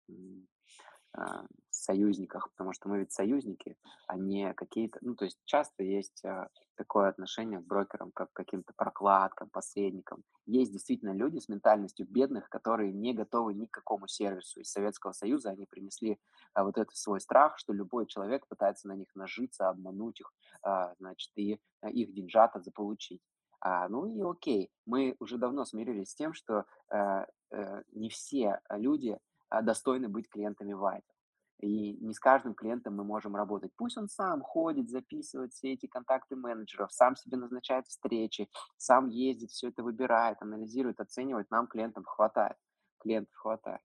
союзниках, 1.70 2.50
потому 2.52 2.74
что 2.74 2.90
мы 2.90 3.00
ведь 3.00 3.12
союзники, 3.12 3.78
а 4.08 4.18
не 4.18 4.54
какие-то, 4.54 5.00
ну, 5.02 5.16
то 5.16 5.26
есть 5.26 5.40
часто 5.46 5.84
есть 5.84 6.24
а, 6.24 6.50
такое 6.76 7.10
отношение 7.10 7.60
к 7.60 7.66
брокерам, 7.66 8.12
как 8.12 8.32
к 8.32 8.36
каким-то 8.36 8.74
прокладкам, 8.76 9.50
посредникам. 9.50 10.24
Есть 10.46 10.72
действительно 10.72 11.14
люди 11.14 11.40
с 11.40 11.50
ментальностью 11.50 12.08
бедных, 12.08 12.50
которые 12.50 12.94
не 12.94 13.14
готовы 13.14 13.54
ни 13.54 13.66
к 13.66 13.72
какому 13.72 14.08
сервису. 14.08 14.62
Из 14.62 14.72
Советского 14.72 15.12
Союза 15.12 15.50
они 15.50 15.66
принесли 15.66 16.20
а, 16.54 16.64
вот 16.64 16.78
этот 16.78 16.96
свой 16.96 17.20
страх, 17.20 17.58
что 17.58 17.74
любой 17.74 18.08
человек 18.08 18.48
пытается 18.48 18.88
на 18.88 18.96
них 18.96 19.10
нажиться, 19.16 19.70
обмануть 19.70 20.20
их, 20.20 20.34
а, 20.62 20.94
значит, 21.00 21.32
и 21.36 21.60
а, 21.82 21.90
их 21.90 22.14
деньжата 22.14 22.62
заполучить. 22.62 23.22
А, 23.60 23.88
ну 23.88 24.06
и 24.06 24.22
окей, 24.22 24.70
мы 24.86 25.16
уже 25.20 25.38
давно 25.38 25.66
смирились 25.66 26.10
с 26.10 26.16
тем, 26.16 26.34
что 26.34 26.66
э, 26.92 27.26
э, 27.52 27.84
не 27.94 28.10
все 28.10 28.60
люди 28.70 29.12
а, 29.12 29.33
достойны 29.62 30.10
быть 30.10 30.30
клиентами 30.30 30.74
Вайта. 30.74 31.14
И 31.60 31.94
не 32.06 32.14
с 32.14 32.20
каждым 32.20 32.56
клиентом 32.56 32.96
мы 32.96 33.06
можем 33.06 33.36
работать. 33.36 33.72
Пусть 33.78 33.98
он 33.98 34.10
сам 34.10 34.42
ходит, 34.42 34.90
записывает 34.90 35.54
все 35.54 35.74
эти 35.74 35.86
контакты 35.86 36.36
менеджеров, 36.36 36.92
сам 36.92 37.16
себе 37.16 37.38
назначает 37.38 37.88
встречи, 37.88 38.50
сам 38.78 39.08
ездит, 39.08 39.52
все 39.52 39.70
это 39.70 39.82
выбирает, 39.82 40.42
анализирует, 40.42 41.00
оценивает. 41.00 41.50
Нам 41.52 41.68
клиентам 41.68 42.04
хватает. 42.04 42.58
Клиентов 43.00 43.34
хватает. 43.36 43.82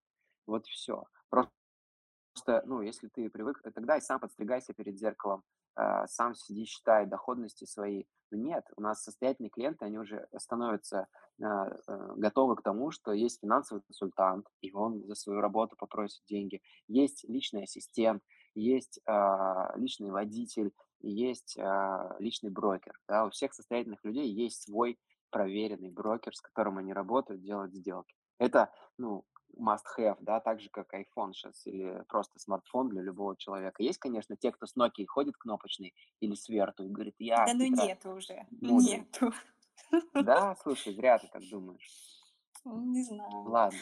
Вот 0.47 0.67
все. 0.67 1.05
Просто 1.29 1.53
ну, 2.65 2.81
если 2.81 3.09
ты 3.09 3.31
привык, 3.31 3.63
тогда 3.75 3.97
и 3.97 4.01
сам 4.01 4.19
подстригайся 4.19 4.73
перед 4.73 4.99
зеркалом, 4.99 5.41
а, 5.41 5.58
сам 6.07 6.35
сиди, 6.35 6.65
считай 6.65 7.07
доходности 7.07 7.65
свои. 7.65 8.05
Но 8.31 8.39
нет, 8.39 8.65
у 8.77 8.83
нас 8.83 9.03
состоятельные 9.03 9.51
клиенты, 9.51 9.85
они 9.85 9.99
уже 9.99 10.29
становятся 10.37 11.07
а, 11.43 11.69
э, 11.69 12.15
готовы 12.17 12.57
к 12.57 12.63
тому, 12.63 12.91
что 12.91 13.13
есть 13.13 13.41
финансовый 13.41 13.81
консультант, 13.81 14.47
и 14.61 14.73
он 14.73 15.05
за 15.07 15.15
свою 15.15 15.41
работу 15.41 15.77
попросит 15.77 16.23
деньги. 16.27 16.61
Есть 16.89 17.25
личный 17.29 17.63
ассистент, 17.63 18.23
есть 18.55 19.01
а, 19.07 19.73
личный 19.77 20.11
водитель, 20.11 20.73
есть 21.01 21.57
а, 21.59 22.17
личный 22.19 22.51
брокер. 22.51 22.99
Да? 23.09 23.27
У 23.27 23.31
всех 23.31 23.55
состоятельных 23.55 24.05
людей 24.05 24.31
есть 24.31 24.63
свой 24.63 24.99
проверенный 25.31 25.91
брокер, 25.91 26.35
с 26.35 26.41
которым 26.41 26.79
они 26.79 26.93
работают, 26.93 27.43
делают 27.43 27.73
сделки. 27.73 28.17
Это, 28.39 28.73
ну, 28.97 29.25
must 29.57 29.85
have, 29.99 30.17
да, 30.21 30.41
так 30.41 30.61
же, 30.61 30.69
как 30.71 30.93
iPhone 30.95 31.33
сейчас 31.33 31.67
или 31.67 32.05
просто 32.09 32.39
смартфон 32.39 32.89
для 32.89 33.03
любого 33.03 33.37
человека. 33.37 33.83
Есть, 33.83 33.99
конечно, 33.99 34.37
те, 34.37 34.53
кто 34.53 34.67
с 34.67 34.77
Nokia 34.77 35.07
ходит 35.07 35.37
кнопочный 35.37 35.95
или 36.21 36.35
с 36.35 36.49
Верту 36.49 36.85
и 36.85 36.89
говорит, 36.89 37.15
я 37.19 37.47
Да 37.47 37.55
ну 37.55 37.67
нету 37.67 38.11
уже, 38.11 38.47
мудрый. 38.61 38.99
нету. 38.99 39.33
Да, 40.15 40.57
слушай, 40.63 40.93
зря 40.95 41.19
ты 41.19 41.29
так 41.29 41.43
думаешь. 41.51 42.19
Не 42.65 43.03
знаю. 43.03 43.43
Ладно. 43.45 43.79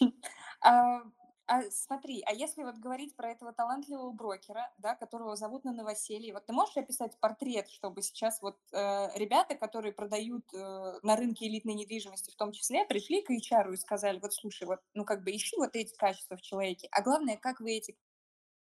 А, 1.52 1.58
а 1.58 1.70
смотри, 1.70 2.22
а 2.26 2.32
если 2.32 2.62
вот 2.62 2.76
говорить 2.76 3.14
про 3.14 3.30
этого 3.30 3.52
талантливого 3.52 4.10
брокера, 4.10 4.72
да, 4.78 4.94
которого 4.94 5.36
зовут 5.36 5.64
на 5.64 5.72
новоселье, 5.72 6.32
вот 6.32 6.46
ты 6.46 6.52
можешь 6.52 6.76
описать 6.76 7.18
портрет, 7.20 7.68
чтобы 7.68 8.02
сейчас 8.02 8.40
вот 8.40 8.56
э, 8.72 9.08
ребята, 9.18 9.54
которые 9.54 9.92
продают 9.92 10.44
э, 10.54 10.98
на 11.02 11.16
рынке 11.16 11.46
элитной 11.46 11.74
недвижимости 11.74 12.30
в 12.30 12.36
том 12.36 12.52
числе, 12.52 12.84
пришли 12.86 13.22
к 13.22 13.30
HR 13.30 13.72
и 13.74 13.76
сказали, 13.76 14.18
вот 14.18 14.32
слушай, 14.32 14.64
вот, 14.66 14.80
ну 14.94 15.04
как 15.04 15.24
бы 15.24 15.30
ищи 15.30 15.56
вот 15.56 15.76
эти 15.76 15.94
качества 15.96 16.36
в 16.36 16.42
человеке, 16.42 16.88
а 16.90 17.02
главное, 17.02 17.36
как 17.36 17.60
вы 17.60 17.72
эти 17.72 17.96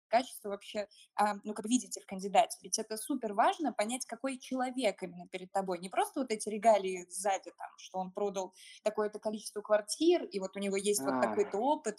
качества 0.09 0.49
вообще, 0.51 0.89
а, 1.15 1.35
ну, 1.45 1.55
как 1.55 1.67
видите 1.67 2.01
в 2.01 2.07
кандидате. 2.07 2.59
Ведь 2.63 2.79
это 2.79 2.97
супер 2.97 3.35
важно 3.35 3.73
понять, 3.73 4.07
какой 4.07 4.39
человек 4.39 5.03
именно 5.03 5.29
перед 5.29 5.53
тобой. 5.53 5.79
Не 5.79 5.89
просто 5.89 6.21
вот 6.21 6.31
эти 6.31 6.49
регалии 6.49 7.07
сзади, 7.11 7.53
там, 7.57 7.69
что 7.77 7.99
он 7.99 8.11
продал 8.11 8.55
такое-то 8.83 9.19
количество 9.19 9.61
квартир, 9.61 10.25
и 10.25 10.41
вот 10.41 10.57
у 10.57 10.61
него 10.61 10.77
есть 10.77 11.03
вот 11.03 11.15
Ай, 11.15 11.23
такой-то 11.23 11.59
опыт. 11.59 11.99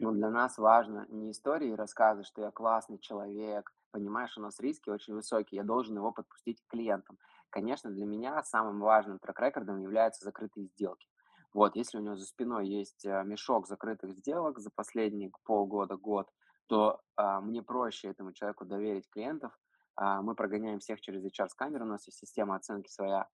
Ну, 0.00 0.12
для 0.12 0.30
нас 0.30 0.58
важно 0.58 1.06
не 1.08 1.32
истории 1.32 1.70
и 1.70 1.74
рассказы, 1.74 2.22
что 2.22 2.42
я 2.42 2.50
классный 2.50 2.98
человек, 2.98 3.72
понимаешь, 3.90 4.36
у 4.36 4.40
нас 4.40 4.60
риски 4.60 4.90
очень 4.90 5.14
высокие, 5.14 5.58
я 5.58 5.64
должен 5.64 5.96
его 5.96 6.12
подпустить 6.12 6.62
к 6.62 6.70
клиентам. 6.70 7.18
Конечно, 7.50 7.90
для 7.90 8.06
меня 8.06 8.42
самым 8.44 8.80
важным 8.80 9.18
трек-рекордом 9.18 9.80
являются 9.80 10.24
закрытые 10.24 10.66
сделки. 10.66 11.08
Вот, 11.52 11.74
если 11.74 11.98
у 11.98 12.02
него 12.02 12.14
за 12.14 12.26
спиной 12.26 12.68
есть 12.68 13.04
э, 13.06 13.24
мешок 13.24 13.66
закрытых 13.66 14.12
сделок 14.12 14.58
за 14.58 14.70
последние 14.70 15.32
полгода, 15.44 15.96
год, 15.96 16.28
то 16.68 17.00
а, 17.16 17.40
мне 17.40 17.62
проще 17.62 18.08
этому 18.08 18.32
человеку 18.32 18.66
доверить 18.66 19.08
клиентов. 19.08 19.58
А, 19.96 20.22
мы 20.22 20.34
прогоняем 20.34 20.78
всех 20.78 21.00
через 21.00 21.24
HR-сканер, 21.24 21.82
у 21.82 21.86
нас 21.86 22.06
есть 22.06 22.18
система 22.18 22.54
оценки 22.54 22.90
своя, 22.90 23.26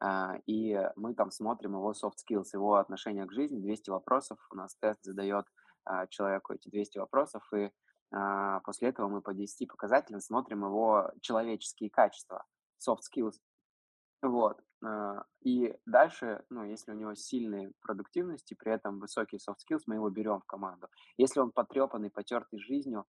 а, 0.00 0.36
и 0.46 0.78
мы 0.94 1.14
там 1.14 1.30
смотрим 1.30 1.72
его 1.72 1.92
soft 1.92 2.16
skills, 2.28 2.48
его 2.52 2.76
отношение 2.76 3.24
к 3.24 3.32
жизни, 3.32 3.58
200 3.58 3.90
вопросов, 3.90 4.38
у 4.50 4.56
нас 4.56 4.76
тест 4.76 5.02
задает 5.02 5.46
человеку 6.10 6.54
эти 6.54 6.68
200 6.68 6.98
вопросов, 6.98 7.42
и 7.54 7.70
а, 8.14 8.60
после 8.60 8.88
этого 8.88 9.08
мы 9.08 9.20
по 9.22 9.34
10 9.34 9.68
показателям 9.68 10.20
смотрим 10.20 10.64
его 10.64 11.10
человеческие 11.20 11.90
качества, 11.90 12.44
soft 12.78 13.00
skills. 13.10 13.34
Вот. 14.22 14.60
А, 14.84 15.24
и 15.40 15.76
дальше, 15.84 16.44
ну, 16.48 16.64
если 16.64 16.92
у 16.92 16.94
него 16.94 17.14
сильные 17.14 17.72
продуктивности, 17.80 18.54
при 18.54 18.72
этом 18.72 19.00
высокие 19.00 19.40
soft 19.40 19.58
skills, 19.68 19.82
мы 19.86 19.96
его 19.96 20.10
берем 20.10 20.40
в 20.40 20.46
команду. 20.46 20.88
Если 21.16 21.40
он 21.40 21.50
потрепанный, 21.50 22.10
потертый 22.10 22.60
жизнью, 22.60 23.04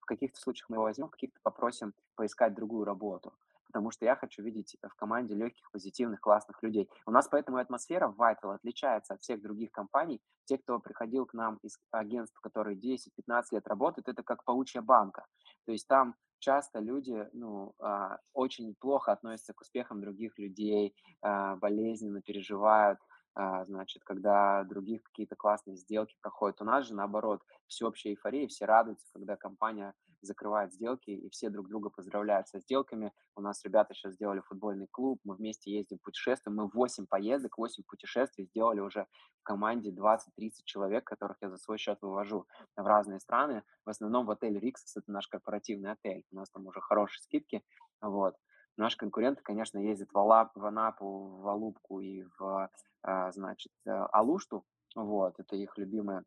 в 0.00 0.04
каких-то 0.04 0.38
случаях 0.40 0.68
мы 0.68 0.76
его 0.76 0.84
возьмем, 0.84 1.08
в 1.08 1.12
каких-то 1.12 1.40
попросим 1.42 1.94
поискать 2.14 2.54
другую 2.54 2.84
работу. 2.84 3.34
Потому 3.72 3.90
что 3.90 4.04
я 4.04 4.16
хочу 4.16 4.42
видеть 4.42 4.76
в 4.82 4.94
команде 4.96 5.34
легких, 5.34 5.70
позитивных, 5.72 6.20
классных 6.20 6.62
людей. 6.62 6.90
У 7.06 7.10
нас 7.10 7.26
поэтому 7.28 7.56
атмосфера 7.56 8.08
в 8.08 8.20
Vital 8.20 8.54
отличается 8.54 9.14
от 9.14 9.22
всех 9.22 9.40
других 9.40 9.72
компаний. 9.72 10.20
Те, 10.44 10.58
кто 10.58 10.78
приходил 10.78 11.24
к 11.24 11.32
нам 11.32 11.58
из 11.62 11.78
агентств, 11.90 12.38
которые 12.40 12.78
10-15 12.78 13.44
лет 13.52 13.66
работают, 13.66 14.08
это 14.08 14.22
как 14.22 14.44
паучья 14.44 14.82
банка. 14.82 15.24
То 15.64 15.72
есть 15.72 15.88
там 15.88 16.14
часто 16.38 16.80
люди 16.80 17.26
ну, 17.32 17.74
а, 17.78 18.18
очень 18.34 18.74
плохо 18.74 19.12
относятся 19.12 19.54
к 19.54 19.60
успехам 19.62 20.00
других 20.00 20.38
людей, 20.38 20.94
а, 21.22 21.56
болезненно 21.56 22.20
переживают, 22.20 22.98
а, 23.34 23.64
значит, 23.64 24.04
когда 24.04 24.64
других 24.64 25.02
какие-то 25.04 25.36
классные 25.36 25.76
сделки 25.76 26.16
проходят. 26.20 26.60
У 26.60 26.64
нас 26.64 26.86
же 26.86 26.94
наоборот, 26.94 27.40
всеобщая 27.68 28.10
эйфория, 28.10 28.48
все 28.48 28.66
радуются, 28.66 29.06
когда 29.14 29.36
компания 29.36 29.94
закрывает 30.26 30.72
сделки, 30.72 31.10
и 31.10 31.28
все 31.30 31.50
друг 31.50 31.68
друга 31.68 31.90
поздравляют 31.90 32.48
со 32.48 32.60
сделками. 32.60 33.12
У 33.36 33.40
нас 33.40 33.64
ребята 33.64 33.94
сейчас 33.94 34.14
сделали 34.14 34.40
футбольный 34.40 34.86
клуб, 34.90 35.20
мы 35.24 35.34
вместе 35.34 35.72
ездим 35.72 35.98
путешествуем, 35.98 36.56
мы 36.56 36.68
8 36.68 37.06
поездок, 37.06 37.58
8 37.58 37.82
путешествий 37.86 38.46
сделали 38.46 38.80
уже 38.80 39.06
в 39.40 39.42
команде 39.42 39.90
20-30 39.90 40.18
человек, 40.64 41.04
которых 41.04 41.36
я 41.40 41.50
за 41.50 41.56
свой 41.56 41.78
счет 41.78 41.98
вывожу 42.00 42.46
в 42.76 42.86
разные 42.86 43.20
страны. 43.20 43.62
В 43.84 43.90
основном 43.90 44.26
в 44.26 44.30
отель 44.30 44.58
Риксос, 44.58 44.96
это 44.96 45.10
наш 45.10 45.28
корпоративный 45.28 45.92
отель, 45.92 46.24
у 46.30 46.36
нас 46.36 46.50
там 46.50 46.66
уже 46.66 46.80
хорошие 46.80 47.22
скидки, 47.22 47.62
вот. 48.00 48.34
Наши 48.78 48.96
конкуренты, 48.96 49.42
конечно, 49.42 49.78
ездят 49.78 50.08
в, 50.12 50.18
Алап, 50.18 50.52
в 50.54 50.64
Анапу, 50.64 51.40
в 51.42 51.46
Алубку 51.46 52.00
и 52.00 52.24
в, 52.38 52.70
а, 53.02 53.32
значит, 53.32 53.72
э, 53.84 53.90
Алушту, 53.90 54.64
вот, 54.94 55.34
это 55.38 55.56
их 55.56 55.76
любимые 55.76 56.18
а, 56.18 56.22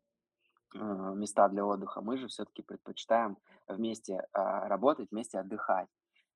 места 0.76 1.48
для 1.48 1.64
отдыха. 1.64 2.00
Мы 2.00 2.16
же 2.16 2.28
все-таки 2.28 2.62
предпочитаем 2.62 3.36
вместе 3.68 4.26
а, 4.32 4.68
работать, 4.68 5.10
вместе 5.10 5.38
отдыхать. 5.38 5.88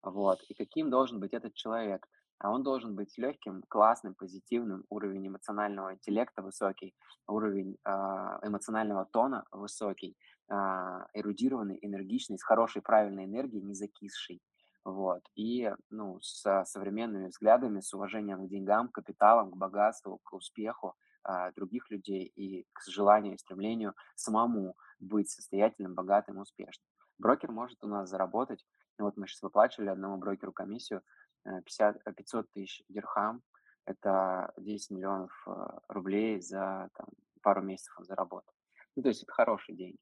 Вот. 0.02 0.42
И 0.48 0.54
каким 0.54 0.90
должен 0.90 1.20
быть 1.20 1.32
этот 1.32 1.54
человек? 1.54 2.06
А 2.38 2.50
он 2.50 2.62
должен 2.62 2.94
быть 2.94 3.18
легким, 3.18 3.62
классным, 3.68 4.14
позитивным, 4.14 4.84
уровень 4.88 5.28
эмоционального 5.28 5.92
интеллекта 5.92 6.40
высокий, 6.40 6.94
уровень 7.26 7.76
эмоционального 7.84 9.04
тона 9.04 9.44
высокий, 9.52 10.16
эрудированный, 10.48 11.78
энергичный, 11.82 12.38
с 12.38 12.42
хорошей 12.42 12.80
правильной 12.80 13.26
энергией, 13.26 13.62
не 13.62 13.74
закисший. 13.74 14.40
Вот. 14.84 15.20
И 15.34 15.70
ну, 15.90 16.18
с 16.20 16.64
современными 16.64 17.28
взглядами, 17.28 17.80
с 17.80 17.92
уважением 17.92 18.46
к 18.46 18.48
деньгам, 18.48 18.88
к 18.88 18.94
капиталам, 18.94 19.50
к 19.50 19.56
богатству, 19.56 20.18
к 20.24 20.32
успеху 20.32 20.88
а, 20.88 21.09
других 21.54 21.90
людей 21.90 22.24
и 22.24 22.66
к 22.72 22.82
желанию 22.88 23.34
и 23.34 23.38
стремлению 23.38 23.94
самому 24.16 24.76
быть 24.98 25.30
состоятельным, 25.30 25.94
богатым, 25.94 26.38
успешным. 26.38 26.86
Брокер 27.18 27.52
может 27.52 27.82
у 27.84 27.88
нас 27.88 28.08
заработать, 28.08 28.64
ну, 28.98 29.04
вот 29.04 29.16
мы 29.16 29.26
сейчас 29.26 29.42
выплачивали 29.42 29.88
одному 29.88 30.16
брокеру 30.16 30.52
комиссию 30.52 31.02
50, 31.44 31.96
э, 32.04 32.12
500 32.12 32.44
э, 32.44 32.48
тысяч 32.52 32.82
дирхам, 32.88 33.42
это 33.84 34.52
10 34.56 34.90
миллионов 34.90 35.32
э, 35.46 35.50
рублей 35.88 36.40
за 36.40 36.88
там, 36.94 37.08
пару 37.42 37.62
месяцев 37.62 37.94
он 37.98 38.04
заработал. 38.04 38.52
Ну, 38.96 39.02
то 39.02 39.08
есть 39.08 39.22
это 39.22 39.32
хорошие 39.32 39.76
деньги. 39.76 39.98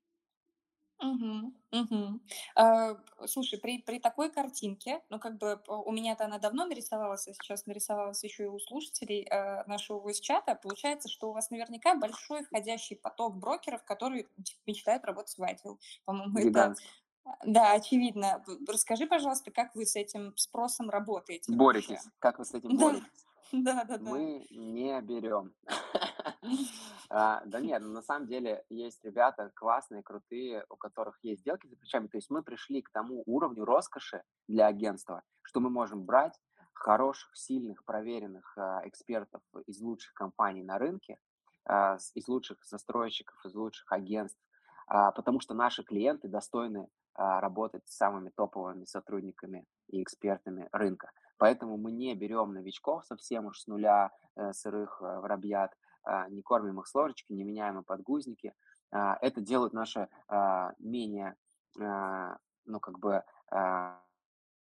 Мгм, 1.01 1.55
мгм. 1.71 2.21
А, 2.57 2.97
слушай, 3.27 3.59
при 3.61 3.83
при 3.83 4.01
такой 4.01 4.31
картинке, 4.33 5.01
ну, 5.11 5.21
как 5.21 5.39
бы, 5.39 5.61
у 5.69 5.93
меня-то 5.93 6.25
она 6.25 6.39
давно 6.39 6.65
нарисовалась, 6.67 7.29
а 7.29 7.33
сейчас 7.35 7.67
нарисовалась 7.67 8.25
еще 8.25 8.45
и 8.45 8.47
у 8.47 8.59
слушателей, 8.59 9.23
э, 9.31 9.65
нашего 9.67 10.01
voice-чата. 10.01 10.57
Получается, 10.57 11.09
что 11.09 11.31
у 11.31 11.33
вас 11.35 11.51
наверняка 11.51 11.95
большой 11.95 12.43
входящий 12.45 12.97
поток 12.97 13.37
брокеров, 13.37 13.85
которые 13.85 14.25
типа 14.45 14.61
мечтают 14.67 15.05
работать 15.05 15.37
в 15.39 15.43
Whiteville. 15.43 15.79
По-моему, 16.05 16.39
это, 16.39 16.75
да, 17.45 17.73
очевидно. 17.75 18.45
Расскажи, 18.69 19.07
пожалуйста, 19.07 19.51
как 19.53 19.75
вы 19.77 19.87
с 19.87 19.97
этим 19.97 20.37
спросом 20.37 20.91
работаете 20.91 21.57
вообще? 21.57 21.59
Боретесь. 21.59 22.09
Как 22.19 22.39
вы 22.39 22.45
с 22.45 22.55
этим 22.55 22.71
Да, 22.71 22.77
боретесь? 22.77 23.27
да-да-да. 23.53 24.23
Мы 24.23 24.47
не 24.51 25.01
берем. 25.03 25.55
А, 27.11 27.43
да 27.47 27.59
нет, 27.61 27.81
ну, 27.81 27.89
на 27.89 28.03
самом 28.03 28.27
деле 28.27 28.67
есть 28.69 29.03
ребята 29.03 29.51
классные, 29.55 30.03
крутые, 30.03 30.67
у 30.69 30.77
которых 30.77 31.19
есть 31.23 31.41
сделки 31.41 31.67
за 31.67 31.75
плечами. 31.75 32.07
То 32.07 32.19
есть 32.19 32.29
мы 32.29 32.43
пришли 32.43 32.83
к 32.83 32.91
тому 32.91 33.23
уровню 33.25 33.65
роскоши 33.65 34.23
для 34.47 34.67
агентства, 34.67 35.23
что 35.41 35.61
мы 35.61 35.71
можем 35.71 36.05
брать 36.05 36.39
хороших, 36.75 37.35
сильных, 37.35 37.83
проверенных 37.87 38.53
а, 38.59 38.83
экспертов 38.85 39.41
из 39.67 39.81
лучших 39.81 40.13
компаний 40.13 40.63
на 40.63 40.77
рынке, 40.79 41.19
а, 41.65 41.97
из 42.15 42.29
лучших 42.29 42.63
застройщиков, 42.63 43.43
из 43.47 43.55
лучших 43.55 43.91
агентств, 43.91 44.39
потому 44.87 45.41
что 45.41 45.55
наши 45.55 45.85
клиенты 45.85 46.29
достойны 46.29 46.89
работать 47.15 47.89
с 47.89 47.97
самыми 47.97 48.31
топовыми 48.31 48.85
сотрудниками 48.85 49.67
и 49.89 50.03
экспертами 50.03 50.69
рынка. 50.73 51.11
Поэтому 51.39 51.77
мы 51.77 51.93
не 51.93 52.15
берем 52.15 52.53
новичков 52.53 53.07
совсем 53.07 53.47
уж 53.47 53.61
с 53.61 53.67
нуля, 53.69 54.11
э, 54.37 54.53
сырых 54.53 55.01
э, 55.01 55.21
воробьят, 55.21 55.73
не 56.31 56.43
кормим 56.43 56.81
их 56.81 56.87
с 56.87 56.95
ложечки, 56.95 57.33
не 57.33 57.45
меняем 57.45 57.79
им 57.79 57.85
подгузники. 57.85 58.55
А, 58.91 59.19
Это 59.21 59.41
делает 59.41 59.73
наши 59.73 60.09
а, 60.29 60.73
менее, 60.79 61.37
а, 61.81 62.37
ну, 62.65 62.81
как 62.81 62.99
бы, 62.99 63.23
а, 63.51 64.01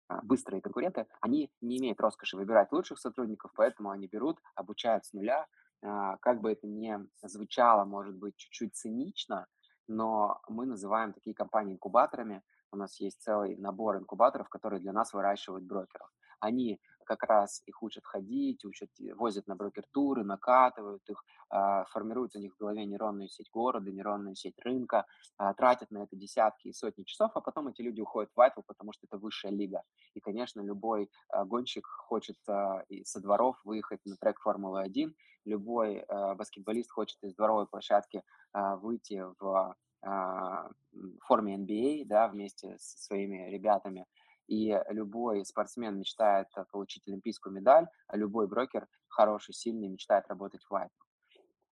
а, 0.07 0.21
быстрые 0.23 0.61
конкуренты, 0.61 1.07
они 1.21 1.51
не 1.61 1.79
имеют 1.79 1.99
роскоши 1.99 2.37
выбирать 2.37 2.71
лучших 2.71 2.99
сотрудников, 2.99 3.51
поэтому 3.55 3.89
они 3.89 4.07
берут, 4.07 4.39
обучают 4.55 5.05
с 5.05 5.13
нуля. 5.13 5.47
А, 5.83 6.17
Как 6.17 6.41
бы 6.41 6.51
это 6.51 6.67
ни 6.67 6.97
звучало, 7.23 7.85
может 7.85 8.15
быть, 8.15 8.35
чуть-чуть 8.37 8.75
цинично, 8.75 9.47
но 9.87 10.39
мы 10.47 10.65
называем 10.65 11.13
такие 11.13 11.35
компании 11.35 11.73
инкубаторами. 11.73 12.41
У 12.71 12.77
нас 12.77 12.99
есть 12.99 13.21
целый 13.21 13.55
набор 13.57 13.97
инкубаторов, 13.97 14.49
которые 14.49 14.79
для 14.79 14.93
нас 14.93 15.13
выращивают 15.13 15.63
брокеров. 15.63 16.09
Они 16.39 16.79
как 17.05 17.23
раз 17.23 17.61
их 17.65 17.81
учат 17.81 18.05
ходить, 18.05 18.65
учат, 18.65 18.89
э, 18.99 19.13
возят 19.13 19.47
на 19.47 19.55
брокер-туры, 19.55 20.23
накатывают 20.23 21.01
их, 21.09 21.23
а, 21.49 21.85
формируют 21.85 22.35
у 22.35 22.39
них 22.39 22.53
в 22.53 22.57
голове 22.57 22.85
нейронную 22.85 23.29
сеть 23.29 23.49
города, 23.51 23.91
нейронную 23.91 24.35
сеть 24.35 24.59
рынка, 24.59 25.05
а, 25.37 25.53
тратят 25.53 25.91
на 25.91 26.03
это 26.03 26.15
десятки 26.15 26.67
и 26.67 26.73
сотни 26.73 27.03
часов, 27.03 27.31
а 27.35 27.41
потом 27.41 27.67
эти 27.69 27.81
люди 27.81 28.01
уходят 28.01 28.31
в 28.31 28.37
Вайтл, 28.37 28.61
потому 28.65 28.91
что 28.91 29.05
это 29.07 29.17
высшая 29.17 29.51
лига. 29.51 29.83
И, 30.13 30.19
конечно, 30.19 30.61
любой 30.61 31.09
а, 31.29 31.45
гонщик 31.45 31.85
хочет 31.87 32.37
со 32.45 33.21
дворов 33.21 33.57
выехать 33.63 34.01
на 34.05 34.17
трек 34.17 34.39
Формулы-1, 34.41 35.13
любой 35.45 36.05
баскетболист 36.07 36.91
хочет 36.91 37.17
из 37.23 37.35
дворовой 37.35 37.67
площадки 37.67 38.23
выйти 38.53 39.23
в 39.39 39.75
форме 41.21 41.55
NBA, 41.55 42.05
да, 42.05 42.27
вместе 42.27 42.77
со 42.79 42.97
своими 42.99 43.49
ребятами. 43.49 44.05
И 44.47 44.79
любой 44.89 45.45
спортсмен 45.45 45.97
мечтает 45.97 46.47
э, 46.55 46.65
получить 46.71 47.07
олимпийскую 47.07 47.53
медаль, 47.53 47.87
а 48.07 48.17
любой 48.17 48.47
брокер 48.47 48.87
хороший, 49.07 49.53
сильный 49.53 49.87
мечтает 49.87 50.27
работать 50.27 50.63
в 50.63 50.71
White. 50.71 50.89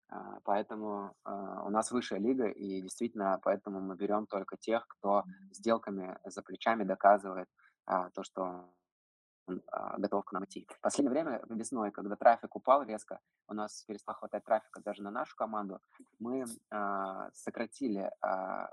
А, 0.09 0.39
Поэтому 0.43 1.15
а, 1.23 1.63
у 1.63 1.69
нас 1.69 1.91
высшая 1.91 2.19
лига, 2.19 2.47
и 2.47 2.81
действительно, 2.81 3.39
поэтому 3.43 3.79
мы 3.79 3.95
берем 3.95 4.27
только 4.27 4.57
тех, 4.57 4.87
кто 4.87 5.23
сделками 5.51 6.17
за 6.25 6.41
плечами 6.41 6.83
доказывает 6.83 7.47
а, 7.85 8.09
то, 8.11 8.23
что 8.23 8.41
он 9.45 9.61
готов 9.97 10.23
к 10.23 10.31
нам 10.31 10.45
идти. 10.45 10.65
В 10.69 10.79
последнее 10.79 11.11
время 11.11 11.41
весной, 11.49 11.91
когда 11.91 12.15
трафик 12.15 12.55
упал 12.55 12.83
резко, 12.83 13.19
у 13.49 13.53
нас 13.53 13.83
перестало 13.83 14.15
хватать 14.17 14.45
трафика 14.45 14.81
даже 14.81 15.03
на 15.03 15.11
нашу 15.11 15.35
команду, 15.35 15.81
мы 16.17 16.45
сократили 17.33 18.09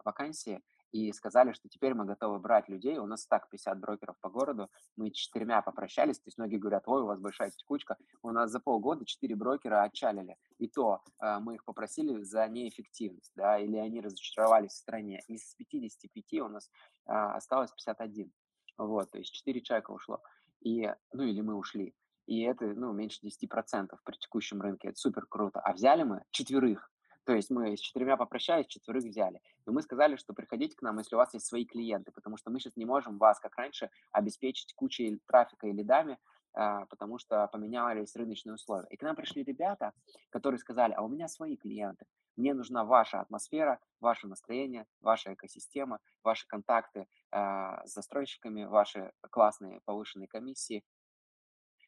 вакансии 0.05 0.63
и 0.93 1.13
сказали, 1.13 1.53
что 1.53 1.69
теперь 1.69 1.95
мы 1.95 2.05
готовы 2.05 2.39
брать 2.39 2.69
людей. 2.69 2.99
У 2.99 3.07
нас 3.07 3.27
так 3.27 3.49
50 3.49 3.79
брокеров 3.79 4.17
по 4.21 4.29
городу, 4.29 4.69
мы 4.97 5.11
четырьмя 5.11 5.63
попрощались, 5.63 6.19
то 6.19 6.29
есть 6.29 6.39
многие 6.39 6.57
говорят, 6.57 6.85
ой, 6.87 7.03
у 7.03 7.07
вас 7.07 7.21
большая 7.21 7.51
текучка. 7.51 7.97
У 8.23 8.31
нас 8.31 8.51
за 8.51 8.61
полгода 8.61 9.05
четыре 9.05 9.37
брокера 9.37 9.83
отчалили. 9.83 10.37
И 10.59 10.69
то 10.69 11.03
а, 11.19 11.41
мы 11.41 11.55
их 11.55 11.65
попросили 11.65 12.23
за 12.23 12.47
неэффективность, 12.49 13.33
да, 13.35 13.59
или 13.59 13.77
они 13.77 14.01
разочаровались 14.01 14.73
в 14.73 14.77
стране. 14.77 15.21
Из 15.29 15.55
55 15.55 16.41
у 16.41 16.49
нас 16.49 16.71
а, 17.07 17.35
осталось 17.37 17.73
51. 17.73 18.33
Вот, 18.79 19.11
то 19.11 19.19
есть 19.19 19.33
4 19.33 19.61
человека 19.61 19.91
ушло. 19.91 20.23
И, 20.61 20.93
ну, 21.13 21.23
или 21.23 21.41
мы 21.41 21.55
ушли. 21.55 21.95
И 22.27 22.43
это, 22.43 22.67
ну, 22.67 22.93
меньше 22.93 23.19
10% 23.27 23.89
при 24.05 24.17
текущем 24.17 24.61
рынке. 24.61 24.89
Это 24.89 24.99
супер 24.99 25.27
круто. 25.27 25.61
А 25.61 25.73
взяли 25.73 26.05
мы 26.05 26.23
четверых. 26.31 26.91
То 27.31 27.37
есть 27.37 27.49
мы 27.49 27.77
с 27.77 27.81
четырьмя 27.81 28.17
попрощались, 28.17 28.67
четверых 28.67 29.05
взяли. 29.05 29.41
И 29.65 29.71
мы 29.71 29.83
сказали, 29.83 30.17
что 30.17 30.35
приходите 30.35 30.75
к 30.75 30.83
нам, 30.83 30.99
если 30.99 31.15
у 31.15 31.19
вас 31.19 31.33
есть 31.33 31.47
свои 31.47 31.65
клиенты, 31.65 32.11
потому 32.11 32.37
что 32.37 32.51
мы 32.51 32.59
сейчас 32.59 32.75
не 32.75 32.85
можем 32.85 33.19
вас, 33.19 33.39
как 33.39 33.55
раньше, 33.55 33.89
обеспечить 34.11 34.75
кучей 34.75 35.21
трафика 35.29 35.69
и 35.69 35.73
лидами, 35.73 36.19
а, 36.55 36.87
потому 36.87 37.19
что 37.19 37.47
поменялись 37.53 38.17
рыночные 38.17 38.55
условия. 38.55 38.89
И 38.91 38.97
к 38.97 39.03
нам 39.03 39.15
пришли 39.15 39.45
ребята, 39.45 39.93
которые 40.31 40.59
сказали, 40.59 40.93
а 40.95 41.03
у 41.03 41.09
меня 41.09 41.29
свои 41.29 41.57
клиенты, 41.57 42.05
мне 42.35 42.53
нужна 42.53 42.85
ваша 42.85 43.21
атмосфера, 43.21 43.79
ваше 44.01 44.27
настроение, 44.27 44.87
ваша 45.01 45.33
экосистема, 45.33 46.01
ваши 46.25 46.49
контакты 46.49 47.07
а, 47.31 47.87
с 47.87 47.95
застройщиками, 47.95 48.65
ваши 48.65 49.13
классные 49.31 49.83
повышенные 49.85 50.27
комиссии, 50.27 50.83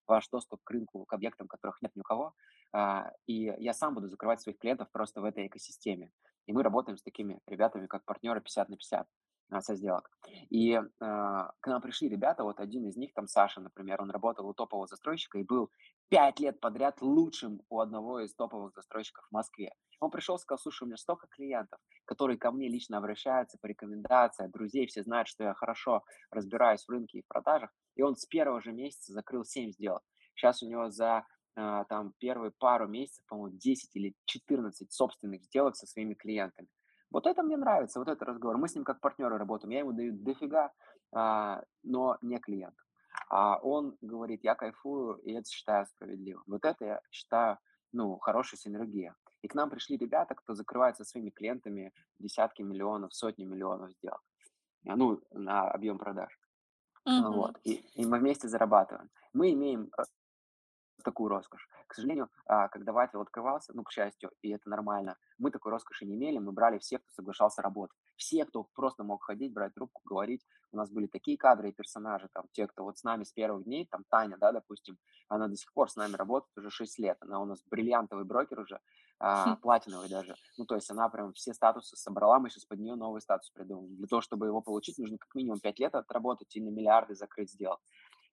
ваш 0.07 0.29
доступ 0.29 0.63
к 0.63 0.71
рынку, 0.71 1.05
к 1.05 1.13
объектам, 1.13 1.49
которых 1.49 1.83
нет 1.83 1.91
ни 1.97 2.01
у 2.01 2.05
кого, 2.05 2.33
и 3.27 3.55
я 3.59 3.75
сам 3.75 3.95
буду 3.95 4.09
закрывать 4.09 4.41
своих 4.41 4.59
клиентов 4.59 4.91
просто 4.91 5.21
в 5.21 5.25
этой 5.25 5.47
экосистеме. 5.47 6.11
И 6.47 6.53
мы 6.53 6.63
работаем 6.63 6.97
с 6.97 7.03
такими 7.03 7.41
ребятами, 7.47 7.87
как 7.87 8.05
партнеры 8.05 8.41
50 8.41 8.69
на 8.69 8.77
50 8.77 9.07
со 9.61 9.75
сделок. 9.75 10.11
И 10.49 10.73
э, 10.73 10.81
к 10.99 11.67
нам 11.67 11.83
пришли 11.83 12.09
ребята, 12.09 12.43
вот 12.43 12.59
один 12.59 12.87
из 12.87 12.97
них, 12.97 13.13
там 13.13 13.27
Саша, 13.27 13.61
например, 13.61 14.01
он 14.01 14.11
работал 14.11 14.49
у 14.49 14.55
топового 14.55 14.87
застройщика 14.87 15.39
и 15.39 15.45
был 15.45 15.71
пять 16.09 16.41
лет 16.41 16.61
подряд 16.61 17.03
лучшим 17.03 17.61
у 17.69 17.81
одного 17.81 18.21
из 18.21 18.35
топовых 18.35 18.73
застройщиков 18.75 19.27
в 19.29 19.33
Москве. 19.33 19.75
Он 20.01 20.11
пришел 20.11 20.39
сказал, 20.39 20.59
слушай, 20.59 20.85
у 20.85 20.87
меня 20.87 20.97
столько 20.97 21.27
клиентов, 21.29 21.79
которые 22.07 22.39
ко 22.39 22.51
мне 22.51 22.69
лично 22.69 22.99
обращаются 22.99 23.59
по 23.61 23.67
рекомендациям, 23.67 24.51
друзей, 24.51 24.87
все 24.87 25.03
знают, 25.03 25.29
что 25.29 25.45
я 25.45 25.55
хорошо 25.55 26.03
разбираюсь 26.31 26.85
в 26.85 26.91
рынке 26.91 27.19
и 27.19 27.23
в 27.23 27.29
продажах. 27.29 27.71
И 27.95 28.03
он 28.03 28.17
с 28.17 28.27
первого 28.27 28.61
же 28.61 28.73
месяца 28.73 29.13
закрыл 29.13 29.45
7 29.45 29.71
сделок. 29.71 30.03
Сейчас 30.35 30.63
у 30.63 30.69
него 30.69 30.91
за 30.91 31.25
там 31.55 32.13
первые 32.19 32.51
пару 32.51 32.89
месяцев, 32.89 33.25
по-моему, 33.27 33.57
10 33.59 33.97
или 33.97 34.15
14 34.25 34.93
собственных 34.93 35.43
сделок 35.45 35.77
со 35.77 35.87
своими 35.87 36.15
клиентами. 36.15 36.69
Вот 37.11 37.27
это 37.27 37.43
мне 37.43 37.57
нравится, 37.57 37.99
вот 37.99 38.09
этот 38.09 38.23
разговор. 38.23 38.57
Мы 38.57 38.69
с 38.69 38.75
ним 38.75 38.85
как 38.85 39.01
партнеры 39.01 39.37
работаем. 39.37 39.71
Я 39.71 39.81
ему 39.81 39.93
даю 39.93 40.13
дофига, 40.15 40.73
а, 41.13 41.63
но 41.83 42.17
не 42.23 42.39
клиент. 42.39 42.75
А 43.29 43.59
он 43.59 43.97
говорит, 44.01 44.43
я 44.45 44.55
кайфую, 44.55 45.17
и 45.17 45.33
это 45.33 45.49
считаю 45.51 45.87
справедливым. 45.87 46.43
Вот 46.47 46.65
это 46.65 46.85
я 46.85 47.01
считаю, 47.11 47.59
ну, 47.93 48.19
хорошая 48.19 48.59
синергия. 48.59 49.15
И 49.43 49.49
к 49.49 49.55
нам 49.55 49.69
пришли 49.69 49.99
ребята, 49.99 50.35
кто 50.35 50.55
закрывает 50.55 50.97
со 50.97 51.05
своими 51.05 51.31
клиентами 51.31 51.93
десятки 52.19 52.63
миллионов, 52.63 53.15
сотни 53.15 53.45
миллионов 53.45 53.93
сделок. 53.93 54.23
А, 54.87 54.97
ну, 54.97 55.21
на 55.33 55.71
объем 55.71 55.99
продаж. 55.99 56.39
Uh-huh. 57.07 57.33
Вот. 57.33 57.59
И, 57.65 57.85
и 57.95 58.07
мы 58.07 58.21
вместе 58.21 58.49
зарабатываем. 58.49 59.11
Мы 59.33 59.53
имеем 59.53 59.91
э, 59.99 60.03
такую 61.03 61.29
роскошь. 61.29 61.69
К 61.87 61.95
сожалению, 61.95 62.31
а, 62.47 62.69
когда 62.69 62.93
Ватил 62.93 63.21
открывался, 63.21 63.73
ну, 63.75 63.85
к 63.85 63.93
счастью, 63.93 64.31
и 64.43 64.51
это 64.51 64.69
нормально, 64.69 65.17
мы 65.39 65.51
такой 65.51 65.73
роскоши 65.73 66.05
не 66.05 66.15
имели, 66.15 66.39
мы 66.39 66.53
брали 66.53 66.79
всех, 66.79 67.03
кто 67.03 67.13
соглашался 67.13 67.63
работать. 67.63 67.97
Все, 68.17 68.45
кто 68.45 68.65
просто 68.75 69.05
мог 69.05 69.23
ходить, 69.25 69.53
брать 69.53 69.75
трубку, 69.75 70.03
говорить. 70.05 70.47
У 70.73 70.77
нас 70.77 70.91
были 70.91 71.07
такие 71.07 71.37
кадры 71.37 71.69
и 71.69 71.73
персонажи, 71.73 72.29
там, 72.33 72.45
те, 72.53 72.67
кто 72.67 72.85
вот 72.85 72.99
с 72.99 73.05
нами 73.05 73.25
с 73.25 73.33
первых 73.33 73.65
дней, 73.65 73.87
там, 73.91 74.05
Таня, 74.09 74.37
да, 74.39 74.53
допустим, 74.53 74.97
она 75.29 75.49
до 75.49 75.57
сих 75.57 75.73
пор 75.73 75.91
с 75.91 75.97
нами 75.97 76.15
работает 76.15 76.57
уже 76.57 76.71
6 76.71 76.99
лет, 76.99 77.19
она 77.21 77.41
у 77.41 77.45
нас 77.45 77.63
бриллиантовый 77.71 78.25
брокер 78.25 78.61
уже, 78.61 78.81
а, 79.19 79.57
платиновый 79.57 80.09
даже. 80.09 80.35
Ну, 80.59 80.65
то 80.65 80.75
есть 80.75 80.91
она 80.91 81.09
прям 81.09 81.33
все 81.33 81.53
статусы 81.53 81.97
собрала, 81.97 82.39
мы 82.39 82.51
сейчас 82.51 82.65
под 82.65 82.81
нее 82.81 82.95
новый 82.95 83.21
статус 83.21 83.51
придумали. 83.51 83.95
Для 83.95 84.07
того, 84.07 84.23
чтобы 84.23 84.47
его 84.47 84.63
получить, 84.63 84.99
нужно 84.99 85.19
как 85.19 85.35
минимум 85.35 85.61
5 85.61 85.79
лет 85.79 85.95
отработать 85.95 86.57
и 86.57 86.61
на 86.61 86.71
миллиарды 86.71 87.15
закрыть 87.15 87.53
сделок 87.53 87.81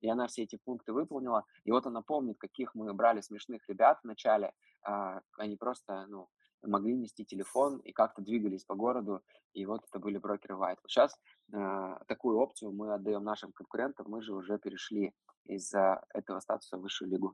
и 0.01 0.09
она 0.09 0.27
все 0.27 0.43
эти 0.43 0.57
пункты 0.57 0.93
выполнила. 0.93 1.45
И 1.63 1.71
вот 1.71 1.85
она 1.85 2.01
помнит, 2.01 2.37
каких 2.37 2.75
мы 2.75 2.93
брали 2.93 3.21
смешных 3.21 3.67
ребят 3.67 3.99
в 4.01 4.05
начале. 4.05 4.53
А, 4.83 5.21
они 5.37 5.55
просто, 5.55 6.05
ну, 6.07 6.29
могли 6.61 6.95
нести 6.95 7.25
телефон 7.25 7.77
и 7.79 7.91
как-то 7.91 8.21
двигались 8.21 8.65
по 8.65 8.75
городу, 8.75 9.21
и 9.53 9.65
вот 9.65 9.85
это 9.85 9.99
были 9.99 10.17
брокеры 10.17 10.55
White. 10.55 10.79
Сейчас 10.87 11.17
э, 11.53 11.97
такую 12.07 12.37
опцию 12.37 12.73
мы 12.73 12.93
отдаем 12.93 13.23
нашим 13.23 13.53
конкурентам, 13.53 14.07
мы 14.09 14.21
же 14.21 14.33
уже 14.33 14.59
перешли 14.59 15.13
из 15.45 15.73
этого 15.73 16.41
статуса 16.41 16.77
в 16.77 16.81
высшую 16.81 17.11
лигу. 17.11 17.33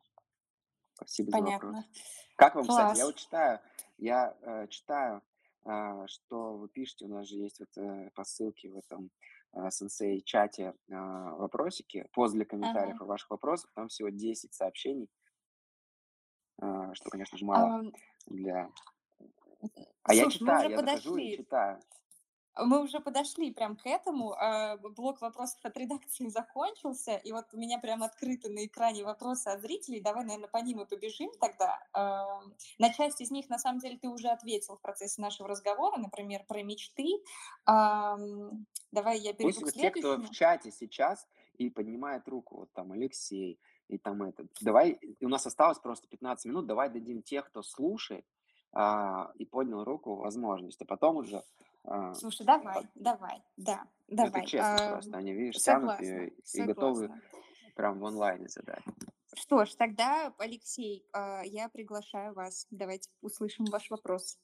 Спасибо 0.95 1.31
Понятно. 1.31 1.69
за 1.69 1.75
вопрос. 1.77 1.85
Как 2.35 2.55
вам, 2.55 2.65
Класс. 2.65 2.77
кстати, 2.77 2.99
я 2.99 3.05
вот 3.05 3.15
читаю, 3.15 3.59
я 3.97 4.37
э, 4.41 4.67
читаю, 4.69 5.21
э, 5.65 6.07
что 6.07 6.57
вы 6.57 6.69
пишете, 6.69 7.05
у 7.05 7.09
нас 7.09 7.27
же 7.27 7.37
есть 7.37 7.59
вот 7.59 7.69
э, 7.77 8.09
по 8.15 8.23
ссылке 8.23 8.69
в 8.69 8.77
этом 8.77 9.05
а, 9.05 9.09
сенсей 9.69 10.21
чате 10.21 10.73
а, 10.91 11.35
вопросики, 11.35 12.07
после 12.13 12.45
комментариев 12.45 12.95
ага. 12.95 13.05
и 13.05 13.07
ваших 13.07 13.29
вопросов, 13.29 13.69
там 13.73 13.87
всего 13.87 14.09
10 14.09 14.53
сообщений, 14.53 15.09
а, 16.61 16.93
что, 16.93 17.09
конечно 17.09 17.37
же, 17.37 17.45
мало 17.45 17.79
а, 17.79 17.91
для... 18.27 18.69
А 20.03 20.13
слушай, 20.13 20.23
я 20.23 20.29
читаю, 20.29 20.69
я 20.69 20.77
подошли. 20.77 21.01
захожу 21.01 21.17
и 21.17 21.37
читаю. 21.37 21.79
Мы 22.57 22.81
уже 22.81 22.99
подошли 22.99 23.51
прям 23.51 23.75
к 23.75 23.85
этому. 23.85 24.35
Блок 24.95 25.21
вопросов 25.21 25.59
от 25.63 25.77
редакции 25.77 26.27
закончился, 26.29 27.17
и 27.17 27.31
вот 27.31 27.45
у 27.53 27.57
меня 27.57 27.79
прям 27.79 28.03
открыты 28.03 28.49
на 28.49 28.65
экране 28.65 29.03
вопросы 29.03 29.49
от 29.49 29.61
зрителей. 29.61 30.01
Давай, 30.01 30.23
наверное, 30.23 30.49
по 30.49 30.57
ним 30.57 30.81
и 30.81 30.85
побежим 30.85 31.31
тогда. 31.39 31.79
На 32.79 32.93
часть 32.93 33.21
из 33.21 33.31
них, 33.31 33.49
на 33.49 33.57
самом 33.57 33.79
деле, 33.79 33.97
ты 33.97 34.07
уже 34.07 34.29
ответил 34.29 34.75
в 34.77 34.81
процессе 34.81 35.21
нашего 35.21 35.49
разговора, 35.49 35.97
например, 35.97 36.43
про 36.47 36.63
мечты. 36.63 37.07
Давай 37.65 39.19
я 39.19 39.33
перейду 39.33 39.61
Пусть 39.61 39.73
к 39.73 39.75
те, 39.75 39.91
кто 39.91 40.17
в 40.17 40.29
чате 40.29 40.71
сейчас 40.71 41.27
и 41.57 41.69
поднимает 41.69 42.27
руку, 42.27 42.57
вот 42.57 42.73
там 42.73 42.91
Алексей 42.91 43.59
и 43.87 43.97
там 43.97 44.23
этот. 44.23 44.47
Давай, 44.61 44.99
у 45.21 45.27
нас 45.27 45.45
осталось 45.45 45.79
просто 45.79 46.07
15 46.07 46.45
минут, 46.45 46.65
давай 46.65 46.89
дадим 46.89 47.21
тех, 47.21 47.47
кто 47.47 47.61
слушает 47.61 48.25
а, 48.73 49.31
и 49.35 49.45
поднял 49.45 49.83
руку, 49.83 50.15
возможность, 50.15 50.81
а 50.81 50.85
потом 50.85 51.17
уже 51.17 51.37
а, 51.37 51.43
Слушай, 52.15 52.45
давай, 52.45 52.87
давай, 52.95 53.43
да, 53.57 53.87
давай. 54.07 54.41
Это 54.41 54.49
честно 54.49 54.75
а, 54.75 54.91
просто, 54.93 55.17
они, 55.17 55.33
видишь, 55.33 55.61
согласна, 55.61 56.05
тянут 56.05 56.33
и, 56.53 56.57
и 56.57 56.63
готовы 56.63 57.21
прям 57.75 57.99
в 57.99 58.05
онлайне 58.05 58.47
задать. 58.47 58.83
Что 59.33 59.65
ж, 59.65 59.75
тогда, 59.75 60.33
Алексей, 60.37 61.05
а, 61.11 61.41
я 61.43 61.69
приглашаю 61.69 62.33
вас. 62.33 62.67
Давайте 62.71 63.09
услышим 63.21 63.65
ваш 63.65 63.89
вопрос. 63.89 64.39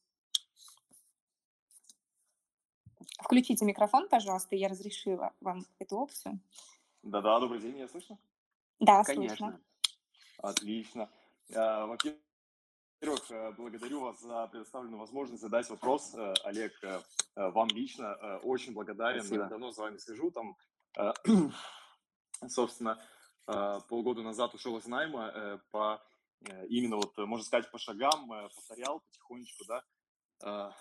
Включите 3.24 3.66
микрофон, 3.66 4.08
пожалуйста, 4.10 4.56
я 4.56 4.68
разрешила 4.68 5.34
вам 5.40 5.66
эту 5.80 5.98
опцию. 5.98 6.40
Да-да, 7.04 7.40
добрый 7.40 7.60
день, 7.60 7.76
меня 7.76 7.88
слышно? 7.88 8.18
Да, 8.80 9.04
Конечно. 9.04 9.36
слышно. 9.38 9.62
Отлично. 10.38 11.10
Во-первых, 11.50 12.22
во-первых, 13.02 13.32
э, 13.32 13.52
благодарю 13.58 14.02
вас 14.02 14.22
за 14.22 14.48
предоставленную 14.48 15.00
возможность 15.00 15.42
задать 15.42 15.68
вопрос. 15.70 16.14
Э, 16.14 16.34
Олег, 16.44 16.72
э, 16.84 17.00
вам 17.36 17.68
лично 17.70 18.16
очень 18.44 18.74
благодарен. 18.74 19.24
Спасибо. 19.24 19.46
Давно 19.46 19.72
за 19.72 19.82
вами 19.82 19.98
слежу. 19.98 20.32
Там, 20.32 20.56
собственно, 22.48 23.02
полгода 23.46 24.22
назад 24.22 24.54
ушел 24.54 24.78
из 24.78 24.86
найма 24.86 25.62
по 25.72 26.02
именно 26.70 26.98
вот, 26.98 27.18
можно 27.18 27.46
сказать, 27.46 27.72
по 27.72 27.80
шагам, 27.80 28.28
повторял 28.28 29.00
потихонечку, 29.00 29.64
да, 29.66 30.76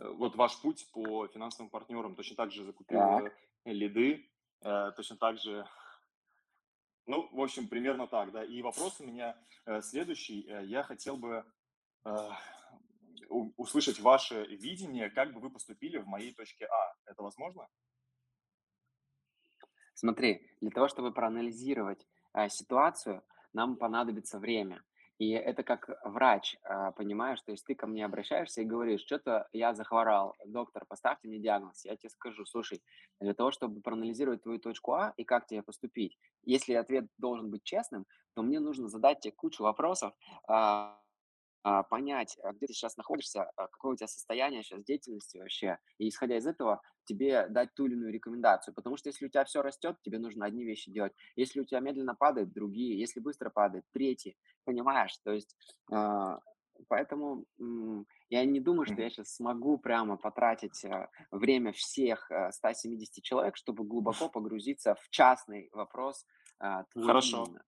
вот 0.00 0.34
ваш 0.36 0.60
путь 0.62 0.90
по 0.92 1.26
финансовым 1.28 1.70
партнерам. 1.70 2.16
Точно 2.16 2.36
так 2.36 2.50
же 2.50 2.64
закупил 2.64 2.98
так. 2.98 3.34
лиды, 3.64 4.28
точно 4.96 5.16
так 5.16 5.38
же 5.38 5.68
ну, 7.08 7.28
в 7.32 7.40
общем, 7.40 7.68
примерно 7.68 8.06
так, 8.06 8.32
да. 8.32 8.44
И 8.44 8.62
вопрос 8.62 9.00
у 9.00 9.06
меня 9.06 9.34
э, 9.64 9.80
следующий. 9.80 10.46
Э, 10.46 10.64
я 10.64 10.82
хотел 10.82 11.16
бы 11.16 11.44
э, 12.04 12.10
услышать 13.56 13.98
ваше 13.98 14.44
видение, 14.44 15.10
как 15.10 15.32
бы 15.32 15.40
вы 15.40 15.50
поступили 15.50 15.96
в 15.96 16.06
моей 16.06 16.34
точке 16.34 16.66
А. 16.66 16.94
Это 17.06 17.22
возможно? 17.22 17.66
Смотри, 19.94 20.46
для 20.60 20.70
того, 20.70 20.86
чтобы 20.88 21.12
проанализировать 21.12 22.06
ситуацию, 22.50 23.24
нам 23.52 23.76
понадобится 23.76 24.38
время. 24.38 24.84
И 25.18 25.30
это 25.30 25.62
как 25.64 25.88
врач, 26.04 26.56
а, 26.62 26.92
понимаешь, 26.92 27.40
то 27.42 27.50
есть 27.52 27.64
ты 27.66 27.74
ко 27.74 27.86
мне 27.86 28.04
обращаешься 28.04 28.62
и 28.62 28.64
говоришь, 28.64 29.00
что-то 29.02 29.48
я 29.52 29.74
захворал, 29.74 30.34
доктор, 30.46 30.84
поставьте 30.86 31.28
мне 31.28 31.38
диагноз. 31.40 31.84
Я 31.84 31.96
тебе 31.96 32.10
скажу, 32.10 32.46
слушай, 32.46 32.82
для 33.20 33.34
того, 33.34 33.50
чтобы 33.50 33.80
проанализировать 33.80 34.42
твою 34.42 34.60
точку 34.60 34.94
А 34.94 35.12
и 35.16 35.24
как 35.24 35.46
тебе 35.46 35.62
поступить, 35.62 36.16
если 36.44 36.74
ответ 36.74 37.06
должен 37.18 37.50
быть 37.50 37.64
честным, 37.64 38.06
то 38.34 38.42
мне 38.42 38.60
нужно 38.60 38.88
задать 38.88 39.20
тебе 39.20 39.32
кучу 39.32 39.62
вопросов, 39.64 40.12
а, 40.46 41.00
понять, 41.84 42.36
а, 42.42 42.52
где 42.52 42.66
ты 42.66 42.72
сейчас 42.72 42.96
находишься, 42.96 43.50
а, 43.56 43.68
какое 43.68 43.92
у 43.92 43.96
тебя 43.96 44.06
состояние 44.06 44.62
сейчас 44.62 44.84
деятельности 44.84 45.38
вообще, 45.38 45.78
и 45.98 46.08
исходя 46.08 46.36
из 46.36 46.46
этого 46.46 46.80
тебе 47.04 47.46
дать 47.48 47.74
ту 47.74 47.86
или 47.86 47.94
иную 47.94 48.12
рекомендацию. 48.12 48.74
Потому 48.74 48.96
что 48.96 49.08
если 49.08 49.26
у 49.26 49.28
тебя 49.28 49.44
все 49.44 49.62
растет, 49.62 49.96
тебе 50.02 50.18
нужно 50.18 50.46
одни 50.46 50.64
вещи 50.64 50.90
делать. 50.90 51.12
Если 51.36 51.60
у 51.60 51.64
тебя 51.64 51.80
медленно 51.80 52.14
падает, 52.14 52.52
другие. 52.52 52.98
Если 52.98 53.20
быстро 53.20 53.50
падает, 53.50 53.84
третьи. 53.92 54.36
Понимаешь? 54.64 55.16
То 55.24 55.32
есть 55.32 55.56
Поэтому 56.88 57.44
я 58.30 58.44
не 58.44 58.60
думаю, 58.60 58.86
что 58.86 59.02
я 59.02 59.10
сейчас 59.10 59.34
смогу 59.34 59.78
прямо 59.78 60.16
потратить 60.16 60.84
время 61.32 61.72
всех 61.72 62.30
170 62.52 63.24
человек, 63.24 63.56
чтобы 63.56 63.82
глубоко 63.82 64.28
погрузиться 64.32 64.94
в 64.94 65.10
частный 65.10 65.70
вопрос. 65.72 66.24
Хорошо. 66.94 67.46
Именно. 67.48 67.64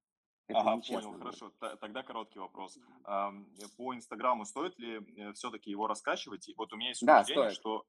Это 0.51 0.61
ага, 0.61 0.83
понял, 0.83 1.11
будет. 1.13 1.19
хорошо. 1.19 1.53
Тогда 1.81 2.03
короткий 2.03 2.39
вопрос. 2.39 2.79
По 3.05 3.95
Инстаграму 3.95 4.45
стоит 4.45 4.79
ли 4.79 5.01
э, 5.17 5.33
все-таки 5.33 5.71
его 5.71 5.87
раскачивать? 5.87 6.49
И 6.49 6.55
вот 6.57 6.73
у 6.73 6.77
меня 6.77 6.89
есть 6.89 7.03
убеждение, 7.03 7.45
да, 7.45 7.51
стоит. 7.51 7.53
что 7.53 7.85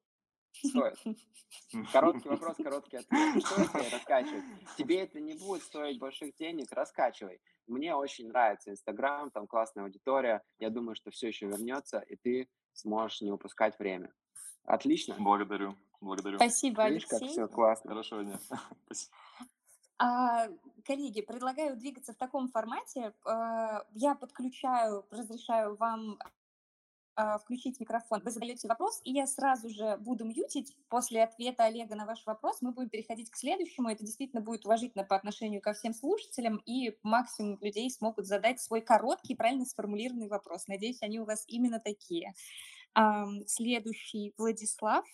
Стоит. 0.52 0.96
Короткий 1.92 2.28
вопрос, 2.28 2.56
короткий 2.56 2.96
ответ. 2.98 3.44
Стоит 3.44 3.74
ли 3.74 3.88
раскачивать? 3.90 4.44
Тебе 4.76 5.00
это 5.00 5.20
не 5.20 5.34
будет 5.34 5.62
стоить 5.62 5.98
больших 5.98 6.34
денег, 6.36 6.70
раскачивай. 6.72 7.40
Мне 7.66 7.94
очень 7.94 8.28
нравится 8.28 8.70
Инстаграм, 8.70 9.30
там 9.30 9.46
классная 9.46 9.84
аудитория. 9.84 10.42
Я 10.58 10.70
думаю, 10.70 10.94
что 10.94 11.10
все 11.10 11.28
еще 11.28 11.46
вернется, 11.46 12.00
и 12.00 12.16
ты 12.16 12.48
сможешь 12.72 13.20
не 13.22 13.30
упускать 13.30 13.78
время. 13.78 14.12
Отлично. 14.64 15.16
Благодарю. 15.18 15.74
Благодарю. 16.00 16.36
Спасибо, 16.36 16.88
Видишь, 16.88 17.06
Алексей. 17.10 17.18
как 17.20 17.28
все 17.30 17.48
классно. 17.48 17.90
Хорошего 17.90 18.24
дня. 18.24 18.38
Спасибо. 18.86 19.16
А, 19.98 20.48
коллеги, 20.84 21.22
предлагаю 21.22 21.76
двигаться 21.76 22.12
в 22.12 22.16
таком 22.16 22.48
формате. 22.48 23.12
А, 23.24 23.84
я 23.94 24.14
подключаю, 24.14 25.06
разрешаю 25.10 25.76
вам 25.76 26.18
а, 27.14 27.38
включить 27.38 27.80
микрофон. 27.80 28.20
Вы 28.24 28.30
задаете 28.30 28.68
вопрос, 28.68 29.00
и 29.04 29.12
я 29.12 29.26
сразу 29.26 29.68
же 29.68 29.96
буду 29.98 30.24
мьютить. 30.24 30.76
После 30.88 31.22
ответа 31.22 31.64
Олега 31.64 31.94
на 31.94 32.06
ваш 32.06 32.24
вопрос 32.26 32.62
мы 32.62 32.72
будем 32.72 32.90
переходить 32.90 33.30
к 33.30 33.36
следующему. 33.36 33.88
Это 33.88 34.04
действительно 34.04 34.42
будет 34.42 34.64
уважительно 34.66 35.04
по 35.04 35.16
отношению 35.16 35.60
ко 35.60 35.72
всем 35.72 35.94
слушателям, 35.94 36.58
и 36.66 36.96
максимум 37.02 37.58
людей 37.60 37.90
смогут 37.90 38.26
задать 38.26 38.60
свой 38.60 38.80
короткий, 38.80 39.34
правильно 39.34 39.64
сформулированный 39.64 40.28
вопрос. 40.28 40.66
Надеюсь, 40.68 41.02
они 41.02 41.20
у 41.20 41.24
вас 41.24 41.44
именно 41.48 41.80
такие. 41.80 42.34
Следующий 43.46 44.34
Владислав. 44.36 45.06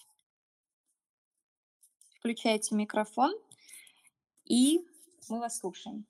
Включайте 2.18 2.74
микрофон, 2.74 3.32
и 4.48 4.80
мы 5.30 5.40
вас 5.40 5.58
слушаем. 5.58 6.06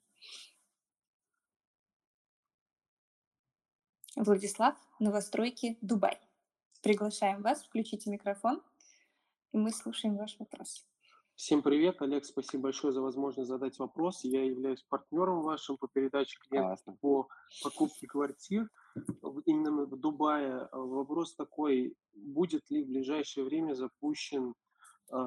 Владислав, 4.15 4.75
новостройки 4.99 5.77
Дубай. 5.81 6.19
Приглашаем 6.81 7.41
вас, 7.41 7.63
включите 7.63 8.09
микрофон, 8.09 8.61
и 9.51 9.57
мы 9.57 9.71
слушаем 9.71 10.17
ваш 10.17 10.37
вопрос. 10.39 10.85
Всем 11.35 11.61
привет, 11.61 12.01
Олег, 12.01 12.25
спасибо 12.25 12.63
большое 12.63 12.91
за 12.91 13.01
возможность 13.01 13.47
задать 13.47 13.79
вопрос. 13.79 14.25
Я 14.25 14.43
являюсь 14.43 14.83
партнером 14.83 15.41
вашим 15.41 15.77
по 15.77 15.87
передаче 15.87 16.37
клиентов 16.39 16.83
Классно. 16.83 16.97
по 16.99 17.29
покупке 17.63 18.07
квартир 18.07 18.69
именно 19.45 19.85
в 19.85 19.97
Дубае. 19.97 20.67
Вопрос 20.73 21.35
такой, 21.35 21.95
будет 22.13 22.69
ли 22.69 22.83
в 22.83 22.87
ближайшее 22.87 23.45
время 23.45 23.73
запущен 23.73 24.53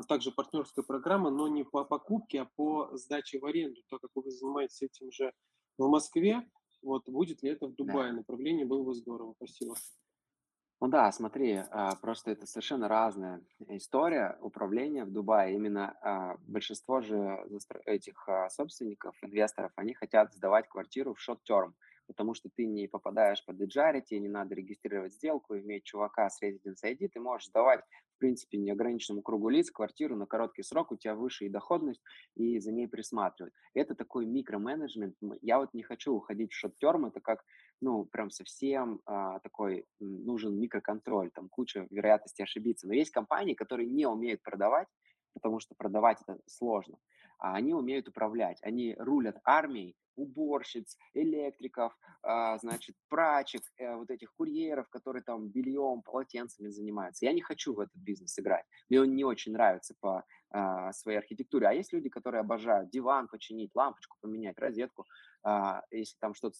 также 0.08 0.30
партнерская 0.30 0.84
программа, 0.84 1.30
но 1.30 1.48
не 1.48 1.64
по 1.64 1.84
покупке, 1.84 2.42
а 2.42 2.48
по 2.56 2.90
сдаче 2.96 3.38
в 3.38 3.46
аренду, 3.46 3.80
так 3.88 4.00
как 4.00 4.10
вы 4.14 4.30
занимаетесь 4.30 4.82
этим 4.82 5.10
же 5.10 5.32
в 5.78 5.88
Москве. 5.88 6.42
Вот 6.82 7.08
будет 7.08 7.42
ли 7.42 7.50
это 7.50 7.66
в 7.66 7.74
Дубае 7.74 8.10
да. 8.10 8.18
направление, 8.18 8.66
было 8.66 8.82
бы 8.82 8.94
здорово. 8.94 9.34
Спасибо. 9.36 9.74
Ну 10.80 10.88
да, 10.88 11.12
смотри, 11.12 11.62
а, 11.70 11.94
просто 11.94 12.32
это 12.32 12.44
совершенно 12.44 12.88
разная 12.88 13.40
история 13.68 14.36
управления 14.40 15.04
в 15.04 15.12
Дубае. 15.12 15.54
Именно 15.54 15.96
а, 16.00 16.36
большинство 16.48 17.00
же 17.00 17.38
этих 17.86 18.28
собственников, 18.50 19.16
инвесторов, 19.22 19.72
они 19.76 19.94
хотят 19.94 20.34
сдавать 20.34 20.68
квартиру 20.68 21.14
в 21.14 21.20
шорт-терм 21.20 21.76
потому 22.06 22.34
что 22.34 22.48
ты 22.54 22.66
не 22.66 22.88
попадаешь 22.88 23.44
под 23.44 23.58
диджари, 23.58 24.00
тебе 24.00 24.20
не 24.20 24.28
надо 24.28 24.54
регистрировать 24.54 25.14
сделку, 25.14 25.56
иметь 25.56 25.84
чувака 25.84 26.28
с 26.28 26.42
Residence 26.42 26.84
ID, 26.84 27.08
ты 27.08 27.20
можешь 27.20 27.48
сдавать, 27.48 27.80
в 28.16 28.18
принципе, 28.18 28.58
неограниченному 28.58 29.22
кругу 29.22 29.48
лиц 29.48 29.70
квартиру 29.70 30.16
на 30.16 30.26
короткий 30.26 30.62
срок, 30.62 30.92
у 30.92 30.96
тебя 30.96 31.14
выше 31.14 31.46
и 31.46 31.48
доходность, 31.48 32.02
и 32.36 32.58
за 32.60 32.72
ней 32.72 32.86
присматривать. 32.88 33.52
Это 33.74 33.94
такой 33.94 34.26
микроменеджмент. 34.26 35.16
Я 35.40 35.58
вот 35.58 35.74
не 35.74 35.82
хочу 35.82 36.14
уходить 36.14 36.52
в 36.52 36.56
шот-терм, 36.56 37.06
это 37.06 37.20
как, 37.20 37.44
ну, 37.80 38.04
прям 38.04 38.30
совсем 38.30 39.00
а, 39.06 39.40
такой 39.40 39.86
нужен 39.98 40.58
микроконтроль, 40.58 41.30
там 41.30 41.48
куча 41.48 41.86
вероятности 41.90 42.42
ошибиться. 42.42 42.86
Но 42.86 42.94
есть 42.94 43.10
компании, 43.10 43.54
которые 43.54 43.88
не 43.88 44.06
умеют 44.06 44.42
продавать, 44.42 44.88
потому 45.34 45.60
что 45.60 45.74
продавать 45.74 46.18
это 46.22 46.38
сложно, 46.46 46.98
а 47.38 47.54
они 47.54 47.74
умеют 47.74 48.08
управлять. 48.08 48.58
Они 48.62 48.94
рулят 48.98 49.38
армией 49.44 49.96
уборщиц, 50.16 50.96
электриков, 51.14 51.96
а, 52.22 52.58
значит, 52.58 52.96
прачек, 53.08 53.62
э, 53.78 53.94
вот 53.96 54.10
этих 54.10 54.32
курьеров, 54.34 54.88
которые 54.88 55.22
там 55.22 55.48
бельем, 55.48 56.02
полотенцами 56.02 56.68
занимаются. 56.68 57.24
Я 57.24 57.32
не 57.32 57.40
хочу 57.40 57.74
в 57.74 57.80
этот 57.80 57.96
бизнес 57.96 58.38
играть. 58.38 58.64
Мне 58.88 59.00
он 59.00 59.14
не 59.14 59.24
очень 59.24 59.52
нравится 59.52 59.94
по 60.00 60.24
а, 60.50 60.92
своей 60.92 61.18
архитектуре. 61.18 61.66
А 61.66 61.72
есть 61.72 61.92
люди, 61.92 62.10
которые 62.10 62.40
обожают 62.40 62.90
диван 62.90 63.26
починить, 63.26 63.74
лампочку 63.74 64.18
поменять, 64.20 64.58
розетку, 64.58 65.06
а, 65.42 65.82
если 65.90 66.16
там 66.20 66.34
что-то 66.34 66.58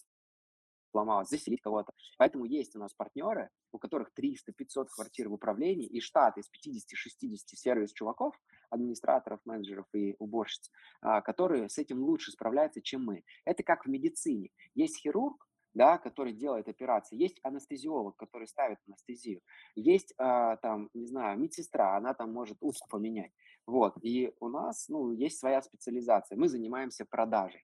сломалось, 0.93 1.29
заселить 1.29 1.61
кого-то. 1.61 1.91
Поэтому 2.17 2.45
есть 2.45 2.75
у 2.75 2.79
нас 2.79 2.93
партнеры, 2.93 3.49
у 3.71 3.79
которых 3.79 4.11
300-500 4.17 4.87
квартир 4.95 5.29
в 5.29 5.33
управлении 5.33 5.87
и 5.87 5.99
штат 5.99 6.37
из 6.37 6.45
50-60 6.45 7.37
сервис-чуваков, 7.55 8.35
администраторов, 8.69 9.39
менеджеров 9.45 9.85
и 9.93 10.15
уборщиц, 10.19 10.69
а, 11.01 11.21
которые 11.21 11.69
с 11.69 11.77
этим 11.77 12.03
лучше 12.03 12.31
справляются, 12.31 12.81
чем 12.81 13.03
мы. 13.03 13.23
Это 13.45 13.63
как 13.63 13.85
в 13.85 13.89
медицине. 13.89 14.49
Есть 14.75 14.99
хирург, 14.99 15.47
да, 15.73 15.97
который 15.97 16.33
делает 16.33 16.67
операции, 16.67 17.17
есть 17.17 17.39
анестезиолог, 17.41 18.15
который 18.15 18.47
ставит 18.47 18.77
анестезию, 18.87 19.41
есть 19.73 20.13
а, 20.19 20.57
там, 20.57 20.89
не 20.93 21.07
знаю, 21.07 21.39
медсестра, 21.39 21.97
она 21.97 22.13
там 22.13 22.31
может 22.31 22.57
узку 22.61 22.87
поменять. 22.89 23.31
Вот, 23.65 23.95
и 24.03 24.31
у 24.39 24.49
нас, 24.49 24.87
ну, 24.89 25.11
есть 25.13 25.39
своя 25.39 25.61
специализация. 25.61 26.37
Мы 26.37 26.47
занимаемся 26.47 27.05
продажей. 27.05 27.63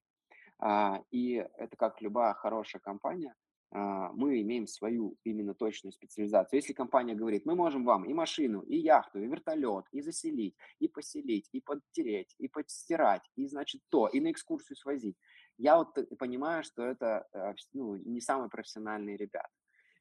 А, 0.59 1.01
и 1.11 1.45
это 1.57 1.75
как 1.77 2.01
любая 2.01 2.33
хорошая 2.33 2.81
компания, 2.81 3.33
а, 3.71 4.11
мы 4.13 4.41
имеем 4.41 4.67
свою 4.67 5.15
именно 5.23 5.53
точную 5.53 5.93
специализацию. 5.93 6.57
Если 6.57 6.73
компания 6.73 7.15
говорит, 7.15 7.45
мы 7.45 7.55
можем 7.55 7.85
вам 7.85 8.05
и 8.05 8.13
машину, 8.13 8.61
и 8.61 8.77
яхту, 8.77 9.19
и 9.19 9.27
вертолет, 9.27 9.85
и 9.91 10.01
заселить, 10.01 10.55
и 10.79 10.87
поселить, 10.87 11.49
и 11.51 11.61
подтереть, 11.61 12.35
и 12.39 12.47
постирать, 12.47 13.23
и, 13.35 13.47
значит, 13.47 13.81
то, 13.89 14.07
и 14.07 14.19
на 14.19 14.31
экскурсию 14.31 14.75
свозить. 14.75 15.17
Я 15.57 15.77
вот 15.77 15.93
понимаю, 16.17 16.63
что 16.63 16.83
это 16.83 17.27
э, 17.33 17.53
ну, 17.73 17.95
не 17.95 18.21
самые 18.21 18.49
профессиональные 18.49 19.17
ребята. 19.17 19.49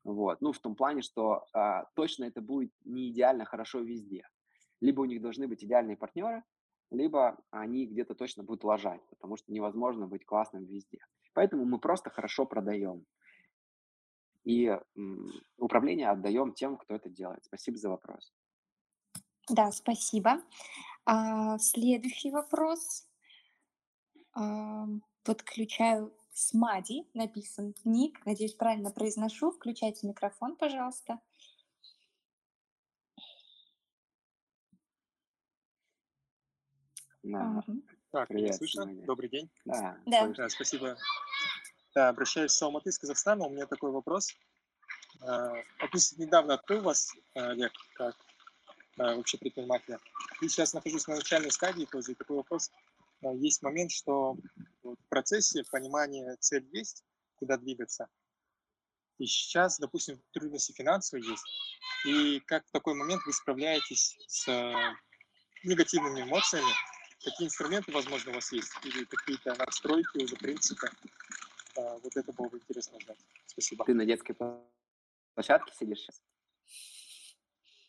Вот. 0.05 0.41
Ну, 0.41 0.53
в 0.53 0.59
том 0.61 0.75
плане, 0.75 1.03
что 1.03 1.45
а, 1.53 1.85
точно 1.95 2.25
это 2.25 2.41
будет 2.41 2.73
не 2.85 3.11
идеально 3.11 3.45
хорошо 3.45 3.81
везде. 3.81 4.27
Либо 4.81 5.03
у 5.03 5.05
них 5.05 5.21
должны 5.21 5.49
быть 5.49 5.63
идеальные 5.63 5.97
партнеры, 5.97 6.45
либо 6.91 7.39
они 7.51 7.87
где-то 7.87 8.15
точно 8.15 8.43
будут 8.43 8.65
лажать, 8.65 9.01
потому 9.11 9.37
что 9.37 9.53
невозможно 9.53 10.07
быть 10.07 10.25
классным 10.25 10.65
везде. 10.65 11.05
Поэтому 11.35 11.65
мы 11.65 11.79
просто 11.79 12.11
хорошо 12.11 12.47
продаем. 12.47 13.05
И 14.45 14.75
управление 15.59 16.09
отдаем 16.09 16.55
тем, 16.55 16.77
кто 16.77 16.95
это 16.95 17.11
делает. 17.11 17.45
Спасибо 17.45 17.77
за 17.77 17.91
вопрос. 17.91 18.33
Да, 19.51 19.71
спасибо. 19.73 20.43
А, 21.05 21.59
следующий 21.59 22.31
вопрос. 22.31 23.07
А, 24.35 24.87
подключаю 25.23 26.13
Смади, 26.33 27.05
написан 27.15 27.75
ник. 27.85 28.25
Надеюсь, 28.25 28.55
правильно 28.55 28.91
произношу. 28.91 29.51
Включайте 29.51 30.07
микрофон, 30.07 30.57
пожалуйста. 30.57 31.21
Да. 37.23 37.63
Так, 38.11 38.31
меня 38.31 38.53
слышно? 38.53 38.85
Сегодня. 38.85 39.07
Добрый 39.07 39.29
день. 39.29 39.51
Да. 39.65 39.99
да. 40.07 40.29
да 40.29 40.49
спасибо. 40.49 40.97
Да, 41.95 42.09
обращаюсь 42.09 42.53
с 42.53 42.63
Алматы 42.63 42.91
из 42.91 42.99
Казахстана. 42.99 43.47
У 43.47 43.51
меня 43.51 43.67
такой 43.67 43.91
вопрос. 43.91 44.35
Относительно 45.81 46.27
недавно 46.27 46.55
открыл 46.55 46.83
вас, 46.83 47.13
Олег, 47.35 47.73
как 47.95 48.17
вообще 48.97 49.39
предпринимателя. 49.39 49.99
И 50.41 50.49
сейчас 50.49 50.75
нахожусь 50.75 51.07
на 51.07 51.17
начальной 51.17 51.51
стадии, 51.51 51.87
то 51.91 51.99
есть 51.99 52.17
такой 52.17 52.37
вопрос. 52.37 52.71
Есть 53.35 53.63
момент, 53.63 53.91
что 53.91 54.37
в 54.83 54.97
процессе 55.09 55.65
понимания 55.71 56.37
цель 56.41 56.69
есть, 56.73 57.05
куда 57.37 57.57
двигаться. 57.57 58.07
И 59.19 59.27
сейчас, 59.27 59.79
допустим, 59.81 60.23
трудности 60.33 60.73
финансовые 60.73 61.29
есть. 61.29 61.45
И 62.07 62.41
как 62.47 62.65
в 62.67 62.71
такой 62.71 62.95
момент 62.95 63.23
вы 63.27 63.33
справляетесь 63.33 64.17
с 64.29 64.47
негативными 65.65 66.23
эмоциями, 66.23 66.71
какие 67.25 67.47
инструменты, 67.47 67.93
возможно, 67.93 68.33
у 68.33 68.35
вас 68.35 68.53
есть, 68.53 68.73
или 68.85 69.05
какие-то 69.05 69.55
настройки, 69.55 70.23
уже 70.23 70.37
принципы. 70.37 70.89
А, 71.77 71.99
вот 71.99 72.17
это 72.17 72.33
было 72.33 72.49
бы 72.49 72.59
интересно 72.59 72.97
узнать. 72.99 73.19
Спасибо. 73.47 73.85
Ты 73.85 73.95
на 73.95 74.05
детской 74.05 74.35
площадке 75.35 75.75
сидишь 75.75 76.01
сейчас? 76.01 76.23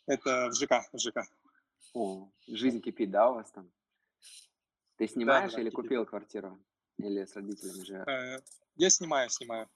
Это 0.07 0.49
в 0.49 0.53
ЖК, 0.53 0.89
в 0.91 0.99
ЖК. 0.99 1.27
О, 1.93 2.29
жизнь 2.47 2.81
кипит, 2.81 3.11
да, 3.11 3.29
у 3.29 3.35
вас 3.35 3.51
там? 3.51 3.71
Ты 4.97 5.07
снимаешь 5.07 5.51
да, 5.51 5.57
да, 5.57 5.61
или 5.61 5.69
кипит. 5.69 5.83
купил 5.83 6.05
квартиру? 6.05 6.59
Или 6.97 7.25
с 7.25 7.35
родителями 7.35 7.85
живешь? 7.85 8.07
Э, 8.07 8.39
я 8.75 8.89
снимаю, 8.89 9.29
снимаю. 9.29 9.69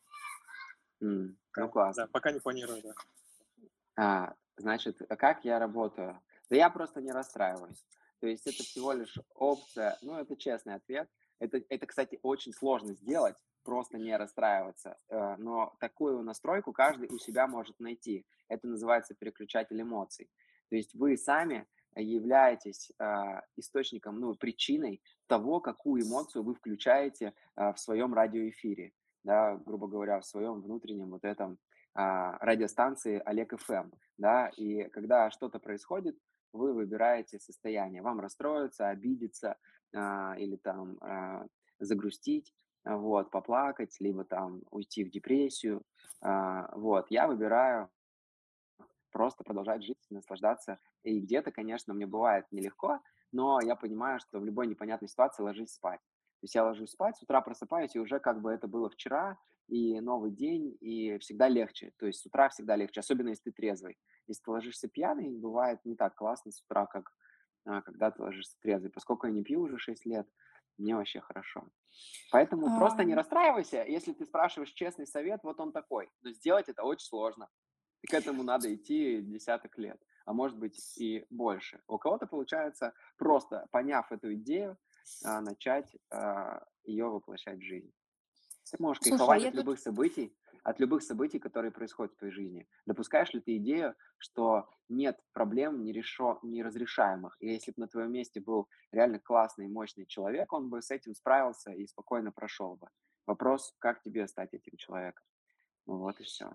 Mm, 1.01 1.35
ну, 1.55 1.69
классно. 1.69 2.03
Да, 2.03 2.07
пока 2.11 2.31
не 2.31 2.39
планирую, 2.39 2.81
да. 2.81 2.93
А, 3.95 4.35
значит, 4.57 4.99
как 5.17 5.45
я 5.45 5.59
работаю? 5.59 6.21
Да 6.49 6.55
я 6.55 6.69
просто 6.69 7.01
не 7.01 7.11
расстраиваюсь. 7.11 7.85
То 8.23 8.29
есть 8.29 8.47
это 8.47 8.63
всего 8.63 8.93
лишь 8.93 9.19
опция, 9.35 9.97
ну, 10.01 10.15
это 10.15 10.37
честный 10.37 10.75
ответ. 10.75 11.09
Это, 11.39 11.61
это, 11.67 11.85
кстати, 11.85 12.19
очень 12.21 12.53
сложно 12.53 12.93
сделать, 12.93 13.35
просто 13.65 13.97
не 13.97 14.15
расстраиваться. 14.15 14.97
Э, 15.09 15.35
но 15.37 15.75
такую 15.81 16.23
настройку 16.23 16.71
каждый 16.71 17.09
у 17.09 17.17
себя 17.19 17.47
может 17.47 17.81
найти. 17.81 18.25
Это 18.47 18.65
называется 18.65 19.13
переключатель 19.13 19.81
эмоций. 19.81 20.29
То 20.69 20.77
есть 20.77 20.95
вы 20.95 21.17
сами 21.17 21.67
являетесь 21.97 22.93
э, 22.97 23.41
источником, 23.57 24.21
ну, 24.21 24.35
причиной 24.35 25.01
того, 25.27 25.59
какую 25.59 26.03
эмоцию 26.03 26.43
вы 26.43 26.55
включаете 26.55 27.33
э, 27.57 27.73
в 27.73 27.77
своем 27.77 28.13
радиоэфире, 28.13 28.93
да, 29.25 29.57
грубо 29.57 29.87
говоря, 29.87 30.21
в 30.21 30.25
своем 30.25 30.61
внутреннем 30.61 31.09
вот 31.09 31.25
этом 31.25 31.59
радиостанции 31.95 33.21
Олег 33.23 33.55
ФМ, 33.55 33.91
да, 34.17 34.47
и 34.57 34.89
когда 34.89 35.29
что-то 35.29 35.59
происходит, 35.59 36.17
вы 36.53 36.73
выбираете 36.73 37.39
состояние. 37.39 38.01
Вам 38.01 38.19
расстроиться, 38.19 38.89
обидеться 38.89 39.57
а, 39.93 40.35
или 40.37 40.55
там 40.55 40.97
а, 41.01 41.45
загрустить, 41.79 42.53
вот, 42.85 43.31
поплакать, 43.31 43.95
либо 43.99 44.23
там 44.23 44.61
уйти 44.71 45.03
в 45.03 45.09
депрессию, 45.09 45.83
а, 46.21 46.69
вот, 46.75 47.07
я 47.09 47.27
выбираю 47.27 47.89
просто 49.11 49.43
продолжать 49.43 49.83
жить, 49.83 49.97
наслаждаться. 50.09 50.79
И 51.03 51.19
где-то, 51.19 51.51
конечно, 51.51 51.93
мне 51.93 52.05
бывает 52.05 52.45
нелегко, 52.51 52.99
но 53.31 53.59
я 53.61 53.75
понимаю, 53.75 54.19
что 54.19 54.39
в 54.39 54.45
любой 54.45 54.67
непонятной 54.67 55.07
ситуации 55.07 55.43
ложись 55.43 55.73
спать. 55.73 55.99
То 55.99 56.45
есть 56.45 56.55
я 56.55 56.63
ложусь 56.63 56.91
спать, 56.91 57.17
с 57.17 57.23
утра 57.23 57.41
просыпаюсь, 57.41 57.95
и 57.95 57.99
уже 57.99 58.19
как 58.19 58.41
бы 58.41 58.51
это 58.51 58.67
было 58.67 58.89
вчера, 58.89 59.37
и 59.73 59.99
новый 60.01 60.29
день, 60.29 60.77
и 60.81 61.17
всегда 61.17 61.47
легче. 61.47 61.93
То 61.97 62.05
есть 62.05 62.21
с 62.21 62.25
утра 62.27 62.49
всегда 62.49 62.75
легче, 62.75 62.99
особенно 62.99 63.29
если 63.29 63.49
ты 63.49 63.51
трезвый. 63.51 63.97
Если 64.27 64.43
ты 64.43 64.51
ложишься 64.51 64.87
пьяный, 64.87 65.31
бывает 65.31 65.79
не 65.83 65.95
так 65.95 66.13
классно 66.15 66.51
с 66.51 66.61
утра, 66.61 66.85
как 66.85 67.11
а, 67.65 67.81
когда 67.81 68.11
ты 68.11 68.21
ложишься 68.21 68.55
трезвый. 68.61 68.91
Поскольку 68.91 69.25
я 69.25 69.33
не 69.33 69.43
пью 69.43 69.61
уже 69.61 69.79
6 69.79 70.05
лет, 70.05 70.27
мне 70.77 70.95
вообще 70.95 71.21
хорошо. 71.21 71.67
Поэтому 72.31 72.67
а... 72.67 72.77
просто 72.77 73.03
не 73.03 73.15
расстраивайся. 73.15 73.83
Если 73.83 74.13
ты 74.13 74.25
спрашиваешь 74.25 74.71
честный 74.73 75.07
совет, 75.07 75.39
вот 75.41 75.59
он 75.59 75.71
такой. 75.71 76.07
Но 76.21 76.31
сделать 76.31 76.69
это 76.69 76.83
очень 76.83 77.07
сложно. 77.07 77.49
И 78.03 78.07
к 78.07 78.13
этому 78.13 78.43
надо 78.43 78.73
идти 78.73 79.21
десяток 79.21 79.75
лет, 79.79 79.99
а 80.25 80.33
может 80.33 80.59
быть 80.59 80.77
и 80.97 81.25
больше. 81.31 81.81
У 81.87 81.97
кого-то 81.97 82.27
получается 82.27 82.93
просто, 83.17 83.65
поняв 83.71 84.11
эту 84.11 84.35
идею, 84.35 84.77
а, 85.23 85.41
начать 85.41 85.95
а, 86.11 86.63
ее 86.83 87.05
воплощать 87.05 87.57
в 87.57 87.63
жизнь. 87.63 87.91
Ты 88.71 88.77
можешь 88.79 89.01
Слушай, 89.01 89.17
кайфовать 89.17 89.43
от 89.43 89.51
тут... 89.51 89.59
любых 89.59 89.79
событий, 89.79 90.35
от 90.63 90.79
любых 90.79 91.03
событий, 91.03 91.39
которые 91.39 91.71
происходят 91.71 92.13
в 92.13 92.17
твоей 92.17 92.33
жизни. 92.33 92.67
Допускаешь 92.85 93.33
ли 93.33 93.41
ты 93.41 93.57
идею, 93.57 93.95
что 94.17 94.69
нет 94.89 95.19
проблем 95.33 95.83
нерешо... 95.83 96.39
неразрешаемых? 96.43 97.35
И 97.39 97.47
если 97.47 97.71
бы 97.71 97.81
на 97.81 97.87
твоем 97.87 98.11
месте 98.11 98.39
был 98.39 98.67
реально 98.91 99.19
классный, 99.19 99.67
мощный 99.67 100.05
человек, 100.05 100.53
он 100.53 100.69
бы 100.69 100.81
с 100.81 100.91
этим 100.91 101.13
справился 101.15 101.71
и 101.71 101.85
спокойно 101.87 102.31
прошел 102.31 102.75
бы. 102.75 102.87
Вопрос, 103.25 103.73
как 103.79 104.01
тебе 104.01 104.27
стать 104.27 104.53
этим 104.53 104.77
человеком? 104.77 105.23
Вот 105.85 106.19
и 106.19 106.23
все. 106.23 106.51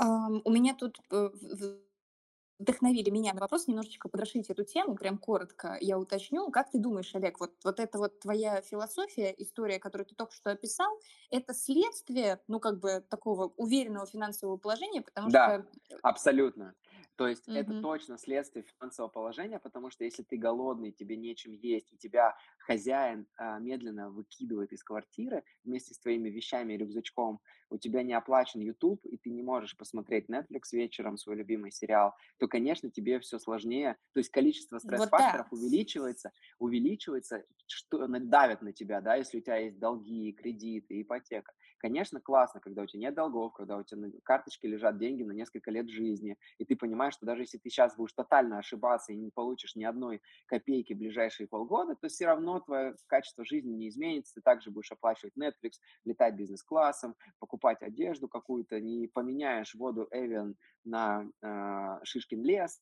Um, 0.00 0.42
у 0.44 0.52
меня 0.52 0.74
тут 0.74 0.96
э, 1.10 1.30
вдохновили 2.58 3.10
меня 3.10 3.32
на 3.34 3.40
вопрос 3.40 3.68
немножечко 3.68 4.08
подрошить 4.08 4.50
эту 4.50 4.64
тему, 4.64 4.96
прям 4.96 5.18
коротко 5.18 5.76
я 5.80 5.98
уточню. 5.98 6.50
Как 6.50 6.70
ты 6.70 6.78
думаешь, 6.78 7.14
Олег, 7.14 7.40
вот, 7.40 7.52
вот 7.64 7.80
эта 7.80 7.98
вот 7.98 8.18
твоя 8.20 8.60
философия, 8.62 9.34
история, 9.38 9.78
которую 9.78 10.06
ты 10.06 10.14
только 10.14 10.32
что 10.32 10.50
описал, 10.50 10.98
это 11.30 11.54
следствие, 11.54 12.40
ну, 12.48 12.60
как 12.60 12.80
бы 12.80 13.04
такого 13.08 13.52
уверенного 13.56 14.06
финансового 14.06 14.56
положения, 14.56 15.02
потому 15.02 15.30
да, 15.30 15.60
что... 15.60 15.94
Э, 15.94 15.98
абсолютно. 16.02 16.74
То 17.18 17.26
есть 17.26 17.48
mm-hmm. 17.48 17.58
это 17.58 17.82
точно 17.82 18.16
следствие 18.16 18.64
финансового 18.64 19.10
положения, 19.10 19.58
потому 19.58 19.90
что 19.90 20.04
если 20.04 20.22
ты 20.22 20.36
голодный, 20.36 20.92
тебе 20.92 21.16
нечем 21.16 21.50
есть, 21.52 21.92
и 21.92 21.96
тебя 21.96 22.36
хозяин 22.60 23.26
а, 23.36 23.58
медленно 23.58 24.08
выкидывает 24.08 24.72
из 24.72 24.84
квартиры 24.84 25.42
вместе 25.64 25.94
с 25.94 25.98
твоими 25.98 26.28
вещами 26.28 26.74
и 26.74 26.76
рюкзачком, 26.76 27.40
у 27.70 27.78
тебя 27.78 28.02
не 28.02 28.12
оплачен 28.12 28.60
YouTube, 28.60 29.04
и 29.04 29.16
ты 29.16 29.30
не 29.30 29.42
можешь 29.42 29.76
посмотреть 29.76 30.28
Netflix 30.28 30.72
вечером, 30.72 31.16
свой 31.16 31.36
любимый 31.36 31.70
сериал, 31.70 32.14
то, 32.38 32.48
конечно, 32.48 32.90
тебе 32.90 33.20
все 33.20 33.38
сложнее. 33.38 33.96
То 34.14 34.20
есть 34.20 34.30
количество 34.30 34.78
стресс-факторов 34.78 35.46
вот 35.50 35.60
да. 35.60 35.66
увеличивается, 35.66 36.32
увеличивается, 36.58 37.44
что 37.66 38.06
давит 38.06 38.62
на 38.62 38.72
тебя, 38.72 39.00
да, 39.00 39.16
если 39.16 39.38
у 39.38 39.40
тебя 39.40 39.56
есть 39.56 39.78
долги, 39.78 40.32
кредиты, 40.32 41.00
ипотека. 41.00 41.52
Конечно, 41.78 42.20
классно, 42.20 42.60
когда 42.60 42.82
у 42.82 42.86
тебя 42.86 43.02
нет 43.02 43.14
долгов, 43.14 43.52
когда 43.52 43.76
у 43.76 43.84
тебя 43.84 44.00
на 44.00 44.12
карточке 44.22 44.68
лежат 44.68 44.98
деньги 44.98 45.22
на 45.22 45.32
несколько 45.32 45.70
лет 45.70 45.88
жизни, 45.88 46.36
и 46.58 46.64
ты 46.64 46.76
понимаешь, 46.76 47.14
что 47.14 47.26
даже 47.26 47.42
если 47.42 47.58
ты 47.58 47.70
сейчас 47.70 47.96
будешь 47.96 48.12
тотально 48.12 48.58
ошибаться 48.58 49.12
и 49.12 49.16
не 49.16 49.30
получишь 49.30 49.76
ни 49.76 49.84
одной 49.84 50.20
копейки 50.46 50.94
в 50.94 50.98
ближайшие 50.98 51.46
полгода, 51.46 51.94
то 51.94 52.08
все 52.08 52.26
равно 52.26 52.60
твое 52.60 52.96
качество 53.06 53.44
жизни 53.44 53.72
не 53.72 53.88
изменится, 53.88 54.34
ты 54.34 54.40
также 54.40 54.70
будешь 54.70 54.90
оплачивать 54.90 55.34
Netflix, 55.36 55.74
летать 56.04 56.34
бизнес-классом, 56.34 57.14
покупать 57.38 57.57
одежду 57.64 58.28
какую-то, 58.28 58.80
не 58.80 59.08
поменяешь 59.08 59.74
воду 59.74 60.08
Эвиан 60.10 60.56
на 60.84 61.28
э, 61.42 62.04
Шишкин 62.04 62.42
лес, 62.42 62.80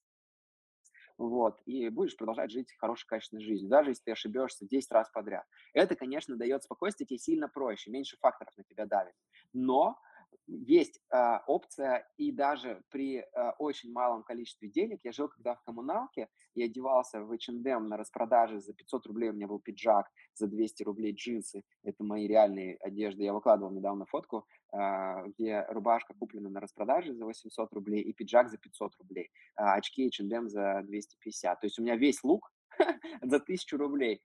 вот, 1.18 1.62
и 1.64 1.88
будешь 1.88 2.16
продолжать 2.16 2.50
жить 2.50 2.74
хорошей, 2.78 3.06
качественной 3.06 3.42
жизнью, 3.42 3.70
даже 3.70 3.90
если 3.90 4.02
ты 4.04 4.12
ошибешься 4.12 4.66
10 4.66 4.90
раз 4.92 5.10
подряд. 5.10 5.46
Это, 5.72 5.96
конечно, 5.96 6.36
дает 6.36 6.62
спокойствие, 6.62 7.06
тебе 7.06 7.18
сильно 7.18 7.48
проще, 7.48 7.90
меньше 7.90 8.16
факторов 8.20 8.54
на 8.56 8.64
тебя 8.64 8.86
давит. 8.86 9.14
Но 9.52 9.98
есть 10.46 11.00
э, 11.12 11.38
опция, 11.46 12.08
и 12.16 12.32
даже 12.32 12.82
при 12.90 13.18
э, 13.18 13.24
очень 13.58 13.92
малом 13.92 14.22
количестве 14.22 14.68
денег, 14.68 15.00
я 15.04 15.12
жил 15.12 15.28
когда 15.28 15.54
в 15.54 15.62
коммуналке, 15.62 16.28
и 16.54 16.62
одевался 16.62 17.20
в 17.20 17.32
H&M 17.32 17.88
на 17.88 17.96
распродаже 17.96 18.60
за 18.60 18.72
500 18.72 19.06
рублей, 19.06 19.30
у 19.30 19.32
меня 19.34 19.46
был 19.46 19.60
пиджак, 19.60 20.06
за 20.34 20.46
200 20.46 20.82
рублей 20.84 21.12
джинсы, 21.12 21.62
это 21.84 22.02
мои 22.02 22.26
реальные 22.26 22.76
одежды, 22.76 23.24
я 23.24 23.32
выкладывал 23.32 23.70
недавно 23.72 24.06
фотку, 24.06 24.46
э, 24.72 25.26
где 25.28 25.66
рубашка 25.68 26.14
куплена 26.14 26.48
на 26.48 26.60
распродаже 26.60 27.14
за 27.14 27.24
800 27.24 27.72
рублей 27.72 28.02
и 28.02 28.12
пиджак 28.12 28.48
за 28.48 28.58
500 28.58 28.96
рублей, 28.98 29.30
э, 29.58 29.62
очки 29.62 30.06
H&M 30.06 30.48
за 30.48 30.82
250, 30.84 31.60
то 31.60 31.66
есть 31.66 31.78
у 31.78 31.82
меня 31.82 31.96
весь 31.96 32.24
лук 32.24 32.52
за 33.22 33.36
1000 33.36 33.76
рублей, 33.76 34.22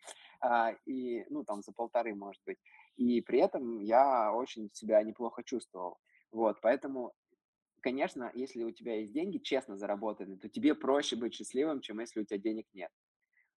и, 0.88 1.24
ну, 1.30 1.43
там, 1.43 1.62
за 1.62 1.72
полторы, 1.72 2.16
может 2.16 2.41
быть, 2.47 2.57
и 2.98 3.22
при 3.22 3.39
этом 3.39 3.82
я 3.82 4.34
очень 4.34 4.70
себя 4.74 5.02
неплохо 5.04 5.44
чувствовал. 5.44 6.00
Вот, 6.32 6.62
поэтому, 6.62 7.14
конечно, 7.82 8.32
если 8.36 8.64
у 8.64 8.72
тебя 8.72 8.98
есть 9.00 9.14
деньги, 9.14 9.39
честно 9.39 9.78
заработанные, 9.78 10.39
то 10.39 10.50
тебе 10.50 10.76
проще 10.76 11.16
быть 11.16 11.34
счастливым, 11.36 11.82
чем 11.82 12.00
если 12.00 12.22
у 12.22 12.26
тебя 12.26 12.39
денег 12.39 12.68
нет. 12.74 12.92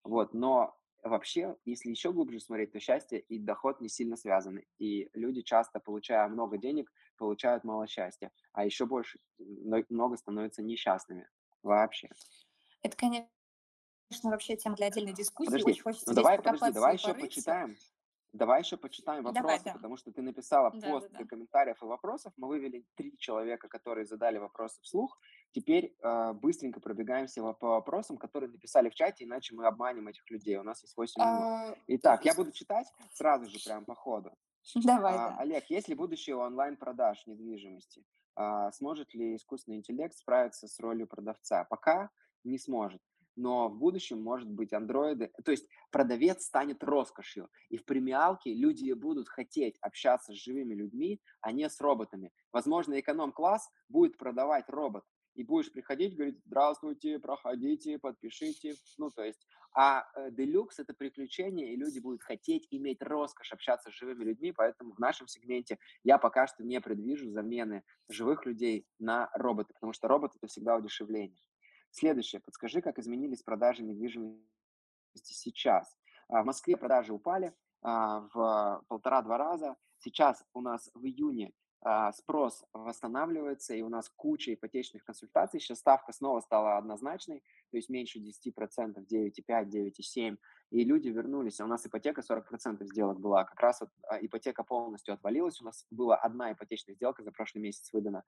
Вот, 0.03 0.33
но 0.33 0.77
вообще, 1.03 1.57
если 1.65 1.89
еще 1.89 2.13
глубже 2.13 2.39
смотреть, 2.39 2.71
то 2.73 2.79
счастье 2.79 3.19
и 3.19 3.39
доход 3.39 3.81
не 3.81 3.89
сильно 3.89 4.17
связаны. 4.17 4.65
И 4.79 5.09
люди 5.13 5.41
часто, 5.41 5.79
получая 5.79 6.27
много 6.29 6.57
денег, 6.57 6.91
получают 7.17 7.63
мало 7.63 7.87
счастья, 7.87 8.31
а 8.53 8.65
еще 8.65 8.85
больше, 8.85 9.19
много 9.39 10.17
становятся 10.17 10.63
несчастными 10.63 11.29
вообще. 11.63 12.09
Это, 12.83 12.95
конечно, 12.95 13.29
вообще 14.23 14.55
тема 14.57 14.75
для 14.75 14.87
отдельной 14.87 15.13
дискуссии. 15.13 15.51
Подожди, 15.51 15.63
Очень 15.63 15.83
хочется 15.83 16.05
ну 16.07 16.13
давай, 16.13 16.39
подожди, 16.39 16.71
давай 16.71 16.93
еще 16.95 17.13
почитаем. 17.13 17.77
Давай 18.35 18.61
еще 18.61 18.75
почитаем 18.75 19.23
вопросы, 19.23 19.41
Давай, 19.41 19.61
да. 19.63 19.73
потому 19.73 19.95
что 19.95 20.11
ты 20.11 20.21
написала 20.21 20.71
да, 20.71 20.89
пост 20.89 21.09
да, 21.09 21.17
для 21.17 21.25
комментариев 21.25 21.81
и 21.81 21.85
вопросов. 21.85 22.33
Мы 22.35 22.49
вывели 22.49 22.85
три 22.95 23.17
человека, 23.17 23.69
которые 23.69 24.05
задали 24.05 24.37
вопросы 24.37 24.81
вслух. 24.81 25.17
Теперь 25.53 25.95
э, 26.03 26.33
быстренько 26.33 26.81
пробегаемся 26.81 27.41
по 27.53 27.69
вопросам, 27.69 28.17
которые 28.17 28.49
написали 28.49 28.89
в 28.89 28.95
чате, 28.95 29.23
иначе 29.23 29.55
мы 29.55 29.65
обманем 29.65 30.09
этих 30.09 30.29
людей. 30.29 30.57
У 30.57 30.63
нас 30.63 30.81
есть 30.81 30.97
8 30.97 31.21
минут. 31.21 31.41
А, 31.41 31.75
Итак, 31.87 32.25
я 32.25 32.33
буду 32.33 32.51
читать 32.51 32.87
сразу 33.13 33.49
же 33.49 33.57
прям 33.63 33.85
по 33.85 33.95
ходу. 33.95 34.31
Давай, 34.75 35.13
а, 35.13 35.29
да. 35.29 35.37
Олег, 35.39 35.69
есть 35.69 35.87
ли 35.87 35.95
будущее 35.95 36.35
онлайн-продаж 36.35 37.27
недвижимости? 37.27 38.03
А, 38.35 38.71
сможет 38.73 39.13
ли 39.13 39.35
искусственный 39.35 39.77
интеллект 39.77 40.15
справиться 40.15 40.67
с 40.67 40.77
ролью 40.79 41.07
продавца? 41.07 41.63
Пока 41.63 42.09
не 42.43 42.57
сможет 42.57 43.01
но 43.35 43.69
в 43.69 43.77
будущем, 43.77 44.21
может 44.21 44.49
быть, 44.49 44.73
андроиды... 44.73 45.31
То 45.43 45.51
есть 45.51 45.67
продавец 45.91 46.43
станет 46.43 46.83
роскошью, 46.83 47.49
и 47.69 47.77
в 47.77 47.85
премиалке 47.85 48.53
люди 48.53 48.91
будут 48.93 49.27
хотеть 49.29 49.77
общаться 49.81 50.33
с 50.33 50.37
живыми 50.37 50.73
людьми, 50.73 51.21
а 51.41 51.51
не 51.51 51.69
с 51.69 51.79
роботами. 51.81 52.31
Возможно, 52.51 52.99
эконом-класс 52.99 53.69
будет 53.89 54.17
продавать 54.17 54.69
робот, 54.69 55.03
и 55.35 55.43
будешь 55.43 55.71
приходить, 55.71 56.15
говорить, 56.15 56.39
здравствуйте, 56.45 57.19
проходите, 57.19 57.99
подпишите, 57.99 58.75
ну, 58.97 59.09
то 59.09 59.23
есть, 59.23 59.45
а 59.73 60.05
э, 60.15 60.31
делюкс– 60.31 60.79
это 60.79 60.93
приключение, 60.93 61.73
и 61.73 61.75
люди 61.75 61.99
будут 61.99 62.23
хотеть 62.23 62.67
иметь 62.71 63.01
роскошь 63.01 63.51
общаться 63.51 63.91
с 63.91 63.93
живыми 63.93 64.23
людьми, 64.23 64.53
поэтому 64.53 64.93
в 64.93 64.99
нашем 64.99 65.27
сегменте 65.27 65.77
я 66.03 66.17
пока 66.17 66.47
что 66.47 66.63
не 66.63 66.79
предвижу 66.79 67.29
замены 67.29 67.83
живых 68.07 68.45
людей 68.45 68.87
на 68.97 69.29
роботы, 69.33 69.73
потому 69.73 69.91
что 69.91 70.07
робот– 70.07 70.31
это 70.37 70.47
всегда 70.47 70.77
удешевление. 70.77 71.43
Следующее. 71.95 72.41
Подскажи, 72.41 72.81
как 72.81 72.99
изменились 72.99 73.41
продажи 73.41 73.81
недвижимости 73.81 74.41
сейчас. 75.13 75.95
А, 76.27 76.43
в 76.43 76.45
Москве 76.45 76.75
продажи 76.75 77.13
упали 77.13 77.53
а, 77.81 78.27
в 78.33 78.83
полтора-два 78.89 79.37
раза. 79.37 79.77
Сейчас 79.99 80.43
у 80.53 80.59
нас 80.59 80.91
в 80.93 81.05
июне 81.05 81.53
а, 81.79 82.11
спрос 82.11 82.65
восстанавливается, 82.73 83.75
и 83.75 83.81
у 83.81 83.87
нас 83.87 84.11
куча 84.13 84.53
ипотечных 84.53 85.05
консультаций. 85.05 85.61
Сейчас 85.61 85.79
ставка 85.79 86.11
снова 86.11 86.41
стала 86.41 86.75
однозначной, 86.77 87.39
то 87.71 87.77
есть 87.77 87.87
меньше 87.87 88.19
10%, 88.19 89.05
9,5, 89.09 89.65
9,7, 89.65 90.37
и 90.75 90.83
люди 90.83 91.07
вернулись. 91.07 91.61
А 91.61 91.63
у 91.63 91.67
нас 91.67 91.85
ипотека 91.85 92.21
40% 92.21 92.83
сделок 92.83 93.17
была. 93.17 93.45
Как 93.45 93.57
раз 93.61 93.79
вот 93.79 93.89
а, 94.09 94.17
ипотека 94.19 94.63
полностью 94.63 95.13
отвалилась. 95.13 95.61
У 95.61 95.63
нас 95.63 95.85
была 95.89 96.17
одна 96.17 96.51
ипотечная 96.51 96.95
сделка 96.95 97.23
за 97.23 97.31
прошлый 97.31 97.63
месяц 97.63 97.93
выдана, 97.93 98.23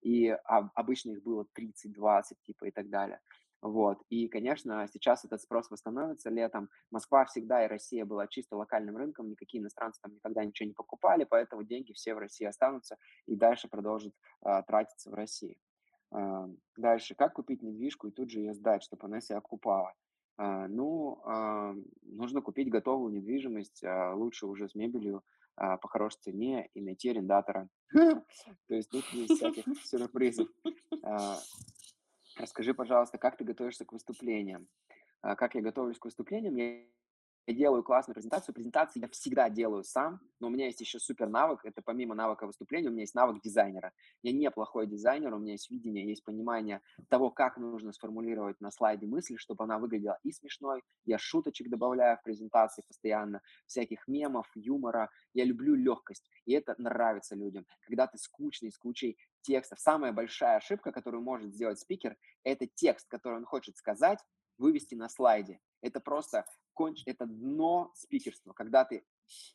и 0.00 0.36
обычно 0.74 1.12
их 1.12 1.22
было 1.22 1.46
30, 1.52 1.92
20 1.92 2.42
типа 2.42 2.64
и 2.64 2.70
так 2.72 2.90
далее. 2.90 3.20
Вот. 3.60 4.02
И, 4.08 4.26
конечно, 4.26 4.88
сейчас 4.92 5.24
этот 5.24 5.42
спрос 5.42 5.70
восстановится 5.70 6.28
летом. 6.28 6.70
Москва 6.90 7.24
всегда 7.24 7.64
и 7.64 7.68
Россия 7.68 8.04
была 8.04 8.26
чисто 8.26 8.56
локальным 8.56 8.96
рынком, 8.96 9.30
никакие 9.30 9.62
иностранцы 9.62 10.00
там 10.02 10.14
никогда 10.14 10.44
ничего 10.44 10.66
не 10.66 10.74
покупали, 10.74 11.22
поэтому 11.22 11.62
деньги 11.62 11.92
все 11.92 12.16
в 12.16 12.18
России 12.18 12.46
останутся 12.46 12.96
и 13.26 13.36
дальше 13.36 13.68
продолжат 13.68 14.12
а, 14.40 14.62
тратиться 14.62 15.08
в 15.08 15.14
России. 15.14 15.56
А, 16.10 16.48
дальше, 16.76 17.14
как 17.14 17.34
купить 17.34 17.62
недвижку 17.62 18.08
и 18.08 18.10
тут 18.10 18.28
же 18.28 18.40
ее 18.40 18.54
сдать, 18.54 18.82
чтобы 18.82 19.06
она 19.06 19.20
себя 19.20 19.38
окупала? 19.38 19.94
А, 20.36 20.66
ну, 20.68 21.20
а, 21.24 21.74
нужно 22.02 22.40
купить 22.40 22.70
готовую 22.70 23.12
недвижимость, 23.12 23.84
а, 23.84 24.14
лучше 24.14 24.46
уже 24.46 24.68
с 24.68 24.74
мебелью 24.74 25.22
по 25.54 25.86
хорошей 25.86 26.18
цене 26.22 26.70
и 26.72 26.80
найти 26.80 27.10
арендатора. 27.10 27.68
То 27.90 28.74
есть 28.74 28.88
тут 28.88 29.04
есть 29.12 29.34
всяких 29.34 29.64
сюрпризов. 29.84 30.48
Расскажи, 32.38 32.72
пожалуйста, 32.72 33.18
как 33.18 33.36
ты 33.36 33.44
готовишься 33.44 33.84
к 33.84 33.92
выступлениям? 33.92 34.66
Как 35.20 35.54
я 35.54 35.60
готовлюсь 35.60 35.98
к 35.98 36.06
выступлениям? 36.06 36.56
Я 37.46 37.54
делаю 37.54 37.82
классную 37.82 38.14
презентацию. 38.14 38.54
Презентации 38.54 39.00
я 39.00 39.08
всегда 39.08 39.50
делаю 39.50 39.82
сам, 39.82 40.20
но 40.38 40.46
у 40.46 40.50
меня 40.50 40.66
есть 40.66 40.80
еще 40.80 41.00
супер 41.00 41.28
навык. 41.28 41.64
Это 41.64 41.82
помимо 41.82 42.14
навыка 42.14 42.46
выступления, 42.46 42.88
у 42.88 42.92
меня 42.92 43.02
есть 43.02 43.16
навык 43.16 43.42
дизайнера. 43.42 43.92
Я 44.22 44.32
неплохой 44.32 44.86
дизайнер, 44.86 45.34
у 45.34 45.38
меня 45.38 45.52
есть 45.52 45.68
видение, 45.68 46.06
есть 46.06 46.24
понимание 46.24 46.80
того, 47.08 47.30
как 47.30 47.56
нужно 47.56 47.92
сформулировать 47.92 48.60
на 48.60 48.70
слайде 48.70 49.06
мысль, 49.06 49.36
чтобы 49.38 49.64
она 49.64 49.78
выглядела 49.78 50.18
и 50.22 50.30
смешной. 50.30 50.82
Я 51.04 51.18
шуточек 51.18 51.68
добавляю 51.68 52.16
в 52.16 52.22
презентации 52.22 52.84
постоянно, 52.86 53.42
всяких 53.66 54.06
мемов, 54.06 54.48
юмора. 54.54 55.10
Я 55.34 55.44
люблю 55.44 55.74
легкость, 55.74 56.30
и 56.44 56.52
это 56.52 56.76
нравится 56.78 57.34
людям. 57.34 57.66
Когда 57.86 58.06
ты 58.06 58.18
скучный, 58.18 58.70
с 58.70 58.78
кучей 58.78 59.18
текстов. 59.40 59.80
Самая 59.80 60.12
большая 60.12 60.58
ошибка, 60.58 60.92
которую 60.92 61.22
может 61.22 61.52
сделать 61.52 61.80
спикер, 61.80 62.16
это 62.44 62.66
текст, 62.66 63.08
который 63.08 63.38
он 63.38 63.44
хочет 63.44 63.76
сказать, 63.76 64.20
вывести 64.58 64.94
на 64.94 65.08
слайде. 65.08 65.58
Это 65.80 66.00
просто 66.00 66.46
конч... 66.74 67.02
это 67.06 67.26
дно 67.26 67.92
спикерства, 67.94 68.52
когда 68.52 68.84
ты 68.84 69.04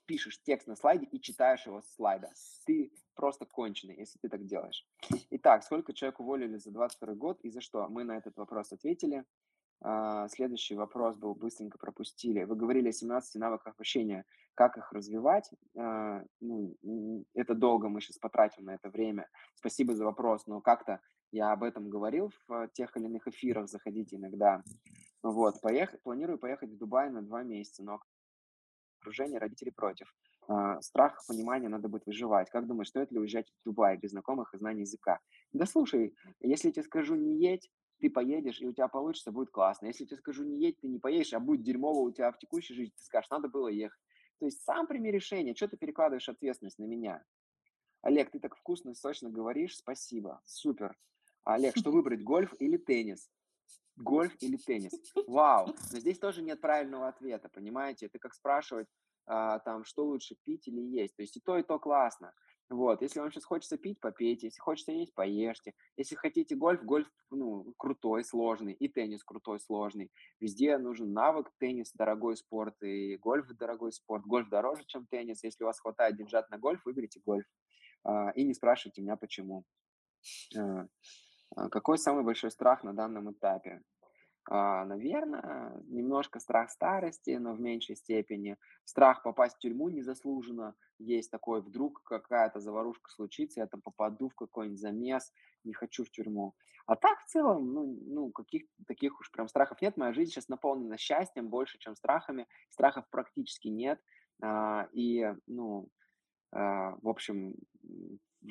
пишешь 0.05 0.41
текст 0.41 0.67
на 0.67 0.75
слайде 0.75 1.05
и 1.05 1.19
читаешь 1.19 1.65
его 1.65 1.81
с 1.81 1.95
слайда. 1.95 2.31
Ты 2.65 2.91
просто 3.15 3.45
конченый, 3.45 3.97
если 3.97 4.19
ты 4.19 4.29
так 4.29 4.45
делаешь. 4.45 4.87
Итак, 5.31 5.63
сколько 5.63 5.93
человек 5.93 6.19
уволили 6.19 6.57
за 6.57 6.71
22 6.71 7.13
год 7.15 7.39
и 7.41 7.49
за 7.49 7.61
что? 7.61 7.87
Мы 7.89 8.03
на 8.03 8.17
этот 8.17 8.37
вопрос 8.37 8.71
ответили. 8.71 9.25
А, 9.81 10.27
Следующий 10.29 10.75
вопрос 10.75 11.15
был, 11.15 11.35
быстренько 11.35 11.77
пропустили. 11.77 12.43
Вы 12.43 12.55
говорили 12.55 12.89
о 12.89 12.93
17 12.93 13.35
навыках 13.35 13.75
общения. 13.77 14.25
Как 14.55 14.77
их 14.77 14.91
развивать? 14.91 15.51
А, 15.77 16.23
Ну, 16.39 17.25
это 17.33 17.53
долго, 17.53 17.89
мы 17.89 18.01
сейчас 18.01 18.17
потратим 18.17 18.65
на 18.65 18.75
это 18.75 18.89
время. 18.89 19.29
Спасибо 19.55 19.95
за 19.95 20.05
вопрос, 20.05 20.47
но 20.47 20.61
как-то 20.61 20.99
я 21.31 21.51
об 21.51 21.63
этом 21.63 21.89
говорил 21.89 22.31
в 22.47 22.67
тех 22.69 22.95
или 22.97 23.05
иных 23.05 23.27
эфирах, 23.27 23.67
заходите 23.67 24.15
иногда. 24.15 24.63
Вот, 25.23 25.59
поехать, 25.61 26.01
планирую 26.03 26.37
поехать 26.37 26.71
в 26.71 26.77
Дубай 26.77 27.09
на 27.09 27.21
два 27.21 27.43
месяца, 27.43 27.83
но 27.83 28.01
окружение 28.99 29.39
родителей 29.39 29.71
против. 29.71 30.13
А, 30.47 30.81
Страх, 30.81 31.21
понимание, 31.27 31.69
надо 31.69 31.89
будет 31.89 32.05
выживать. 32.05 32.49
Как 32.49 32.67
думаешь, 32.67 32.89
стоит 32.89 33.11
ли 33.11 33.19
уезжать 33.19 33.49
в 33.49 33.65
Дубай 33.65 33.97
без 33.97 34.11
знакомых 34.11 34.53
и 34.53 34.57
знаний 34.57 34.81
языка? 34.81 35.19
Да 35.51 35.65
слушай, 35.65 36.15
если 36.39 36.69
я 36.69 36.73
тебе 36.73 36.83
скажу 36.83 37.15
не 37.15 37.37
едь, 37.39 37.69
ты 37.99 38.09
поедешь, 38.09 38.61
и 38.61 38.67
у 38.67 38.73
тебя 38.73 38.87
получится, 38.87 39.31
будет 39.31 39.49
классно. 39.49 39.87
Если 39.87 40.03
я 40.03 40.07
тебе 40.07 40.17
скажу 40.17 40.43
не 40.43 40.59
едь, 40.59 40.79
ты 40.79 40.87
не 40.87 40.99
поедешь, 40.99 41.33
а 41.33 41.39
будет 41.39 41.63
дерьмово 41.63 41.99
у 41.99 42.11
тебя 42.11 42.31
в 42.31 42.37
текущей 42.37 42.73
жизни, 42.73 42.93
ты 42.95 43.03
скажешь, 43.03 43.29
надо 43.29 43.49
было 43.49 43.67
ехать. 43.67 43.99
То 44.39 44.45
есть 44.45 44.61
сам 44.61 44.87
прими 44.87 45.11
решение, 45.11 45.55
что 45.55 45.67
ты 45.67 45.77
перекладываешь 45.77 46.29
ответственность 46.29 46.77
на 46.77 46.85
меня? 46.85 47.23
Олег, 48.03 48.29
ты 48.31 48.39
так 48.39 48.55
вкусно 48.55 48.91
и 48.91 48.93
сочно 48.93 49.29
говоришь, 49.29 49.75
спасибо, 49.75 50.41
супер. 50.45 50.95
Олег, 51.47 51.77
что 51.77 51.91
выбрать, 51.91 52.23
гольф 52.23 52.53
или 52.59 52.77
теннис? 52.77 53.29
Гольф 53.95 54.35
или 54.41 54.57
теннис? 54.57 54.93
Вау, 55.27 55.67
но 55.91 55.99
здесь 55.99 56.19
тоже 56.19 56.41
нет 56.41 56.61
правильного 56.61 57.07
ответа, 57.07 57.49
понимаете? 57.49 58.07
Это 58.07 58.19
как 58.19 58.33
спрашивать, 58.33 58.87
а, 59.25 59.59
там, 59.59 59.83
что 59.85 60.05
лучше, 60.05 60.35
пить 60.43 60.67
или 60.67 60.81
есть. 60.81 61.15
То 61.15 61.23
есть 61.23 61.37
и 61.37 61.39
то, 61.39 61.57
и 61.57 61.63
то 61.63 61.79
классно. 61.79 62.33
Вот, 62.69 63.01
если 63.01 63.21
вам 63.21 63.31
сейчас 63.31 63.45
хочется 63.45 63.77
пить, 63.77 63.97
попейте, 64.01 64.47
если 64.47 64.59
хочется 64.59 64.91
есть, 64.91 65.13
поешьте. 65.13 65.73
Если 65.95 66.15
хотите 66.15 66.53
гольф, 66.55 66.83
гольф, 66.83 67.09
ну, 67.31 67.73
крутой, 67.77 68.25
сложный, 68.25 68.73
и 68.73 68.89
теннис 68.89 69.23
крутой, 69.23 69.61
сложный. 69.61 70.11
Везде 70.41 70.77
нужен 70.77 71.13
навык, 71.13 71.49
теннис 71.59 71.93
дорогой 71.93 72.35
спорт, 72.35 72.75
и 72.83 73.15
гольф 73.17 73.47
дорогой 73.55 73.93
спорт. 73.93 74.25
Гольф 74.25 74.49
дороже, 74.49 74.83
чем 74.85 75.07
теннис. 75.07 75.43
Если 75.43 75.63
у 75.63 75.67
вас 75.67 75.79
хватает 75.79 76.17
деньжат 76.17 76.49
на 76.49 76.57
гольф, 76.57 76.83
выберите 76.83 77.21
гольф. 77.25 77.45
А, 78.03 78.31
И 78.31 78.43
не 78.43 78.53
спрашивайте 78.53 79.01
меня, 79.01 79.15
почему. 79.15 79.63
А, 80.57 80.87
Какой 81.55 81.97
самый 81.97 82.23
большой 82.23 82.51
страх 82.51 82.83
на 82.83 82.93
данном 82.93 83.31
этапе? 83.31 83.81
А, 84.49 84.85
Наверное, 84.85 85.81
немножко 85.87 86.39
страх 86.39 86.71
старости, 86.71 87.31
но 87.31 87.53
в 87.53 87.59
меньшей 87.59 87.95
степени. 87.95 88.57
Страх 88.85 89.23
попасть 89.23 89.57
в 89.57 89.59
тюрьму 89.59 89.89
незаслуженно. 89.89 90.75
Есть 90.99 91.31
такой, 91.31 91.61
вдруг 91.61 92.01
какая-то 92.03 92.59
заварушка 92.59 93.11
случится, 93.11 93.59
я 93.59 93.67
там 93.67 93.81
попаду 93.81 94.29
в 94.29 94.35
какой-нибудь 94.35 94.79
замес, 94.79 95.33
не 95.63 95.73
хочу 95.73 96.05
в 96.05 96.09
тюрьму. 96.11 96.53
А 96.85 96.95
так 96.95 97.19
в 97.19 97.25
целом, 97.25 97.73
ну, 97.73 97.99
ну 98.05 98.31
каких 98.31 98.63
таких 98.87 99.19
уж 99.19 99.29
прям 99.31 99.49
страхов 99.49 99.81
нет. 99.81 99.97
Моя 99.97 100.13
жизнь 100.13 100.31
сейчас 100.31 100.47
наполнена 100.47 100.97
счастьем 100.97 101.49
больше, 101.49 101.77
чем 101.79 101.95
страхами. 101.95 102.47
Страхов 102.69 103.05
практически 103.09 103.67
нет. 103.67 103.99
А, 104.41 104.87
И, 104.93 105.25
ну, 105.47 105.89
а, 106.51 106.95
в 107.01 107.09
общем, 107.09 107.55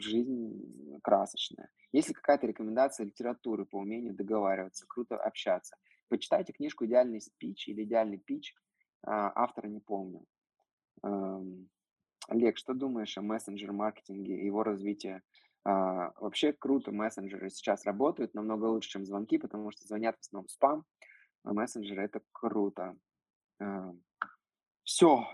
жизнь 0.00 1.00
красочная. 1.02 1.70
Есть 1.92 2.08
ли 2.08 2.14
какая-то 2.14 2.46
рекомендация 2.46 3.06
литературы 3.06 3.64
по 3.64 3.76
умению 3.78 4.14
договариваться, 4.14 4.86
круто 4.88 5.16
общаться? 5.16 5.76
Почитайте 6.08 6.52
книжку 6.52 6.84
«Идеальный 6.84 7.20
спич» 7.20 7.68
или 7.68 7.84
«Идеальный 7.84 8.18
пич». 8.18 8.54
а, 9.02 9.32
Автора 9.34 9.68
не 9.68 9.80
помню. 9.80 10.24
Ам, 11.02 11.68
Олег, 12.28 12.58
что 12.58 12.74
думаешь 12.74 13.16
о 13.18 13.22
мессенджер-маркетинге 13.22 14.40
и 14.40 14.46
его 14.46 14.62
развитии? 14.62 15.22
А, 15.64 16.12
Вообще 16.20 16.52
круто, 16.52 16.92
мессенджеры 16.92 17.50
сейчас 17.50 17.84
работают 17.84 18.34
намного 18.34 18.66
лучше, 18.66 18.90
чем 18.90 19.04
звонки, 19.04 19.38
потому 19.38 19.70
что 19.70 19.86
звонят 19.86 20.16
в 20.16 20.20
основном 20.20 20.48
спам, 20.48 20.84
а 21.44 21.52
мессенджеры 21.52 22.04
это 22.04 22.20
круто. 22.32 22.96
Все, 24.84 25.26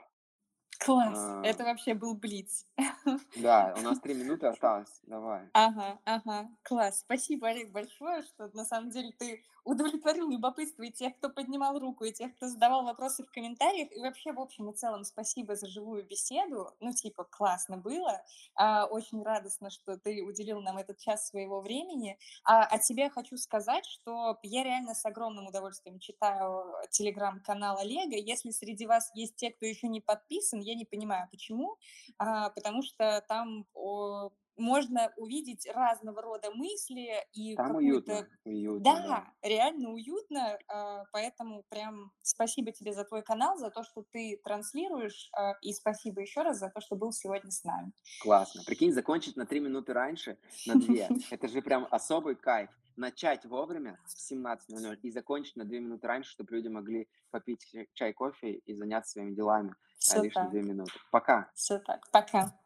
Класс. 0.85 1.18
А. 1.18 1.43
Это 1.45 1.64
вообще 1.64 1.95
был 1.95 2.14
блиц. 2.14 2.66
да, 3.37 3.74
у 3.78 3.83
нас 3.83 4.01
три 4.01 4.14
минуты 4.14 4.47
осталось, 4.47 5.01
давай. 5.05 5.49
Ага, 5.53 5.99
ага, 6.05 6.49
класс. 6.62 7.01
Спасибо, 7.01 7.49
Олег, 7.49 7.70
большое, 7.70 8.22
что 8.22 8.51
на 8.53 8.64
самом 8.64 8.91
деле 8.91 9.12
ты 9.18 9.43
удовлетворил 9.64 10.28
любопытство 10.28 10.83
и 10.83 10.91
тех, 10.91 11.16
кто 11.16 11.30
поднимал 11.30 11.78
руку, 11.78 12.05
и 12.05 12.12
тех, 12.12 12.35
кто 12.37 12.49
задавал 12.49 12.85
вопросы 12.85 13.24
в 13.24 13.30
комментариях. 13.30 13.93
И 13.93 14.01
вообще, 14.01 14.33
в 14.33 14.41
общем 14.41 14.70
и 14.70 14.74
целом, 14.74 15.05
спасибо 15.05 15.55
за 15.55 15.68
живую 15.68 16.05
беседу. 16.05 16.70
Ну, 16.80 16.93
типа, 16.93 17.24
классно 17.24 17.76
было. 17.76 18.22
А, 18.55 18.87
очень 18.87 19.22
радостно, 19.22 19.70
что 19.70 19.97
ты 19.97 20.22
уделил 20.22 20.61
нам 20.61 20.78
этот 20.78 20.99
час 20.99 21.28
своего 21.28 21.61
времени. 21.61 22.18
А 22.45 22.64
от 22.64 22.85
себя 22.85 23.11
хочу 23.11 23.37
сказать, 23.37 23.87
что 23.87 24.39
я 24.43 24.64
реально 24.64 24.95
с 24.95 25.05
огромным 25.05 25.47
удовольствием 25.47 25.99
читаю 26.01 26.64
телеграм-канал 26.91 27.78
Олега. 27.78 28.16
Если 28.16 28.51
среди 28.51 28.87
вас 28.87 29.11
есть 29.14 29.37
те, 29.37 29.51
кто 29.51 29.66
еще 29.66 29.89
не 29.89 30.01
подписан, 30.01 30.61
я 30.61 30.72
не 30.75 30.85
понимаю, 30.85 31.29
почему. 31.31 31.77
А, 32.18 32.51
потому 32.51 32.83
что 32.83 33.25
там 33.29 33.66
о, 33.75 34.31
можно 34.57 35.12
увидеть 35.16 35.66
разного 35.73 36.23
рода 36.23 36.51
мысли 36.53 37.11
и 37.33 37.55
Там 37.57 37.68
какую-то... 37.68 38.12
уютно, 38.12 38.29
уютно, 38.45 38.85
Да, 38.85 39.33
реально 39.43 39.91
уютно, 39.91 40.59
а, 40.68 41.05
поэтому 41.12 41.64
прям 41.68 42.12
спасибо 42.23 42.73
тебе 42.73 42.93
за 42.93 43.05
твой 43.05 43.23
канал, 43.23 43.57
за 43.57 43.70
то, 43.70 43.83
что 43.83 44.05
ты 44.11 44.41
транслируешь, 44.45 45.31
а, 45.33 45.55
и 45.62 45.73
спасибо 45.73 46.20
еще 46.20 46.43
раз 46.43 46.59
за 46.59 46.70
то, 46.70 46.81
что 46.81 46.97
был 46.97 47.12
сегодня 47.12 47.51
с 47.51 47.64
нами. 47.64 47.93
Классно. 48.23 48.62
Прикинь, 48.64 48.93
закончить 48.93 49.37
на 49.37 49.47
три 49.47 49.61
минуты 49.61 49.93
раньше, 49.93 50.39
на 50.66 50.75
две. 50.75 51.09
Это 51.31 51.49
же 51.49 51.62
прям 51.62 51.87
особый 51.91 52.37
кайф. 52.37 52.70
Начать 52.97 53.45
вовремя 53.47 53.99
в 54.05 54.32
17.00 54.32 54.99
и 55.03 55.11
закончить 55.11 55.57
на 55.57 55.64
две 55.64 55.80
минуты 55.80 56.07
раньше, 56.07 56.30
чтобы 56.30 56.55
люди 56.55 56.68
могли 56.68 57.09
попить 57.30 57.66
чай- 57.95 58.12
кофе 58.12 58.53
и 58.53 58.74
заняться 58.74 59.12
своими 59.12 59.34
делами 59.34 59.70
а, 59.70 59.74
Все 59.99 60.16
лишние 60.22 60.45
так, 60.45 60.51
две 60.51 60.62
минуты. 60.62 60.93
Пока. 61.11 61.51
все 61.55 61.78
так. 61.78 62.11
Пока. 62.11 62.59